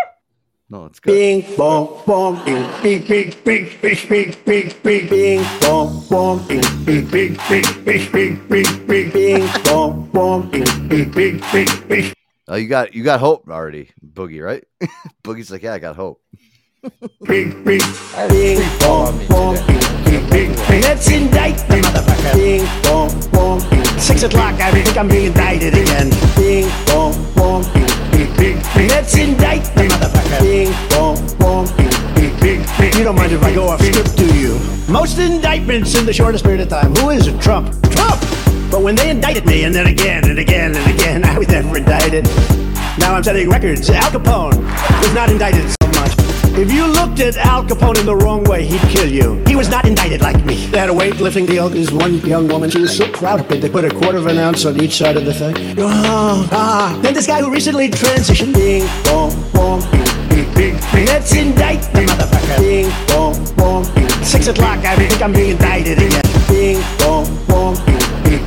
[0.69, 1.13] No, it's good.
[1.13, 6.63] Bing, boom, boom, bing, bing, bing, bing, bing, bing, bing, bing, bing, boom, boom, bing,
[6.85, 12.13] bing, bing, bing, bing, bing, bing, bing, bing, boom, boom, bing, bing, bing, bing, bing.
[12.51, 14.65] Oh, you got you got hope already, Boogie, right?
[15.23, 16.21] Boogie's like, yeah, I got hope.
[17.23, 17.79] Bing, bing,
[18.27, 20.83] bing, boom, boom, bing, bing, bing, bing.
[20.83, 22.35] Let's indict the motherfucker.
[22.35, 23.85] Bing, boom, boom, bing.
[24.01, 26.11] Six o'clock, I think I'm being indicted again.
[26.35, 28.89] Bing, boom, boom, bing, bing, bing, bing.
[28.89, 30.41] Let's indict the motherfucker.
[30.41, 32.99] Bing, boom, boom, bing, bing, bing, bing.
[32.99, 34.59] You don't mind if I go off script, do you?
[34.89, 36.97] Most indictments in the shortest period of time.
[36.97, 37.41] Who is it?
[37.41, 37.71] Trump.
[37.93, 38.21] Trump!
[38.71, 41.77] But when they indicted me, and then again and again and again, I was never
[41.77, 42.25] indicted.
[42.99, 43.91] Now I'm setting records.
[43.91, 44.57] Al Capone
[45.01, 46.13] was not indicted so much.
[46.57, 49.43] If you looked at Al Capone in the wrong way, he'd kill you.
[49.47, 50.67] He was not indicted like me.
[50.67, 51.69] They had a weightlifting deal.
[51.69, 53.61] This one young woman, she was so proud of it.
[53.61, 55.55] They put a quarter of an ounce on each side of the thing.
[55.79, 56.99] Oh, ah.
[57.03, 58.55] Then this guy who recently transitioned.
[58.55, 59.81] Bing, boom, boom,
[60.29, 61.07] bing, bing, bing.
[61.07, 62.59] Let's indict the motherfucker.
[62.59, 64.25] Bing, boom, boom, bing.
[64.25, 66.23] Six o'clock, I think I'm being indicted again.
[66.49, 68.00] Bing, boom, boom, bing,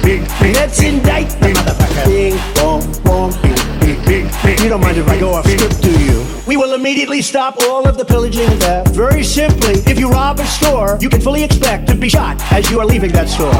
[0.03, 0.53] bing, bing.
[0.53, 2.05] Let's indict the motherfucker.
[2.05, 3.31] Bing, boom, boom,
[3.79, 4.63] bing, bing, bing.
[4.63, 6.25] You don't mind if I go off script, do you?
[6.45, 8.95] We will immediately stop all of the pillaging and theft.
[8.95, 12.69] Very simply, if you rob a store, you can fully expect to be shot as
[12.69, 13.53] you are leaving that store.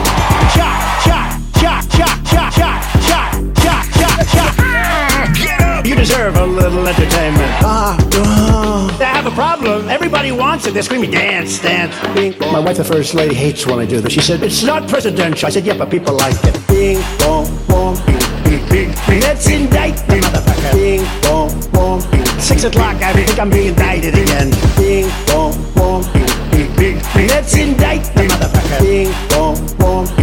[0.54, 3.34] Shot, shot, shot, shot, shot, shot, shot,
[3.64, 5.36] shot, shot, shot.
[5.36, 5.63] Get!
[5.86, 7.52] You deserve a little entertainment.
[7.62, 8.98] Ah, ah.
[9.00, 9.90] I have a problem.
[9.90, 10.74] Everybody wants it.
[10.74, 11.94] They're screaming, dance, dance.
[12.16, 12.38] Bing.
[12.40, 14.14] My wife, the first lady, hates when I do this.
[14.14, 15.48] She said, it's not presidential.
[15.48, 16.56] I said, yeah, but people like it.
[16.68, 19.22] Bing, boom, boom, bing, bing, bing.
[19.22, 20.72] Let's indict the motherfucker.
[20.74, 22.26] Bing, boom, boom, bing.
[22.40, 24.52] Six o'clock, I think I'm being indicted again.
[24.78, 27.28] Bing, boom, boom, bing, bing, bing.
[27.28, 28.80] Let's indict the motherfucker.
[28.80, 30.23] Bing, boom, boom, bing,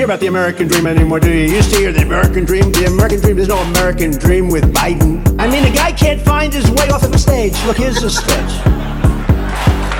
[0.00, 1.42] hear about the American dream anymore, do you?
[1.46, 3.36] You used to hear the American dream, the American dream.
[3.36, 5.38] There's no American dream with Biden.
[5.38, 7.52] I mean, the guy can't find his way off of the stage.
[7.66, 8.52] Look, here's the stage.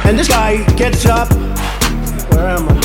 [0.06, 1.30] And this guy gets up.
[2.32, 2.80] Where am I?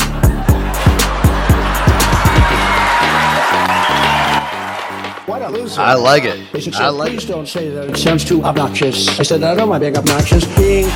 [5.78, 6.62] I like it.
[6.62, 7.28] Said, I like please it.
[7.28, 7.90] don't say that.
[7.90, 9.18] It sounds too obnoxious.
[9.18, 10.44] I said, I don't mind being obnoxious.
[10.56, 10.86] Ding,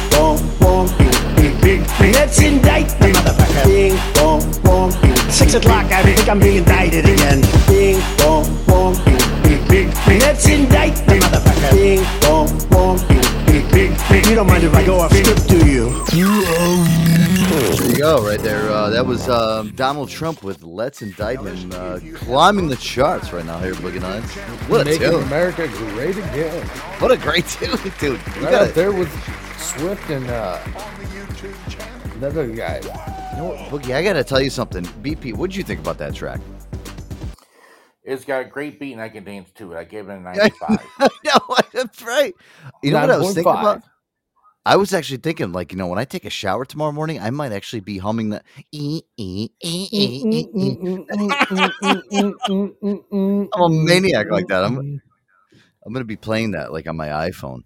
[1.60, 2.12] bing, bing, bing, bing.
[2.14, 3.64] Let's indict the motherfucker.
[3.66, 5.16] Bing, bong, bong, bing.
[5.30, 7.40] Six o'clock, I think I'm being indicted again.
[7.66, 10.20] Bing, bong, bong, bing, bing, bing, bing.
[10.20, 11.70] Let's indict the motherfucker.
[11.72, 14.24] Bing, bong, bong, bing, bing, bing, bing.
[14.28, 15.88] You don't mind if I go off script, do you?
[16.12, 18.68] You There you go, right there.
[18.70, 23.44] Uh, that was um, Donald Trump with "Let's Indict Him," uh, climbing the charts right
[23.44, 24.34] now here, Boogie Nights.
[24.68, 25.22] What a Making tune!
[25.24, 26.66] America great again.
[26.98, 28.20] What a great tune, dude!
[28.36, 29.10] You Right gotta- up there with
[29.58, 30.58] Swift and uh,
[32.16, 32.80] another guy.
[33.32, 33.94] You know what, Boogie?
[33.94, 34.84] I gotta tell you something.
[34.84, 36.40] BP, what'd you think about that track?
[38.02, 39.76] It's got a great beat and I can dance to it.
[39.76, 40.78] I gave it a 95.
[41.24, 42.34] no, that's right.
[42.82, 43.60] You know what I was thinking 9.5.
[43.60, 43.82] about?
[44.66, 47.30] I was actually thinking, like, you know, when I take a shower tomorrow morning, I
[47.30, 48.44] might actually be humming that.
[53.54, 54.64] I'm a maniac like that.
[54.64, 55.00] I'm,
[55.86, 57.62] I'm gonna be playing that like on my iPhone.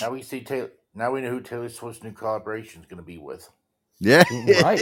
[0.00, 0.70] now we see Taylor.
[0.94, 3.48] Now we know who Taylor Swift's new collaboration is going to be with.
[4.00, 4.24] Yeah,
[4.62, 4.80] Right.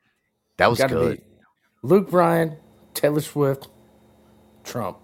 [0.56, 1.18] that was good.
[1.18, 1.24] be
[1.82, 2.56] Luke Bryan,
[2.92, 3.68] Taylor Swift,
[4.64, 4.98] Trump.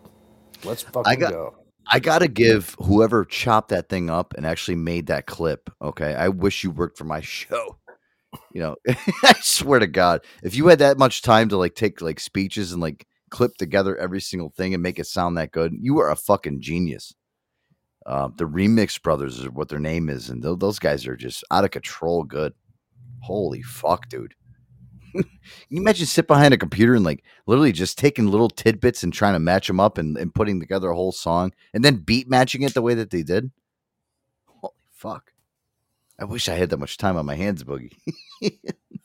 [0.64, 1.54] Let's fucking I got, go.
[1.86, 5.70] I gotta give whoever chopped that thing up and actually made that clip.
[5.80, 7.78] Okay, I wish you worked for my show.
[8.52, 8.76] You know,
[9.22, 12.72] I swear to God, if you had that much time to like take like speeches
[12.72, 16.10] and like clip together every single thing and make it sound that good, you are
[16.10, 17.14] a fucking genius.
[18.06, 21.42] Uh, the Remix Brothers is what their name is, and tho- those guys are just
[21.50, 22.52] out of control good.
[23.20, 24.34] Holy fuck, dude!
[25.14, 25.24] Can
[25.70, 29.32] you imagine sit behind a computer and like literally just taking little tidbits and trying
[29.32, 32.62] to match them up and, and putting together a whole song and then beat matching
[32.62, 33.50] it the way that they did?
[34.46, 35.32] Holy fuck!
[36.18, 37.92] I wish I had that much time on my hands, Boogie.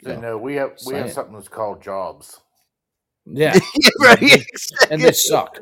[0.01, 1.13] So, no, we have we have Saying.
[1.13, 2.39] something that's called jobs.
[3.25, 3.59] Yeah.
[3.75, 4.45] Yeah, right.
[4.89, 5.59] And they suck.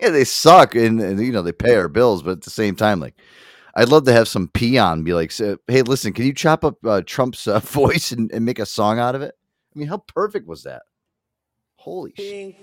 [0.00, 2.76] Yeah, they suck, and, and, you know they pay our bills, but at the same
[2.76, 3.14] time, like
[3.74, 5.32] I'd love to have some peon be like,
[5.68, 8.98] "Hey, listen, can you chop up uh, Trump's uh, voice and, and make a song
[8.98, 9.34] out of it?"
[9.74, 10.82] I mean, how perfect was that?
[11.76, 12.56] Holy shit!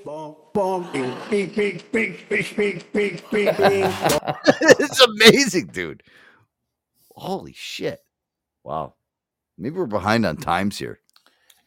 [4.79, 6.03] it's amazing, dude.
[7.15, 8.01] Holy shit!
[8.63, 8.95] Wow,
[9.57, 10.99] maybe we're behind on times here.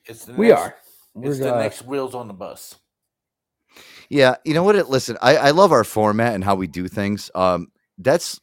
[0.04, 0.66] It's the We next, are.
[0.66, 0.84] It's
[1.14, 2.76] We're, the uh, next wheels on the bus.
[4.08, 4.76] Yeah, you know what?
[4.76, 7.30] It listen, I, I love our format and how we do things.
[7.34, 7.68] Um,
[7.98, 8.40] that's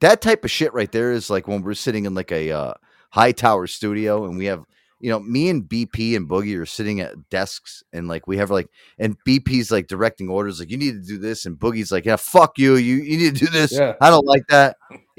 [0.00, 2.74] that type of shit right there is like when we're sitting in like a uh,
[3.10, 4.64] high tower studio and we have
[4.98, 8.50] you know me and BP and Boogie are sitting at desks and like we have
[8.50, 8.68] like
[8.98, 12.16] and BP's like directing orders like you need to do this and Boogie's like yeah
[12.16, 13.94] fuck you you you need to do this Yeah.
[14.00, 14.76] I don't like that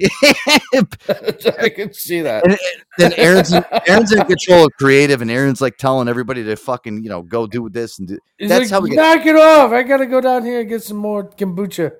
[1.60, 2.44] I can see that.
[2.44, 2.58] and,
[2.98, 7.02] then Aaron's in, Aaron's in control of creative and Aaron's like telling everybody to fucking
[7.02, 9.36] you know go do this and do He's that's like, how we get knock it
[9.36, 9.72] off.
[9.72, 11.92] I gotta go down here and get some more kombucha,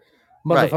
[0.44, 0.70] Right.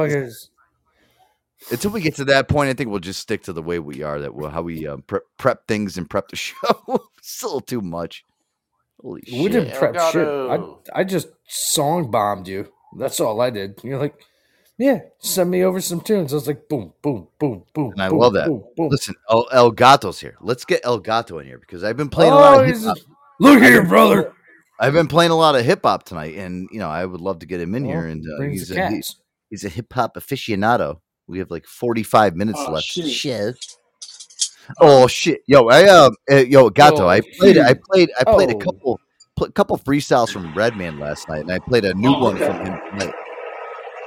[1.68, 1.72] Motherfuckers.
[1.72, 4.04] until we get to that point, I think we'll just stick to the way we
[4.04, 4.20] are.
[4.20, 6.56] That we'll, how we um, prep, prep things and prep the show.
[7.18, 8.24] it's a little too much.
[9.02, 9.52] Holy We shit!
[9.52, 10.28] didn't prep shit.
[10.28, 10.60] I,
[10.94, 12.72] I just song bombed you.
[12.98, 13.80] That's all I did.
[13.84, 14.14] You're like,
[14.78, 16.34] yeah, send me over some tunes.
[16.34, 17.92] I was like, boom, boom, boom, boom.
[17.94, 18.48] And I boom, love that.
[18.48, 18.90] Boom, boom.
[18.90, 20.36] Listen, El, El Gato's here.
[20.42, 22.78] Let's get El Gato in here because I've been playing a lot Oh, of hip
[22.84, 22.98] hop.
[23.40, 24.34] look here, brother.
[24.80, 27.40] I've been playing a lot of hip hop tonight, and you know I would love
[27.40, 28.08] to get him in Well, here.
[28.08, 29.16] And uh, he's a, he- cats.
[29.50, 31.00] he's a hip hop aficionado.
[31.32, 32.86] We have like forty five minutes Oh, left.
[32.86, 33.10] shit.
[33.10, 33.56] Shit.
[34.80, 38.52] Oh shit, yo, I uh, uh yo, Gato, Yo, I played, I played, I played
[38.52, 38.60] a Oh.
[38.60, 39.00] couple,
[39.36, 42.46] pl- couple freestyles from Redman last night, and I played a new Oh, one okay.
[42.46, 43.14] from him tonight,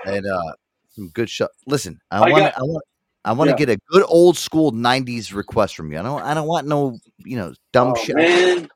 [0.06, 0.52] and uh,
[0.90, 1.48] some good shit.
[1.66, 2.84] Listen, I I want, I want,
[3.26, 3.66] I want to Yeah.
[3.66, 5.98] get a good old school '90s request from you.
[5.98, 8.16] I don't, I don't want no, you know, dumb Oh, shit.
[8.16, 8.68] man.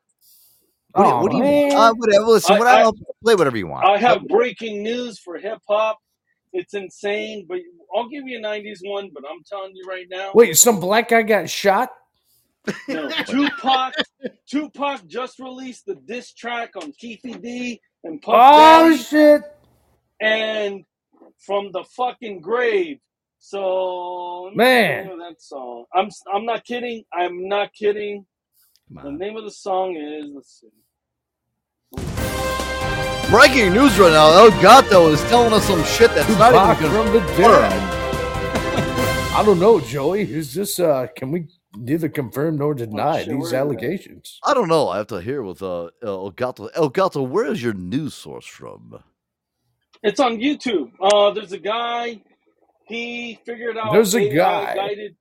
[0.93, 1.43] What, do you- Aw, what do you?
[1.43, 1.71] man.
[1.77, 2.25] Uh, whatever.
[2.25, 2.93] Listen, I- what I- I'll
[3.23, 3.85] play whatever you want.
[3.85, 5.97] I have breaking news for hip hop.
[6.51, 7.59] It's insane, but
[7.95, 9.09] I'll give you a '90s one.
[9.13, 11.89] But I'm telling you right now, Wait, some black guy got shot?
[12.87, 13.93] no, Tupac.
[14.49, 19.43] Tupac just released the diss track on Keefy D and Puff Oh Daddy, shit!
[20.21, 20.83] and
[21.45, 22.97] from the fucking grave.
[23.39, 25.07] So Man.
[25.19, 25.85] that song.
[25.93, 27.03] I'm I'm not kidding.
[27.13, 28.25] I'm not kidding.
[28.91, 30.67] The name of the song is let's see.
[33.29, 34.31] Breaking news right now.
[34.31, 37.83] El Gato is telling us some shit that's Tupac not even from the dead.
[39.35, 40.21] I don't know, Joey.
[40.31, 43.59] Is this uh can we neither confirm nor deny shit, these where is that?
[43.59, 44.39] allegations?
[44.43, 44.89] I don't know.
[44.89, 46.67] I have to hear with uh, El Gato.
[46.67, 48.99] El Gato, where is your news source from?
[50.03, 50.91] It's on YouTube.
[51.01, 52.21] Uh, there's a guy.
[52.87, 53.93] He figured out.
[53.93, 54.75] There's a AI guy.
[54.75, 55.15] guided.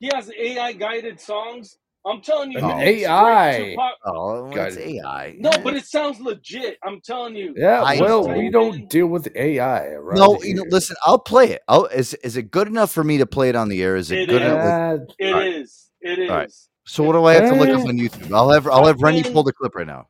[0.00, 2.58] He has AI guided songs, I'm telling you.
[2.58, 2.78] An Oh.
[2.80, 3.56] AI.
[3.58, 4.76] great Oh, it's.
[4.76, 5.36] AI.
[5.38, 6.78] No, but it sounds legit.
[6.84, 7.54] I'm telling you.
[7.56, 9.86] Yeah, I well, we don't deal with AI.
[9.86, 10.48] Around No, here.
[10.50, 11.62] you know, listen, I'll play it.
[11.68, 13.96] Oh, is is it good enough for me to play it on the air?
[13.96, 14.48] Is it, It good is.
[14.48, 15.00] enough?
[15.00, 15.54] like- It All right.
[15.54, 15.90] is.
[16.02, 16.30] It is.
[16.30, 16.52] All right.
[16.86, 18.34] so what do I have to look up on YouTube?
[18.34, 20.08] I'll have I'll have Rennie pull the clip right now.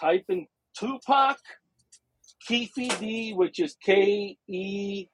[0.00, 0.46] Type in
[0.78, 1.38] Tupac
[2.46, 5.08] Keefe D, which is K E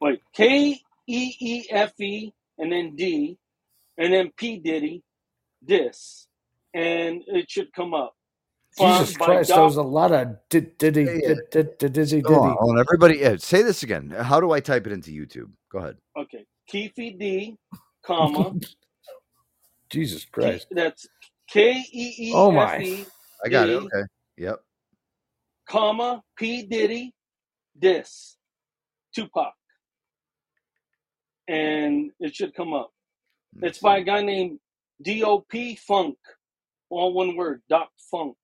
[0.00, 3.38] wait K E E F E and then D
[3.98, 5.02] and then P Diddy
[5.62, 6.26] this
[6.74, 8.14] and it should come up.
[8.78, 11.28] Jesus Found Christ, there was a lot of did diddy Yeah, yeah.
[11.28, 12.56] did did did diddy Go diddy.
[12.56, 13.18] on, everybody.
[13.18, 14.10] Yeah, say this again.
[14.10, 15.50] How do I type it into YouTube?
[15.70, 15.96] Go ahead.
[16.18, 17.56] Okay, Keefe D,
[18.04, 18.56] comma
[19.90, 20.66] Jesus K- Christ.
[20.70, 21.06] that's
[21.48, 22.78] K E E Oh my.
[22.82, 23.06] E
[23.44, 23.76] I got it.
[23.82, 24.02] Okay.
[24.38, 24.60] Yep.
[25.68, 27.12] comma P Diddy
[27.76, 28.36] this
[29.14, 29.52] Tupac
[31.48, 32.90] and it should come up.
[33.56, 34.58] Hmm, it's by a guy named
[35.02, 35.76] D.O.P.
[35.76, 36.16] Funk,
[36.90, 38.36] all one word, Doc Funk.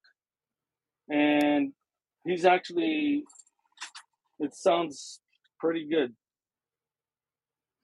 [1.11, 1.73] And
[2.24, 3.24] he's actually,
[4.41, 5.20] it sounds
[5.61, 6.15] pretty good.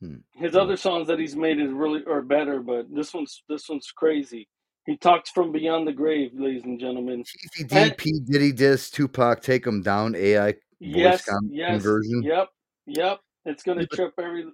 [0.00, 0.16] Hmm.
[0.34, 3.92] His other songs that he's made is really are better, but this one's this one's
[3.94, 4.48] crazy.
[4.84, 7.22] He talks from beyond the grave, ladies and gentlemen.
[7.54, 11.70] Keefe And- D, P Diddy Diss, Tupac, Take 'em Down, AI voice Yes, con- yes,
[11.70, 12.22] conversion.
[12.24, 12.48] yep,
[12.86, 13.20] yep.
[13.44, 14.44] It's gonna trip every.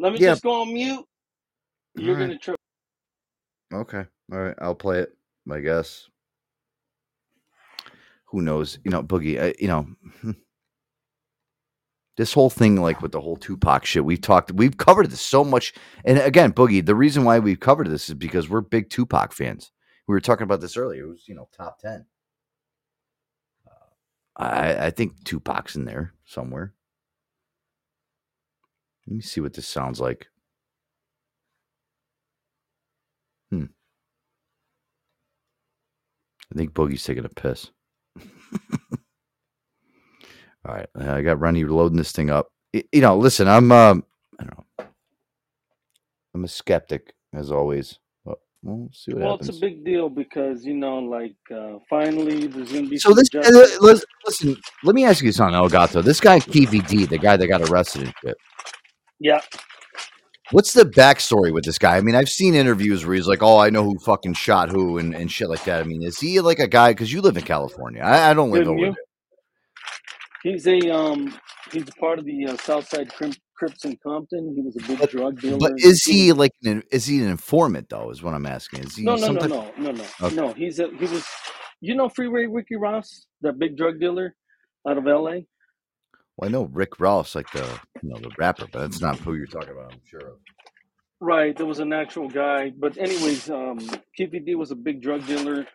[0.00, 0.30] Let me Yeah.
[0.32, 1.04] just go on mute.
[1.94, 2.28] You're Alright.
[2.30, 2.58] gonna trip.
[3.76, 4.04] Okay.
[4.32, 4.56] All right.
[4.60, 5.16] I'll play it.
[5.50, 6.08] I guess.
[8.26, 8.78] Who knows?
[8.84, 9.40] You know, Boogie.
[9.40, 9.86] I, you know,
[12.16, 15.44] this whole thing, like with the whole Tupac shit, we've talked, we've covered this so
[15.44, 15.74] much.
[16.04, 19.70] And again, Boogie, the reason why we've covered this is because we're big Tupac fans.
[20.08, 21.04] We were talking about this earlier.
[21.04, 22.06] It was, you know, top ten.
[23.66, 26.72] Uh, I, I think Tupac's in there somewhere.
[29.06, 30.28] Let me see what this sounds like.
[36.52, 37.70] I think Boogie's taking a piss.
[40.66, 42.48] All right, I got Rennie loading this thing up.
[42.72, 44.04] You know, listen, I'm um,
[44.40, 44.86] I don't know,
[46.34, 47.98] I'm a skeptic as always.
[48.24, 49.24] But we'll see what happens.
[49.24, 49.48] Well, happens.
[49.48, 53.28] it's a big deal because you know, like, uh, finally there's gonna be So this,
[53.34, 56.02] uh, listen, let me ask you something, El Gato.
[56.02, 58.36] This guy Keefe D, the guy that got arrested and shit.
[59.20, 59.40] Yeah.
[60.52, 61.96] What's the backstory with this guy?
[61.96, 64.98] I mean, I've seen interviews where he's like, "Oh, I know who fucking shot who"
[64.98, 65.80] and, and shit like that.
[65.80, 66.92] I mean, is he like a guy?
[66.92, 68.94] Because you live in California, I, I don't live Didn't over you?
[68.94, 70.52] there.
[70.52, 71.34] He's a um,
[71.72, 74.54] he's a part of the uh, Southside Crim- Crips in Compton.
[74.54, 75.58] He was a big drug dealer.
[75.58, 78.10] But is he like an is he an informant though?
[78.10, 78.84] Is what I'm asking.
[78.84, 80.36] Is he No, no, no, type- no, no, no, Okay.
[80.36, 80.52] no.
[80.52, 81.24] He's a he was.
[81.82, 84.34] You know, Freeway Ricky Ross, that big drug dealer
[84.88, 85.46] out of L.A.
[86.36, 87.66] Well, I know Rick Ross, like the
[88.02, 89.92] you know the rapper, but that's not who you're talking about.
[89.92, 90.36] I'm sure of.
[91.20, 92.70] Right, there was an actual guy.
[92.78, 93.78] But anyways, um,
[94.16, 95.66] Keefe D was a big drug dealer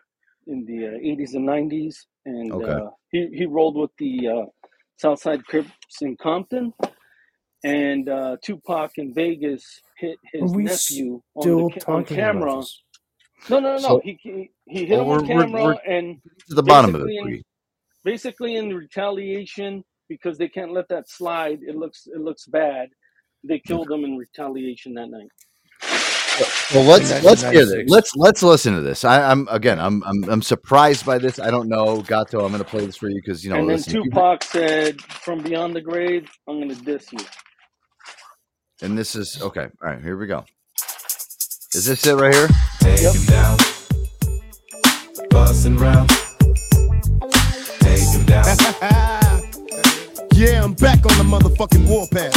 [0.46, 2.70] in the uh, 80s and 90s, and Okay.
[2.72, 4.44] uh, he he rolled with the uh,
[4.98, 5.70] Southside Crips
[6.00, 6.72] in Compton,
[7.64, 9.64] and uh, Tupac in Vegas
[9.98, 12.56] hit his Are we nephew on, the, ca- on talking about camera.
[12.58, 12.82] this?
[13.50, 13.78] No, no, no, no.
[13.80, 16.18] So- he, he he hit Well, him on we're- we're- camera we're and
[16.50, 17.42] to the bottom of it, basically in-
[18.04, 21.60] basically in retaliation because they can't let that slide.
[21.62, 22.88] It looks it looks bad.
[23.44, 25.28] They killed him in retaliation that night.
[26.74, 27.84] Well, let's let's hear this.
[27.88, 29.04] Let's let's listen to this.
[29.04, 29.78] I, I'm again.
[29.78, 31.38] I'm, I'm I'm surprised by this.
[31.38, 32.44] I don't know, Gato.
[32.44, 33.56] I'm going to play this for you because you know.
[33.56, 37.18] and then listen, you- Tupac said, "From beyond the grave, I'm gonna diss you."
[38.82, 39.68] and this is okay.
[39.82, 40.44] All right, here we go.
[41.74, 42.48] Is this it right here?
[42.80, 43.56] Take him down.
[45.30, 46.08] Bustin' round.
[47.80, 49.18] Take him down.
[50.34, 52.34] Yeah, I'm back on the motherfucking warpath.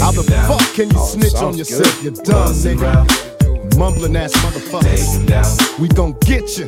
[0.00, 1.82] How the fuck can you Oh, snitch on yourself?
[2.02, 2.16] good.
[2.16, 3.78] You dumb nigga.
[3.78, 5.78] Mumbling ass motherfucker.
[5.80, 6.66] We gon' get you.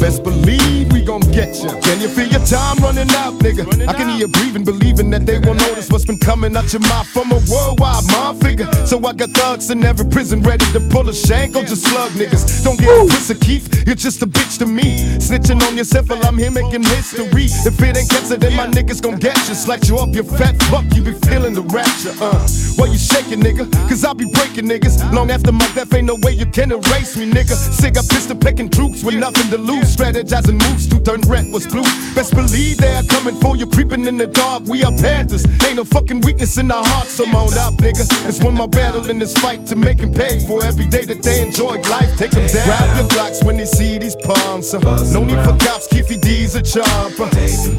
[0.00, 1.68] Best believe we gon' get you.
[1.82, 3.62] Can you feel your time running out, nigga?
[3.86, 6.80] I can hear you breathing, believing that they won't notice what's been coming out your
[6.80, 8.66] mouth from a worldwide mind figure.
[8.86, 12.10] So I got thugs in every prison ready to pull a shank or just slug
[12.12, 12.64] niggas.
[12.64, 14.98] Don't get a piss of Keith, you're just a bitch to me.
[15.18, 17.44] Snitching on yourself while I'm here making history.
[17.44, 19.54] If it ain't cancer, then my niggas gon' get you.
[19.54, 22.14] Slack you up, you fat fuck, you be feeling the rapture.
[22.20, 23.70] Uh, why you shaking, nigga?
[23.88, 25.12] Cause I be breaking niggas.
[25.12, 27.54] Long after my death, ain't no way you can erase me, nigga.
[27.54, 29.94] Sig, I pistol pecking troops with nothing to lose.
[29.96, 31.82] Strategizing moves to turn red was blue.
[32.14, 34.64] Best believe they're coming for you, creeping in the dark.
[34.66, 35.44] We are panthers.
[35.66, 37.10] Ain't no fucking weakness in our hearts.
[37.12, 38.04] So mount up, nigga.
[38.28, 41.22] It's one my battle in this fight to make 'em pay for every day that
[41.22, 42.10] they enjoy life.
[42.18, 42.64] Take 'em down.
[42.66, 44.72] Grab your blocks when they see these palms.
[44.74, 44.78] uh.
[45.12, 47.18] No need for cops, Keefy D's a chomp.
[47.20, 47.28] uh.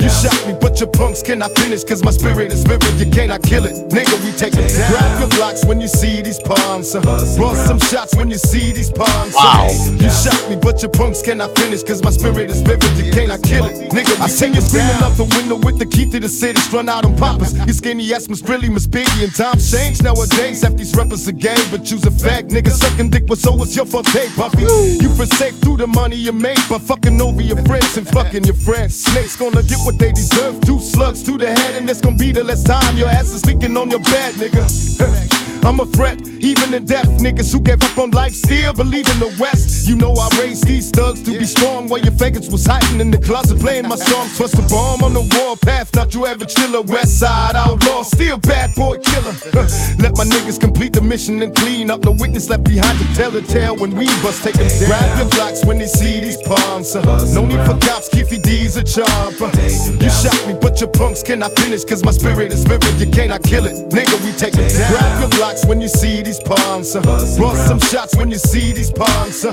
[0.03, 1.83] You shot me, but your punks cannot finish.
[1.83, 3.75] Cause my spirit is vivid, you cannot kill it.
[3.89, 4.91] Nigga, we take it down.
[4.91, 6.95] Grab your blocks when you see these palms.
[6.95, 7.01] uh.
[7.01, 9.33] Bust some shots when you see these palms.
[9.33, 9.69] Wow.
[9.99, 11.83] You shot me, but your punks cannot finish.
[11.83, 13.91] Cause my spirit is vivid, you cannot kill it.
[13.91, 16.89] Nigga, I seen you screaming out the window with the key to the city, strung
[16.89, 17.53] out on poppers.
[17.67, 20.61] You skinny ass must really miss Biggie and times change nowadays.
[20.61, 22.49] Half these rappers are gay, but choose a fact.
[22.49, 24.63] Nigga sucking dick, was your forte, Buffy.
[24.63, 28.55] You forsake through the money you make, by fucking over your friends and fucking your
[28.55, 29.03] friends.
[29.03, 30.61] Snakes gonna get what they deserve.
[30.61, 33.45] Two slugs to the head, and it's gonna be the last time your ass is
[33.45, 35.39] leaking on your bed, nigga.
[35.65, 37.07] I'm a threat, even to death.
[37.21, 39.87] Niggas who gave up on life still believe in the West.
[39.87, 43.11] You know I raised these thugs to be strong while your faggots was hiding in
[43.11, 44.35] the closet playing my songs.
[44.35, 46.81] Trust the bomb on the warpath, not your average chiller.
[46.81, 49.31] West side outlaw, still bad boy killer.
[50.03, 52.01] Let my niggas complete the mission and clean up.
[52.01, 54.67] the witness left behind to tell the tale when we bust take them.
[54.85, 56.93] Grab your blocks when they see these palms.
[56.95, 57.01] uh.
[57.33, 59.39] No need for cops, Keefe D's a chomp.
[59.39, 60.03] uh.
[60.03, 61.85] You shot me, but your punks cannot finish.
[61.85, 63.75] Cause my spirit is vivid, you cannot kill it.
[63.89, 64.67] Nigga, we take it.
[64.91, 66.95] Grab your blocks when you see these palms.
[66.95, 67.01] Uh.
[67.01, 69.45] Bust some shots when you see these palms.
[69.45, 69.51] Uh.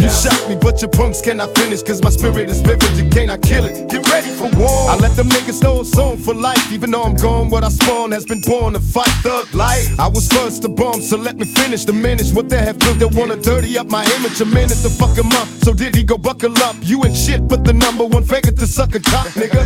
[0.00, 1.82] You shot me, but your punks cannot finish.
[1.82, 3.88] Cause my spirit is vivid, you cannot kill it.
[3.90, 4.90] Get ready for war.
[4.90, 6.72] I let them niggas know it's on for life.
[6.72, 9.98] Even though I'm gone, what I spawn has been born to fight thug life.
[9.98, 12.32] I was first to bomb, so let me finish the minutes.
[12.32, 15.30] What they have built, they wanna dirty up my image a minute to fuck him
[15.32, 15.48] up.
[15.64, 16.76] So did he go buckle up?
[16.82, 19.62] You ain't shit, but the number one faggot to suck a cock, nigga.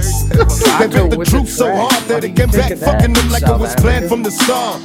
[0.79, 3.75] they built the truth so hard that it came back fucking them like it was
[3.77, 4.83] planned from the start.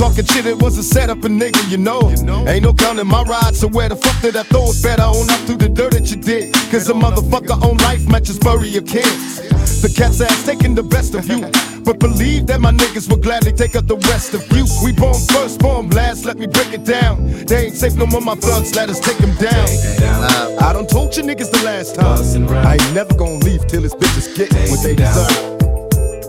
[0.00, 2.00] Talking shit, it was a setup, a nigga, you know.
[2.48, 4.82] Ain't no counting my ride, so where the fuck did I throw it?
[4.82, 6.54] Better own up through the dirt that you did.
[6.70, 9.42] Cause a motherfucker on life matches bury your kids.
[9.82, 11.42] The cat's ass taking the best of you.
[11.84, 14.64] But believe that my niggas will gladly take up the rest of you.
[14.82, 17.44] We born first, born last, let me break it down.
[17.44, 19.68] They ain't safe no more, my thugs, let us take them down.
[20.62, 22.48] I don't told you niggas the last time.
[22.48, 25.69] I ain't never gonna leave till his bitches get what they deserve.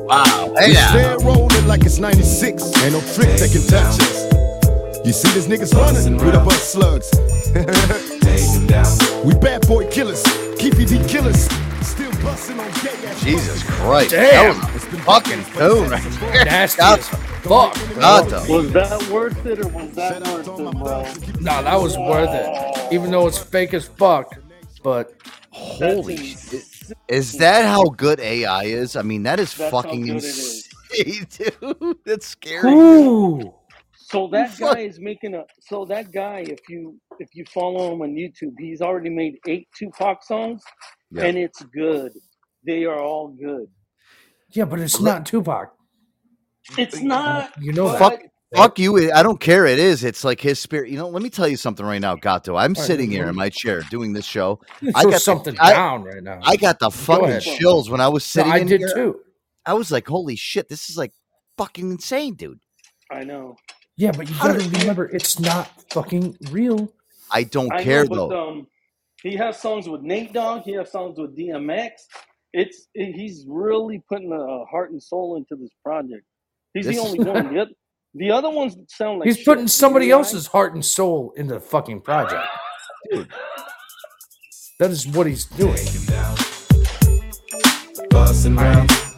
[0.07, 0.53] Wow.
[0.55, 2.63] We stand rolling like it's 96.
[2.83, 5.05] Ain't no trick that can touch us.
[5.05, 7.09] You see these niggas running with a bus slugs.
[9.25, 10.23] we bad boy killers,
[10.57, 11.47] KPD killers.
[11.85, 13.23] Still busting on gay ass.
[13.23, 14.11] Jesus Christ.
[14.11, 14.59] Damn.
[14.59, 16.45] That was a fucking tune right there.
[16.45, 16.81] Nasty
[17.41, 17.75] fuck.
[17.95, 18.31] God.
[18.49, 21.03] Was that worth it or was that worth it, bro?
[21.41, 22.93] No, that was worth it.
[22.93, 24.35] Even though it's fake as fuck.
[24.83, 25.13] But
[25.51, 26.70] Holy shit.
[27.07, 27.39] Is hmm.
[27.39, 28.95] that how good AI is?
[28.95, 30.69] I mean, that is That's fucking good it is.
[30.97, 31.27] insane,
[31.79, 31.97] dude.
[32.05, 32.71] That's scary.
[32.71, 33.53] Ooh.
[33.93, 35.43] So that guy is making a.
[35.61, 39.67] So that guy, if you if you follow him on YouTube, he's already made eight
[39.77, 40.61] Tupac songs,
[41.11, 41.25] Yeah.
[41.25, 42.11] and it's good.
[42.65, 43.67] They are all good.
[44.49, 45.71] yeah, but it's not Tupac.
[46.77, 47.53] It's not.
[47.59, 47.99] You know that.
[47.99, 48.21] Fuck,
[48.55, 49.11] fuck you.
[49.11, 49.65] I don't care.
[49.65, 50.03] It is.
[50.03, 50.89] It's like his spirit.
[50.89, 52.55] You know, let me tell you something right now, Gato.
[52.55, 54.59] I'm right, sitting here in my chair doing this show.
[54.95, 56.39] I throw got the- something I- down right now.
[56.43, 57.41] I got the fucking ahead.
[57.43, 58.93] chills when I was No, sitting I in did here.
[58.93, 59.19] too.
[59.65, 61.13] I was like, holy shit, this is like
[61.57, 62.59] fucking insane, dude.
[63.11, 63.57] I know.
[63.97, 66.91] Yeah, but you gotta remember it's not fucking real.
[67.29, 68.49] I don't I care know, but though.
[68.49, 68.67] um,
[69.21, 70.63] he has songs with Nate Dogg.
[70.63, 71.91] He has songs with DMX.
[72.53, 76.23] It's he's really putting a heart and soul into this project.
[76.73, 77.53] He's This the only one.
[77.53, 77.67] The, oth-
[78.13, 79.45] the other ones sound like He's shit.
[79.45, 82.43] putting somebody AI else's heart and soul into the fucking project.
[83.11, 83.27] Dude,
[84.79, 85.75] that is what he's doing.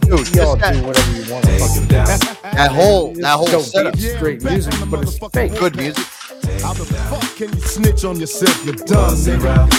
[0.03, 1.45] Dude, Y'all this do whatever you want.
[1.45, 1.95] to fucking do.
[1.95, 3.93] that whole that whole Don't setup.
[3.93, 5.57] be straight music, but it's fake.
[5.57, 6.05] Good music.
[6.61, 9.71] How the fuck can you snitch on yourself, you dumb nigga?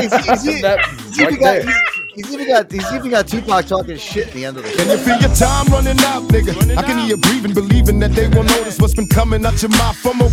[0.00, 1.74] He's, he's, That he's even right got, there.
[2.14, 4.88] He's even got he's even got Tupac talking shit in the end of the Can
[4.90, 6.76] you feel your time running out, nigga?
[6.76, 9.70] I can hear you breathing, believing that they won't notice what's been coming out your
[9.72, 10.30] mouth from a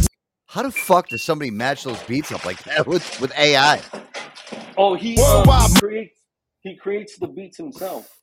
[0.47, 3.81] How the fuck does somebody match those beats up like that with, with AI?
[4.77, 6.19] Oh, he, um, he creates
[6.61, 8.19] he creates the beats himself.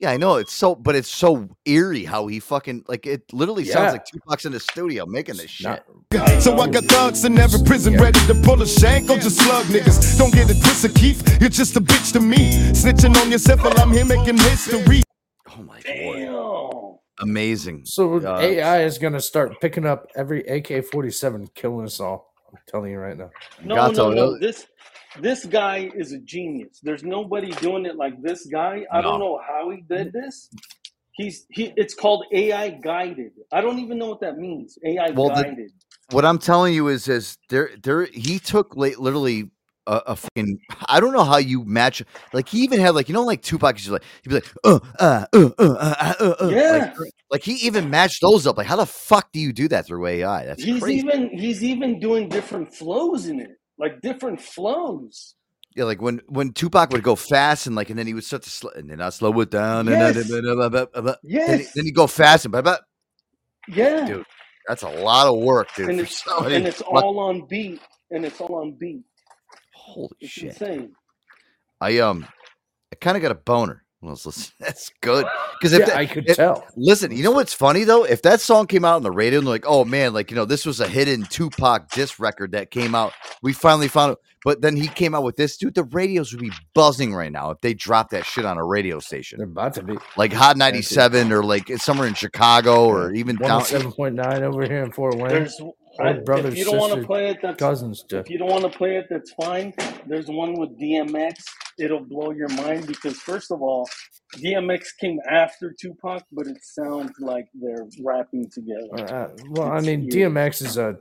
[0.00, 3.22] Yeah, I know it's so, but it's so eerie how he fucking like it.
[3.34, 3.74] Literally Yeah.
[3.74, 5.82] sounds like Tupac's in the studio making this shit.
[6.40, 9.66] So I got thugs in every prison ready to pull a shank or just slug
[9.66, 10.18] niggas.
[10.18, 11.38] Don't get it twisted, Keith.
[11.40, 12.50] You're just a bitch to me.
[12.72, 15.02] Snitching on yourself while I'm here making history.
[15.56, 17.28] Oh my lord, Damn.
[17.28, 17.82] amazing.
[17.84, 22.32] So Uh, AI is gonna start picking up every AK-47, killing us all.
[22.50, 23.30] I'm telling you right now.
[23.62, 24.38] No, Gato, no, no.
[24.38, 24.66] This
[25.18, 26.80] this guy is a genius.
[26.82, 28.84] There's nobody doing it like this guy.
[28.92, 30.48] I don't know how he did this.
[31.12, 31.72] He's he.
[31.76, 33.32] It's called AI guided.
[33.52, 34.78] I don't even know what that means.
[34.84, 35.70] AI Well, the- guided.
[36.12, 38.04] What I'm telling you is, is there, there.
[38.06, 39.50] He took late, literally
[39.86, 40.58] a, a fucking.
[40.88, 42.02] I don't know how you match.
[42.32, 43.78] Like he even had like you know like Tupac.
[43.78, 46.34] He's like he'd be like uh uh uh uh uh uh.
[46.40, 46.92] uh Yeah.
[46.98, 48.56] Like, like he even matched those up.
[48.56, 50.46] Like how the fuck do you do that through AI?
[50.46, 50.98] That's He's crazy.
[50.98, 53.50] even he's even doing different flows in it,
[53.80, 55.34] like different flows.
[55.76, 58.42] Yeah, like when when Tupac would go fast and like, and then he would start
[58.42, 60.16] to slow, and then I slow it down, Yes.
[60.16, 61.72] and then, then, then, Yes.
[61.72, 62.78] then he go fast and blah, blah.
[63.68, 64.26] Yeah, dude,
[64.66, 65.90] that's a lot of work, dude.
[65.90, 67.80] and it's and it's all on beat,
[68.10, 69.04] and it's all on beat.
[69.74, 70.44] Holy it's shit.
[70.50, 70.92] insane.
[71.80, 72.26] I um,
[72.92, 73.84] I kind of got a boner.
[74.02, 75.26] Well, it's- listen, that's good
[75.58, 76.66] because if Yeah, that- I could if- tell.
[76.76, 78.04] Listen, you know what's funny though?
[78.04, 80.44] If that song came out on the radio and like, oh man, like you know,
[80.46, 83.12] this was a hidden Tupac disc record that came out.
[83.42, 85.74] We finally found it, but then he came out with this, dude.
[85.74, 89.00] The radios would be buzzing right now if they dropped that shit on a radio
[89.00, 89.38] station.
[89.38, 93.36] They're about to be like Hot ninety seven or like somewhere in Chicago or even
[93.36, 93.60] down.
[93.60, 95.28] Oh seven point nine over here in Fort Wayne.
[95.28, 95.60] There's
[95.98, 98.30] Old I- brother, if you don't want to sister, play it, that's cousins to If
[98.30, 99.74] you don't want to play it, that's fine.
[100.06, 101.34] There's one with DMX.
[101.78, 103.88] It'll blow your mind because first of all,
[104.36, 109.14] DMX came after Tupac, but it sounds like they're rapping together.
[109.14, 110.34] Uh, well, I mean, weird.
[110.34, 110.96] DMX is a.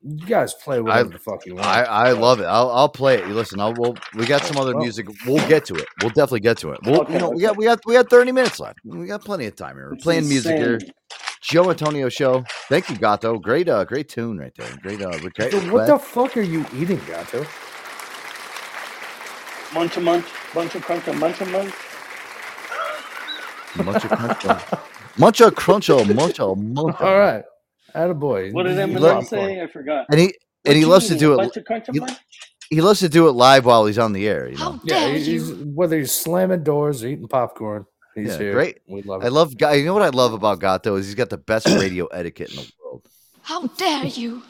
[0.00, 1.66] You guys play I, whatever the fuck you want.
[1.66, 2.44] I, I love it.
[2.44, 3.26] I'll, I'll play it.
[3.26, 3.58] You listen.
[3.60, 5.06] I'll, we'll, we got some other Well- music.
[5.26, 5.86] We'll get to it.
[6.00, 6.78] We'll definitely get to it.
[6.84, 7.46] We'll, Okay, you know, we okay.
[7.46, 8.78] got we got we got thirty minutes left.
[8.84, 9.88] We got plenty of time here.
[9.88, 10.78] We're It's playing music here.
[11.42, 11.62] Insane.
[11.64, 12.44] Joe Antonio show.
[12.68, 13.38] Thank you, Gato.
[13.38, 14.68] Great, uh, great tune right there.
[14.82, 15.52] Great, uh, great.
[15.52, 17.44] So what the fuck are you eating, Gato?
[19.74, 20.24] Munch a munch,
[20.54, 21.74] bunch of crunch, a munch a munch.
[23.84, 24.46] Munch a crunch.
[25.18, 25.88] Munch a crunch.
[25.88, 26.40] a Munch.
[26.40, 27.44] All right,
[27.94, 28.52] attaboy.
[28.52, 29.60] What did Eminem say?
[29.60, 30.06] I forgot.
[30.10, 30.34] And he What
[30.64, 31.36] and he you loves to do it.
[31.66, 32.18] Bunch of He, munch?
[32.70, 34.48] he loves to do it live while he's on the air.
[34.48, 34.80] You know.
[34.84, 37.84] Yeah, he's, he's- whether he's slamming doors or eating popcorn,
[38.18, 38.52] he's Yeah, here.
[38.52, 38.78] great.
[38.88, 39.74] We love I love guy.
[39.74, 42.56] You know what I love about Gato is he's got the best radio etiquette in
[42.56, 43.02] the world.
[43.42, 44.42] How dare you?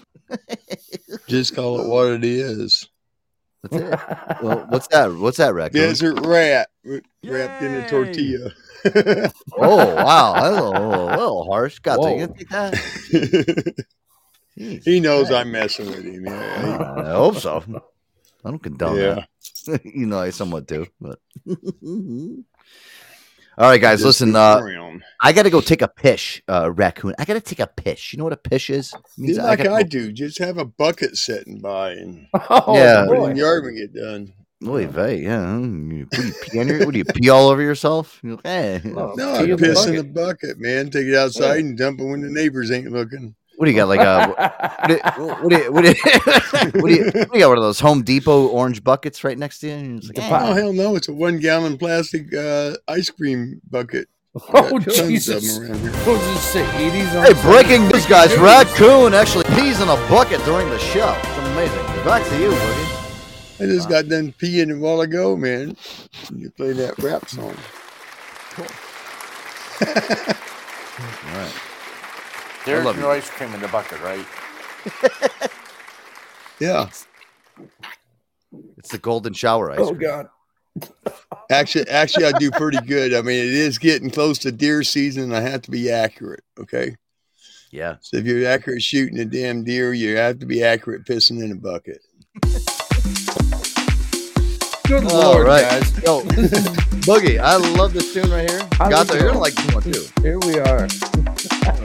[1.28, 2.89] Just call it what it is.
[3.62, 4.43] That's it.
[4.43, 5.12] Well, what's that?
[5.15, 5.81] What's that, Raccoon?
[5.81, 8.51] Desert rat wra- wrapped in a tortilla.
[9.61, 11.81] Oh wow, that's a little, a little harsh.
[11.81, 12.15] Gato, Whoa.
[12.16, 13.85] you gonna take that?
[14.85, 16.27] he knows I'm messing with him.
[16.27, 16.95] Yeah.
[16.97, 17.65] I hope so.
[18.45, 19.24] I don't condone Yeah.
[19.66, 19.85] that.
[19.85, 21.19] you know, I somewhat do, but.
[23.59, 24.32] All right, guys, listen.
[24.32, 25.01] go Uh.
[25.20, 27.12] I got to go take a pish, uh, raccoon.
[27.18, 28.12] I got to take a pish.
[28.12, 28.93] You know what a pish is?
[28.94, 30.12] It Do means like gotta I do.
[30.12, 33.05] Just have a bucket sitting by and Oh, Yeah.
[33.06, 34.32] put in the yard when we get done.
[34.66, 35.39] Oy vey, yeah.
[35.44, 36.78] mm, you- What do you pee on your?
[36.86, 38.20] What do you pee all over yourself?
[38.22, 38.80] You're like, eh.
[38.85, 40.90] No, pee I piss in the bucket, man.
[40.90, 43.35] Take it outside and dump it when the neighbors ain't looking.
[43.59, 43.89] What do you got?
[43.89, 44.28] Like a
[44.78, 45.01] what do you,
[45.43, 45.94] what do you, what do you,
[46.80, 47.48] what do you, what do you got?
[47.48, 49.72] One of those Home Depot orange buckets right next to you?
[49.72, 50.18] And it's like.
[50.30, 50.94] Oh hell no!
[50.94, 54.09] It's a one gallon plastic uh, ice cream bucket.
[54.55, 55.59] Oh Got tons Jesus!
[55.59, 55.90] them around here.
[55.90, 56.64] What does it say?
[56.64, 58.36] 80s on Hey, breaking news, guys!
[58.39, 61.12] Raccoon actually pees in a bucket during the show.
[61.18, 61.85] It's amazing.
[62.05, 63.60] Back to you, Boogie.
[63.60, 65.76] I just got done peeing a while ago, man.
[66.32, 67.56] You play that rap song.
[68.52, 68.66] Cool.
[71.32, 71.68] All right.
[72.74, 73.12] There's love your you.
[73.12, 74.27] ice cream in the bucket, right?
[76.61, 76.89] Yeah.
[78.78, 80.01] It's the golden shower ice Oh cream.
[80.01, 80.28] God!
[81.51, 83.15] Actually, actually, I do pretty good.
[83.15, 86.45] I mean, it is getting close to deer season, and I have to be accurate.
[86.61, 86.95] Okay.
[87.70, 87.97] Yeah.
[88.01, 91.53] So if you're accurate shooting a damn deer, you have to be accurate pissing in
[91.53, 92.01] a bucket.
[94.89, 95.60] Good All lord, right.
[95.69, 95.93] guys!
[96.02, 96.23] Yo,
[97.05, 98.66] Boogie, I love this tune right here.
[98.73, 99.24] How Got we there.
[99.24, 100.06] You're gonna like this one too.
[100.23, 100.89] Here we are.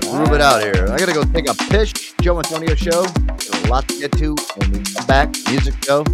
[0.09, 0.87] Groove it out here.
[0.89, 2.13] I gotta go take a pish.
[2.21, 3.03] Joe Antonio show.
[3.03, 5.35] There's a lot to get to when we come back.
[5.49, 6.05] Music show.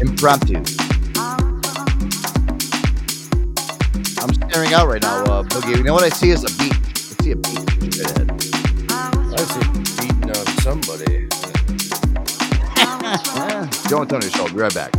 [0.00, 0.56] Impromptu.
[4.18, 5.76] I'm staring out right now, uh, Boogie.
[5.76, 6.74] You know what I see is a beach.
[6.74, 8.30] I see a beach straight ahead.
[8.90, 9.62] I see
[10.08, 11.28] beating on somebody.
[13.88, 14.48] Joe Antonio show.
[14.48, 14.92] Be right back.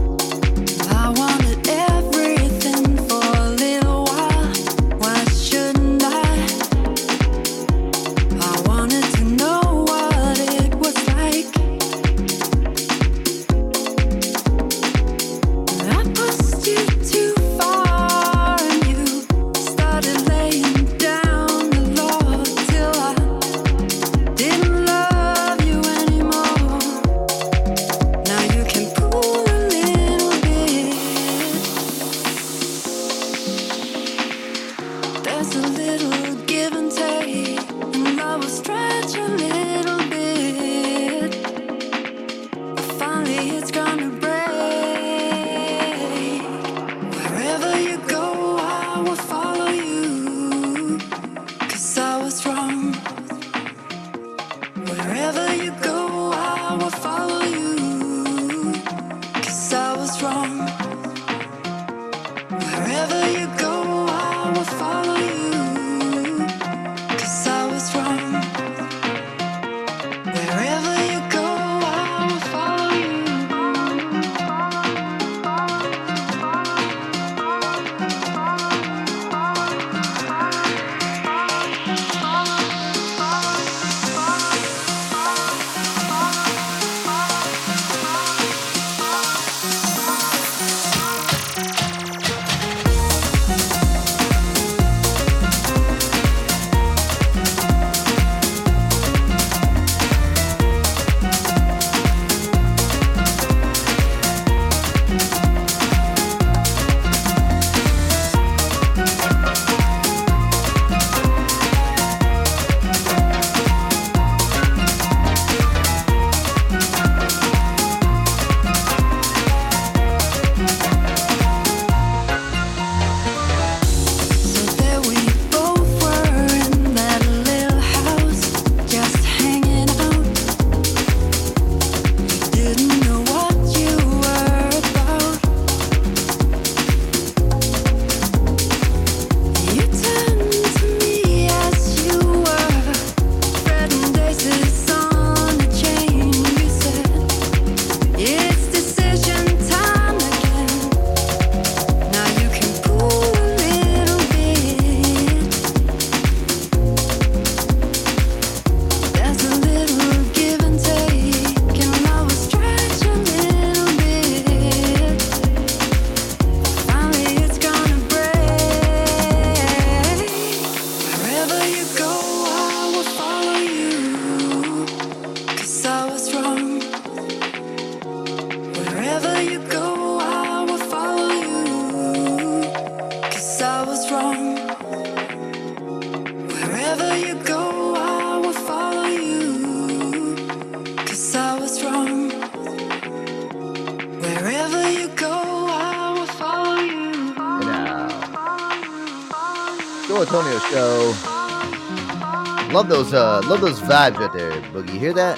[203.03, 204.97] Those, uh, love those vibes right there, Boogie.
[204.97, 205.38] Hear that?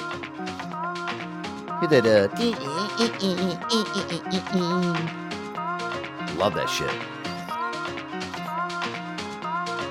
[1.80, 2.06] Hear that?
[2.06, 2.28] Uh,
[6.36, 6.90] love that shit.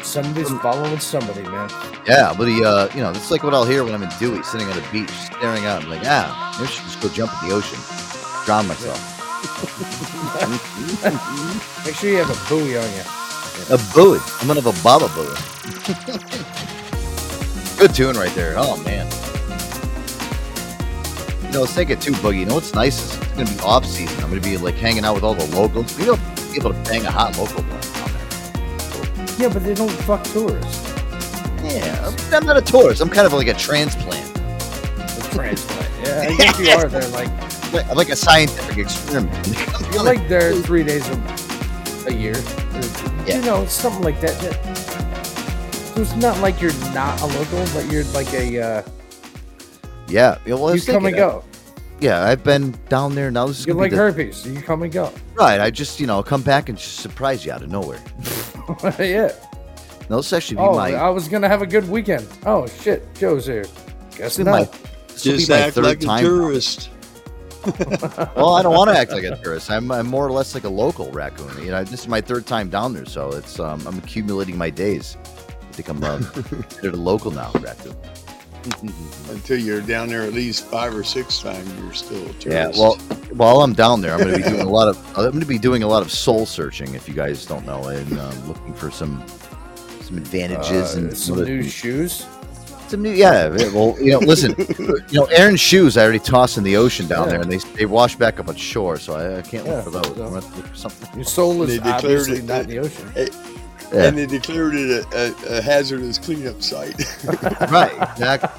[0.06, 1.70] Somebody's following somebody, man.
[2.08, 4.44] Yeah, but he, uh, you know, it's like what I'll hear when I'm in Dewey,
[4.44, 7.32] sitting on a beach, staring out, and like, ah, maybe I should just go jump
[7.44, 7.80] in the ocean,
[8.46, 9.00] drown myself.
[11.86, 13.04] Make sure you have a buoy on you.
[13.70, 14.20] A buoy.
[14.40, 15.55] I'm gonna have a baba buoy.
[17.86, 18.56] Good tune right there.
[18.58, 19.06] Oh man.
[21.44, 22.40] You know, let's take it too, Boogie.
[22.40, 24.24] You know what's nice is it's gonna be off season.
[24.24, 25.96] I'm gonna be like hanging out with all the locals.
[25.96, 26.20] We don't
[26.52, 29.40] be able to bang a hot local one.
[29.40, 30.84] Yeah, but they don't fuck tourists.
[31.64, 33.02] Yeah, I'm, I'm not a tourist.
[33.02, 34.36] I'm kind of like a transplant.
[34.36, 35.92] A transplant.
[36.04, 37.08] Yeah, I guess you are there.
[37.10, 39.48] Like Like, like a scientific experiment.
[39.94, 42.34] you're like there three days a, a year.
[42.74, 44.75] Or, You know, something like that.
[45.96, 48.60] That- So it's not like you're not a local, but you're like a.
[48.62, 48.82] Uh,
[50.08, 51.44] Yeah, yeah, well, I you was come and go.
[52.02, 53.48] Yeah, I've been down there now.
[53.48, 54.46] This is You're gonna like be the, herpes.
[54.46, 55.12] You come and go.
[55.36, 55.60] right.
[55.62, 58.00] I just you know come back and just surprise you out of nowhere.
[59.00, 59.32] yeah.
[60.10, 62.28] No, this actually be Oh, my I was gonna have a good weekend.
[62.46, 63.64] Oh shit, Joe's here.
[64.18, 64.72] Guess This will be my- not.
[64.74, 64.80] be
[65.18, 66.90] Just my act third like a tourist.
[68.36, 69.72] well, I don't want to act like a tourist.
[69.72, 71.64] I'm, I'm more or less like a local raccoon.
[71.64, 74.70] You know, this is my third time down there, so it's um, I'm accumulating my
[74.70, 75.18] days.
[75.76, 77.96] I think I'm uh, considered local now, raccoon.
[79.30, 82.46] Until you're down there at least five or six times, you're still a tourist.
[82.48, 82.68] Yeah.
[82.70, 82.96] Well,
[83.34, 85.46] while I'm down there, I'm going to be doing a lot of I'm going to
[85.46, 86.96] be doing a lot of soul searching.
[86.96, 89.22] If you guys don't know, and um, looking for some
[90.02, 92.26] some advantages Uh, and some new shoes.
[92.88, 93.50] Some new, yeah.
[93.74, 94.56] Well, you know, listen,
[95.10, 97.32] you know, Aaron's shoes I already tossed in the ocean down Yeah.
[97.34, 99.84] there, and they they wash back up on shore, so I, I can't Yeah, look
[99.84, 100.06] for those.
[100.06, 101.10] so- I'm gonna have to look for something.
[101.16, 103.12] Your soul is obviously it- not in the ocean.
[103.18, 103.28] Eh,
[103.96, 104.08] Yeah.
[104.08, 106.96] And they declared it a, a, a hazardous cleanup site.
[107.72, 108.50] right, exactly.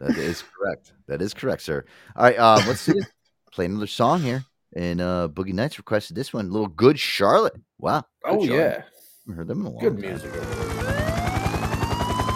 [0.00, 0.92] That is correct.
[1.06, 1.84] That is correct, sir.
[2.14, 2.92] All right, um, let's see.
[3.52, 4.44] Play another song here.
[4.76, 7.54] And uh, Boogie Nights requested this one, little Good Charlotte.
[7.78, 8.04] Wow.
[8.24, 8.50] Good Oh, Charlotte.
[8.62, 8.82] yeah.
[9.26, 10.10] Haven't heard them in a long Good time.
[10.10, 10.30] music.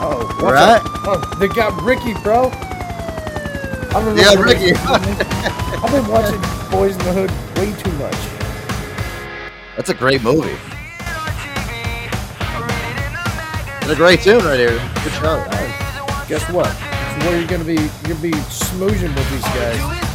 [0.05, 0.77] Oh, what's right.
[0.77, 0.83] up?
[1.07, 2.49] Oh, they got Ricky, bro.
[2.51, 4.17] I don't.
[4.17, 4.73] Yeah, what Ricky.
[4.75, 9.77] I've been watching Boys in the Hood way too much.
[9.77, 10.57] That's a great movie.
[13.83, 14.79] And a great tune right here.
[15.03, 15.51] Good Charlotte.
[16.29, 16.73] Guess what?
[17.25, 17.75] Where you're gonna be.
[17.75, 20.12] You're gonna be smoozing with these guys.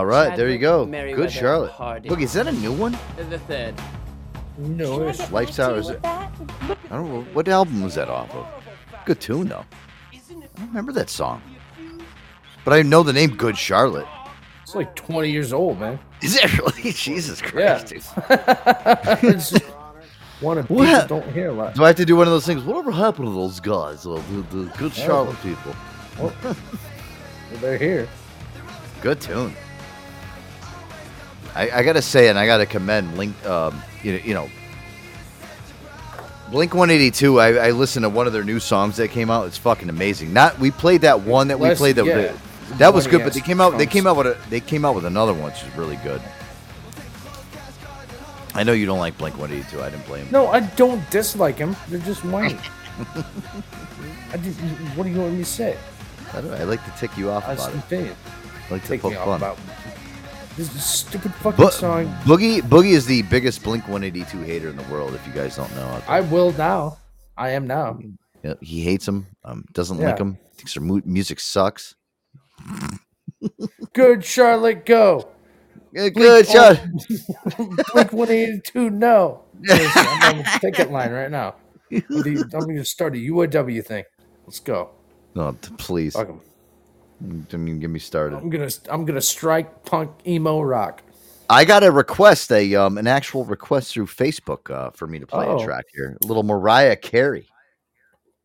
[0.00, 0.86] All right, there you go.
[0.86, 1.72] Merriweather Good Charlotte.
[1.72, 2.08] Hardy.
[2.08, 2.96] Look, is that a new one?
[3.28, 3.74] The third.
[4.56, 4.96] No,
[5.30, 6.00] Lifestyle is it?
[6.02, 6.30] I
[6.88, 8.46] don't know what album was that off of.
[9.04, 9.66] Good tune though.
[10.10, 10.16] I
[10.56, 11.42] don't remember that song,
[12.64, 14.06] but I know the name Good Charlotte.
[14.62, 15.98] It's like 20 years old, man.
[16.22, 16.92] Is it really?
[16.94, 17.50] Jesus Yeah.
[17.50, 18.02] Christ, dude.
[19.34, 19.52] It's-
[20.40, 21.74] one and What people hap- don't hear a lot.
[21.74, 22.62] Do I have to do one of those things?
[22.64, 24.04] Whatever happened to those guys?
[24.04, 24.14] The,
[24.50, 25.76] the good Charlotte people.
[26.18, 26.32] Well,
[27.60, 28.08] they're here.
[29.02, 29.54] Good tune.
[31.54, 33.46] I, I gotta say, and I gotta commend Link.
[33.46, 34.50] Um, you know, you know,
[36.50, 37.40] Blink One Eighty Two.
[37.40, 39.46] I, I listened to one of their new songs that came out.
[39.46, 40.32] It's fucking amazing.
[40.32, 42.32] Not we played that one that we played that yeah.
[42.78, 43.78] that was good, but they came out.
[43.78, 46.20] They came out with a they came out with another one which is really good.
[48.54, 49.80] I know you don't like Blink One Eighty Two.
[49.80, 50.26] I didn't blame.
[50.26, 50.32] him.
[50.32, 51.76] No, I don't dislike them.
[51.88, 52.56] They're just did,
[54.96, 55.76] what do you want me to say?
[56.32, 58.16] I, don't I like to tick you off I about it.
[58.68, 59.36] I like to poke fun.
[59.36, 59.58] about
[60.56, 62.06] this stupid fucking Bu- song.
[62.24, 65.14] Boogie Boogie is the biggest Blink 182 hater in the world.
[65.14, 66.02] If you guys don't know.
[66.08, 66.98] I will now.
[67.36, 67.98] I am now.
[68.42, 69.26] Yeah, he hates them.
[69.44, 70.08] Um, doesn't Yeah.
[70.08, 70.38] like them.
[70.54, 71.94] Thinks their mu- music sucks.
[73.92, 75.28] Good Charlotte, go.
[75.94, 79.44] good Blink one- Blink one eighty two, no.
[79.60, 81.54] Listen, I'm on the ticket line right now.
[81.92, 82.02] I'm
[82.48, 84.04] going to start a UAW thing.
[84.46, 84.90] Let's go.
[85.34, 86.14] No, please.
[86.14, 86.28] Fuck.
[87.20, 88.36] Don't even get me started.
[88.36, 91.02] I'm gonna I'm gonna strike punk emo rock.
[91.50, 95.26] I got a request, a um, an actual request through Facebook uh, for me to
[95.26, 95.58] play Oh.
[95.60, 96.16] a track here.
[96.22, 97.46] A little Mariah Carey.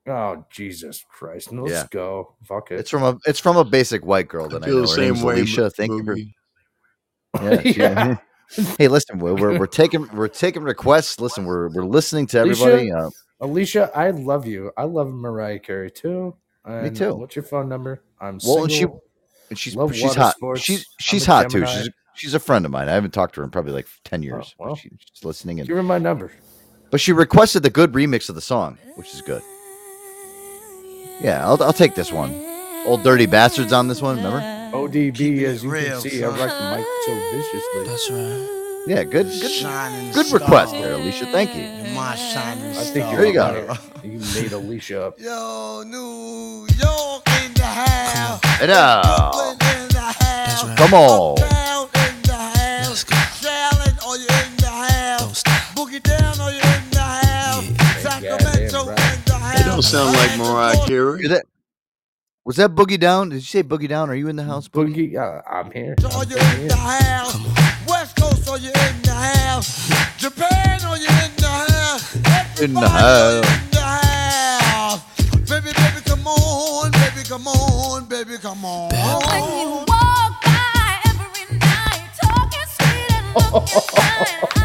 [0.08, 1.52] Oh Jesus Christ!
[1.52, 1.88] Let's Yeah.
[1.90, 2.36] go.
[2.44, 2.80] Fuck it.
[2.80, 4.82] It's from a it's from a basic white girl that I, feel know.
[4.82, 5.62] the same way, Alicia.
[5.62, 6.18] Bo- Thank you for.
[6.18, 7.62] Yeah.
[7.66, 8.18] Yeah.
[8.78, 11.20] hey, listen, we're, we're we're taking we're taking requests.
[11.20, 12.90] Listen, we're we're listening to everybody.
[12.90, 13.10] Alicia, Uh,
[13.46, 14.72] Alicia, I love you.
[14.78, 16.36] I love Mariah Carey too.
[16.64, 17.14] And too.
[17.16, 18.02] What's your phone number?
[18.20, 19.02] I'm well, and single.
[19.02, 20.36] she and she's love she's water hot.
[20.36, 20.62] sports.
[20.62, 21.66] She's she's a hot too.
[21.66, 22.90] She's she's a friend of mine.
[22.90, 24.56] I haven't talked to her in probably like ten oh, years.
[24.58, 24.76] well.
[24.76, 26.32] She- she's listening, and Give her my number.
[26.92, 29.42] but she requested the good remix of the song, which is good.
[31.22, 32.34] Yeah, I'll I'll take this one.
[32.86, 34.18] Old dirty bastards on this one.
[34.18, 34.40] Remember?
[34.76, 37.84] ODB, as you can see, I rock the mic so viciously.
[37.86, 38.55] That's right.
[38.88, 41.26] Yeah, good good shining good request there, Alicia.
[41.28, 41.64] Thank you.
[41.96, 43.76] My shining I think There you're you go.
[44.04, 45.20] You made Alicia up.
[45.20, 48.40] Yo, New York in the house.
[48.60, 49.32] Hey now.
[49.32, 50.78] Brooklyn in the house.
[50.78, 51.40] Come on.
[51.42, 53.06] Uptown in the house.
[54.06, 55.42] Are you in the house?
[55.74, 57.66] Boogie down, are you in the house?
[58.04, 59.58] Sacramento in the house.
[59.58, 61.24] They don't sound like Mariah Carey.
[61.24, 61.46] Is that
[62.46, 63.30] was that Boogie Down?
[63.30, 64.12] Did you say Boogie Down?
[64.12, 65.14] Are you in the house, Boogie?
[65.14, 65.96] Boogie, uh, I'm here.
[66.14, 67.65] Are you in the
[68.60, 68.64] house?
[68.64, 70.18] West Coast, are in the house?
[70.18, 72.16] Japan, are you in the house?
[72.62, 73.46] In the house.
[73.46, 75.02] in the house.
[75.50, 78.90] Baby, baby, come on, baby, come on, baby, come on.
[78.90, 84.65] When you walk by every night, talking sweet and looking fine,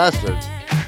[0.00, 0.38] bastard.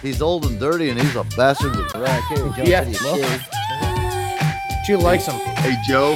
[0.01, 2.51] He's old and dirty, and he's a bastard with Mariah Carey.
[2.57, 3.39] Joe Yeah, Tulio well.
[3.41, 4.85] Shell.
[4.87, 5.35] She likes him.
[5.57, 6.15] Hey Joe.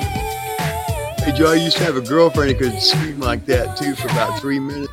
[1.23, 4.06] Hey Joe, I used to have a girlfriend who could scream like that too for
[4.09, 4.90] about three minutes.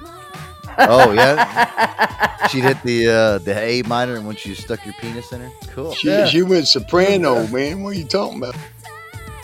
[0.77, 5.31] Oh yeah, she'd hit the uh, the A minor, and once you stuck your penis
[5.31, 5.93] in her, cool.
[5.93, 7.84] She she went soprano, man.
[7.84, 8.55] What are you talking about?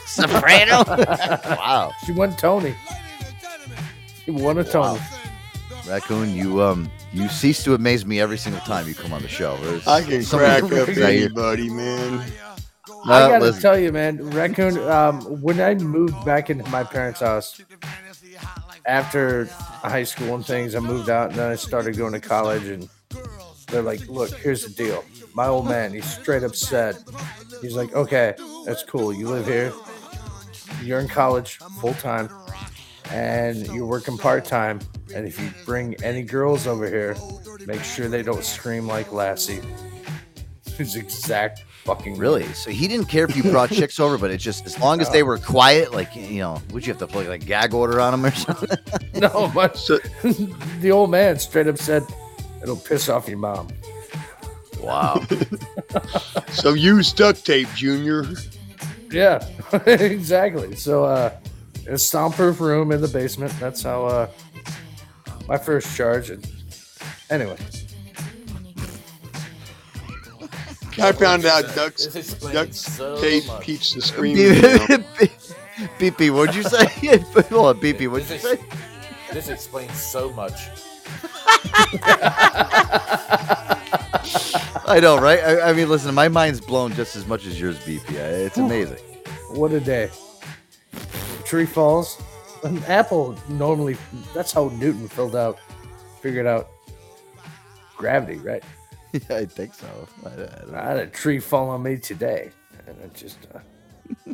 [0.05, 0.83] Soprano.
[1.55, 2.75] wow, She won Tony.
[4.25, 4.99] She won a Tony.
[5.89, 9.27] Raccoon, you um you cease to amaze me every single time you come on the
[9.27, 9.57] show.
[9.57, 12.23] There's I can crack up I anybody, man.
[13.05, 13.61] I gotta listen.
[13.61, 14.77] tell you, man, raccoon.
[14.89, 17.61] Um, when I moved back into my parents' house
[18.85, 22.63] after high school and things, I moved out and then I started going to college.
[22.63, 22.89] And
[23.67, 25.03] they're like, "Look, here's the deal.
[25.33, 26.97] My old man, he's straight up said,
[27.61, 28.33] he's like, okay,
[28.65, 29.13] that's cool.
[29.13, 29.71] You live here.
[30.83, 32.29] You're in college full time,
[33.11, 34.79] and you're working part time.
[35.13, 37.15] And if you bring any girls over here,
[37.65, 39.61] make sure they don't scream like Lassie."
[40.77, 42.45] His exact fucking Really?
[42.53, 45.09] So he didn't care if you brought chicks over, but it's just as long as
[45.09, 47.99] they were quiet, like you know, would you have to put like a gag order
[47.99, 48.69] on them or something?
[49.19, 49.73] No, but
[50.79, 52.05] the old man straight up said,
[52.61, 53.67] "It'll piss off your mom."
[54.81, 55.21] Wow.
[56.53, 58.25] so use duct tape, Junior.
[59.11, 59.45] Yeah,
[59.85, 60.75] exactly.
[60.75, 61.35] So, uh,
[61.87, 63.53] a soundproof room in the basement.
[63.59, 64.29] That's how uh,
[65.47, 66.29] my first charge.
[66.29, 66.45] And
[67.29, 67.57] anyway,
[70.99, 73.63] I found out duct, This explains duct so tape much.
[73.63, 75.03] keeps the screaming down.
[75.97, 76.85] BP, what'd you say?
[77.49, 78.59] Hold on, BP, what'd you This, say?
[79.31, 80.67] this explains so much.
[84.85, 85.39] I know, right?
[85.39, 88.11] I, I mean, listen, my mind's blown just as much as yours, BP.
[88.11, 88.97] It's amazing.
[89.51, 90.09] what a day!
[91.49, 92.21] Tree falls.
[92.63, 93.97] An apple normally.
[94.35, 95.57] That's how Newton filled out,
[96.21, 96.67] figured out
[97.97, 98.63] gravity, right?
[99.11, 99.87] Yeah, I think so.
[100.23, 100.29] I,
[100.77, 102.51] I I had a tree fall on me today,
[102.85, 103.39] and it just.
[103.51, 103.59] Uh,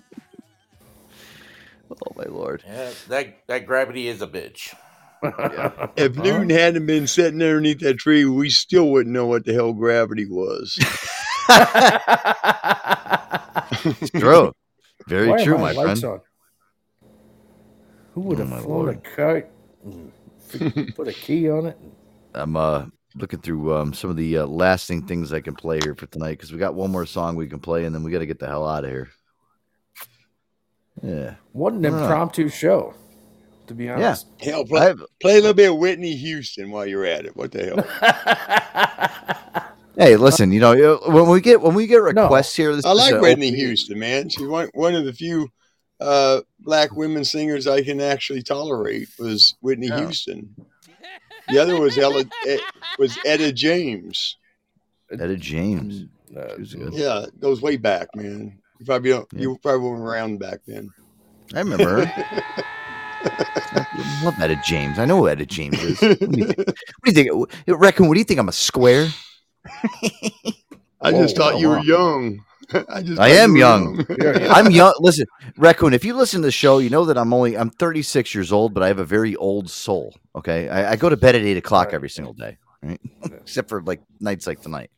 [1.91, 2.61] Oh my lord!
[2.67, 4.75] Yeah, that that gravity is a bitch.
[5.95, 9.71] If Newton hadn't been sitting underneath that tree, we still wouldn't know what the hell
[9.71, 10.77] gravity was.
[13.85, 14.51] It's true.
[15.07, 16.03] Very Why true, my my friend.
[16.03, 16.21] on?
[18.15, 18.95] Who would have Oh, my flown lord.
[19.05, 19.51] a cart
[19.83, 20.11] and
[20.95, 21.77] Put a key on it.
[22.33, 22.85] I'm uh
[23.15, 26.31] looking through um some of the uh, lasting things I can play here for tonight
[26.31, 28.39] because we got one more song we can play and then we got to get
[28.39, 29.09] the hell out of here.
[31.03, 31.35] Yeah.
[31.51, 32.03] What an I don't know.
[32.05, 32.93] impromptu show,
[33.67, 34.53] to be honest, Yeah.
[34.55, 34.55] honest.
[34.55, 37.35] Hell, play, play a little bit of Whitney Houston while you're at it.
[37.35, 39.61] What the hell?
[39.97, 43.13] Hey, listen, you know when we get when we get requests here, this I like
[43.13, 44.27] a- Whitney Houston, man.
[44.27, 45.47] She's one, one of the few
[46.01, 49.99] uh, black women singers I can actually tolerate was Whitney Yeah.
[49.99, 50.53] Houston.
[51.47, 52.57] The other was Ella, eh,
[52.97, 54.35] was Etta James.
[55.11, 56.05] Etta James.
[56.27, 56.93] She was good.
[56.93, 58.59] Yeah, goes way back, man.
[58.79, 60.89] You probably don't, you probably weren't around back then.
[61.53, 62.63] I remember her.
[63.27, 64.97] I love Etta James.
[64.97, 66.01] I know who Etta James is.
[66.01, 66.57] What do you think?
[66.57, 67.49] What do you think?
[67.81, 68.39] Reckon, what do you think?
[68.39, 69.07] I'm a square?
[71.01, 71.77] I just Whoa, thought you wow.
[71.77, 72.43] were young.
[72.89, 74.05] I just I am young.
[74.19, 74.47] young.
[74.49, 74.93] I'm young.
[74.99, 75.25] Listen,
[75.57, 78.51] Raccoon, if you listen to the show, you know that I'm only I'm 36 years
[78.51, 80.13] old, but I have a very old soul.
[80.35, 82.99] Okay, I, I go to bed at eight o'clock every single day, right?
[83.23, 84.91] Except for like nights like tonight.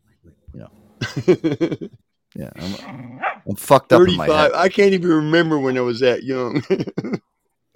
[0.54, 1.88] You know.
[2.36, 3.20] Yeah, I'm,
[3.50, 4.52] I'm fucked up in my head.
[4.52, 4.52] 35.
[4.54, 6.62] I can't even remember when I was that young.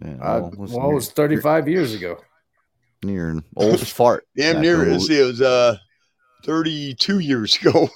[0.04, 2.18] Yeah, well, listen, well, it was 35 years ago.
[3.06, 4.28] You're an old fart.
[4.36, 4.96] Damn near Raccoon.
[4.96, 5.10] it.
[5.10, 5.78] It was uh,
[6.46, 7.90] 32 years ago.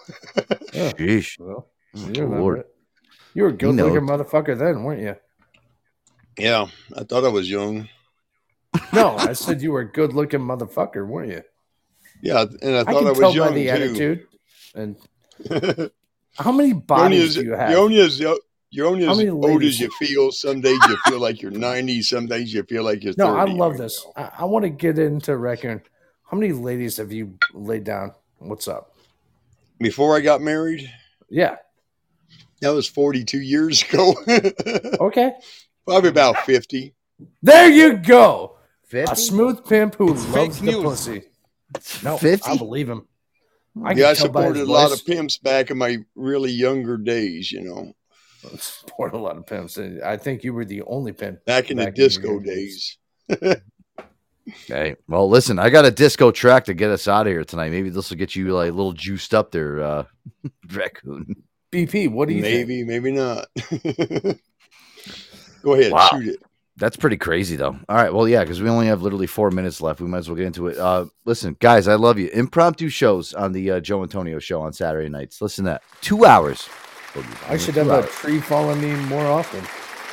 [0.72, 1.40] Sheesh.
[1.40, 2.60] Well, you Good Lord.
[2.60, 2.76] it.
[3.34, 4.20] You were a good looking knows.
[4.22, 5.16] motherfucker then, weren't you?
[6.38, 7.88] yeah, I thought I was young.
[8.94, 11.44] No, I said you were a good looking motherfucker, weren't you?
[12.22, 13.70] Yeah, and I I thought can I, was tell young by the too.
[13.72, 14.28] attitude.
[14.76, 14.96] And
[16.38, 17.78] how many You're only bodies as, do you you're have?
[17.78, 20.32] only as, you're only as old as you feel.
[20.32, 22.02] Some days you feel like you're 90.
[22.02, 23.30] Some days you feel like you're 30.
[23.30, 24.06] No, I love this.
[24.18, 25.82] I, I want to get into reckon.
[26.24, 28.14] How many ladies have you laid down?
[28.40, 28.96] What's up?
[29.80, 30.90] Before I got married,
[31.30, 31.58] Yeah.
[32.66, 34.16] That was 42 years ago.
[35.00, 35.34] Okay.
[35.86, 36.96] Probably about 50.
[37.44, 38.58] There you go.
[38.88, 39.12] 50?
[39.12, 40.84] A smooth pimp who loves the news.
[40.84, 41.24] pussy.
[42.04, 42.50] No, 50?
[42.50, 43.08] I believe him.
[43.84, 46.52] I yeah, I can tell by supported a lot of pimps back in my really
[46.52, 47.94] younger days, you know,
[48.58, 49.78] Support a lot of pimps.
[49.78, 52.46] I think you were the only pimp back in the back in your disco younger
[52.46, 52.98] days.
[54.68, 57.72] Hey, well, listen, I got a disco track to get us out of here tonight.
[57.72, 60.04] Maybe this will get you like a little juiced up there, uh,
[60.72, 61.36] Raccoon.
[61.72, 62.68] BP, what do you think?
[62.68, 63.48] maybe, maybe not.
[65.64, 66.08] Go ahead, Wow.
[66.12, 66.42] shoot it.
[66.78, 67.78] That's pretty crazy, though.
[67.88, 70.02] All right, well, yeah, because we only have literally four minutes left.
[70.02, 70.78] We might as well get into it.
[70.78, 72.28] Uh, listen, guys, I love you.
[72.30, 75.42] Impromptu shows on the uh, Joe Antonio show on Saturday nights.
[75.42, 75.84] Listen to that.
[76.02, 76.68] Two hours.
[77.48, 79.64] I should Two have a tree fall on me more often.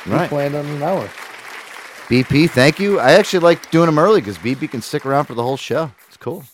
[0.05, 0.29] We Right.
[0.29, 1.09] planned on an hour.
[2.07, 2.97] BP, thank you.
[2.99, 5.91] I actually like doing them early because BP can stick around for the whole show.
[6.07, 6.45] It's cool.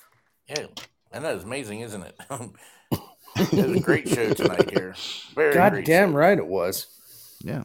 [0.48, 0.66] Yeah,
[1.12, 2.16] and that is amazing, isn't it?
[3.40, 4.95] it was a great show tonight here.
[5.36, 6.18] Very God damn show.
[6.18, 6.88] right it was.
[7.41, 7.64] Yeah.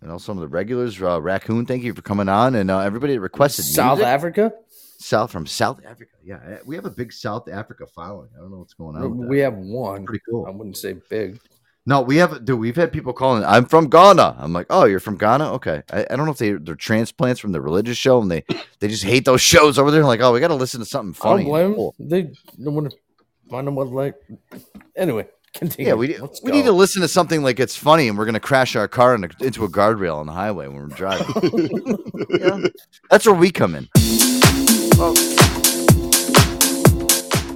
[0.00, 2.54] And also some of the regulars, uh, Raccoon, thank you for coming on.
[2.54, 4.06] And uh, everybody that requested South music.
[4.06, 4.52] Africa?
[4.98, 6.12] South from South Africa.
[6.22, 8.28] Yeah, uh, we have a big South Africa following.
[8.36, 9.18] I don't know what's going on.
[9.18, 10.04] with We have one.
[10.04, 10.46] Pretty cool.
[10.46, 11.40] I wouldn't say big.
[11.86, 12.60] No, we have, dude.
[12.60, 13.42] We've had people calling.
[13.44, 14.36] I'm from Ghana.
[14.38, 15.54] I'm like, oh, you're from Ghana?
[15.54, 15.82] Okay.
[15.90, 18.44] I, I don't know if they they're transplants from the religious show, and they
[18.80, 20.04] they just hate those shows over there.
[20.04, 21.50] Like, oh, we got to listen to something funny.
[21.50, 21.74] I don't funny.
[21.74, 22.36] blame them.
[22.56, 22.96] They don't want to
[23.50, 24.14] find them what like.
[24.96, 25.88] Anyway, continue.
[25.88, 26.56] Yeah, we Let's we go.
[26.56, 29.24] need to listen to something like it's funny, and we're gonna crash our car in
[29.24, 31.26] a, into a guardrail on the highway when we're driving.
[32.30, 32.58] Yeah,
[33.10, 33.88] That's where we come in.
[35.02, 35.14] Oh.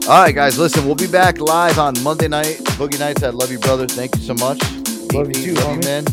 [0.09, 3.23] All right, guys, listen, we'll be back live on Monday night, Boogie Nights.
[3.23, 3.87] I love you, brother.
[3.87, 4.61] Thank you so much.
[5.15, 6.05] Love BP, you too, love you, man.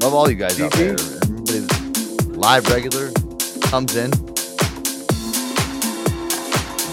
[0.00, 0.92] Love all you guys out there.
[0.92, 3.10] Everybody that's live regular
[3.62, 4.10] comes in.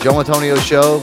[0.02, 1.00] Joe Antonio show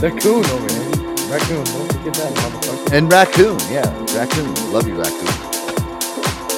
[0.00, 1.06] Raccoon over here.
[1.30, 1.64] Raccoon.
[1.64, 2.92] Don't forget that motherfucker.
[2.92, 3.58] and Raccoon.
[3.70, 4.54] Yeah, Raccoon.
[4.72, 5.28] Love you, Raccoon.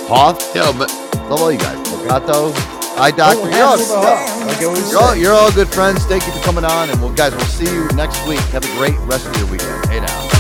[0.09, 0.55] Hoth.
[0.56, 0.90] Yeah, but
[1.31, 1.78] love all you guys.
[2.06, 2.52] Gato.
[3.01, 3.40] Eye doctor.
[3.43, 6.05] Oh, You're all, Hazel the Hawk, like I always you're, all, you're all good friends.
[6.06, 8.40] Thank you for coming on, and we'll, guys, we'll see you next week.
[8.51, 9.86] Have a great rest of your weekend.
[9.86, 10.38] Hey now.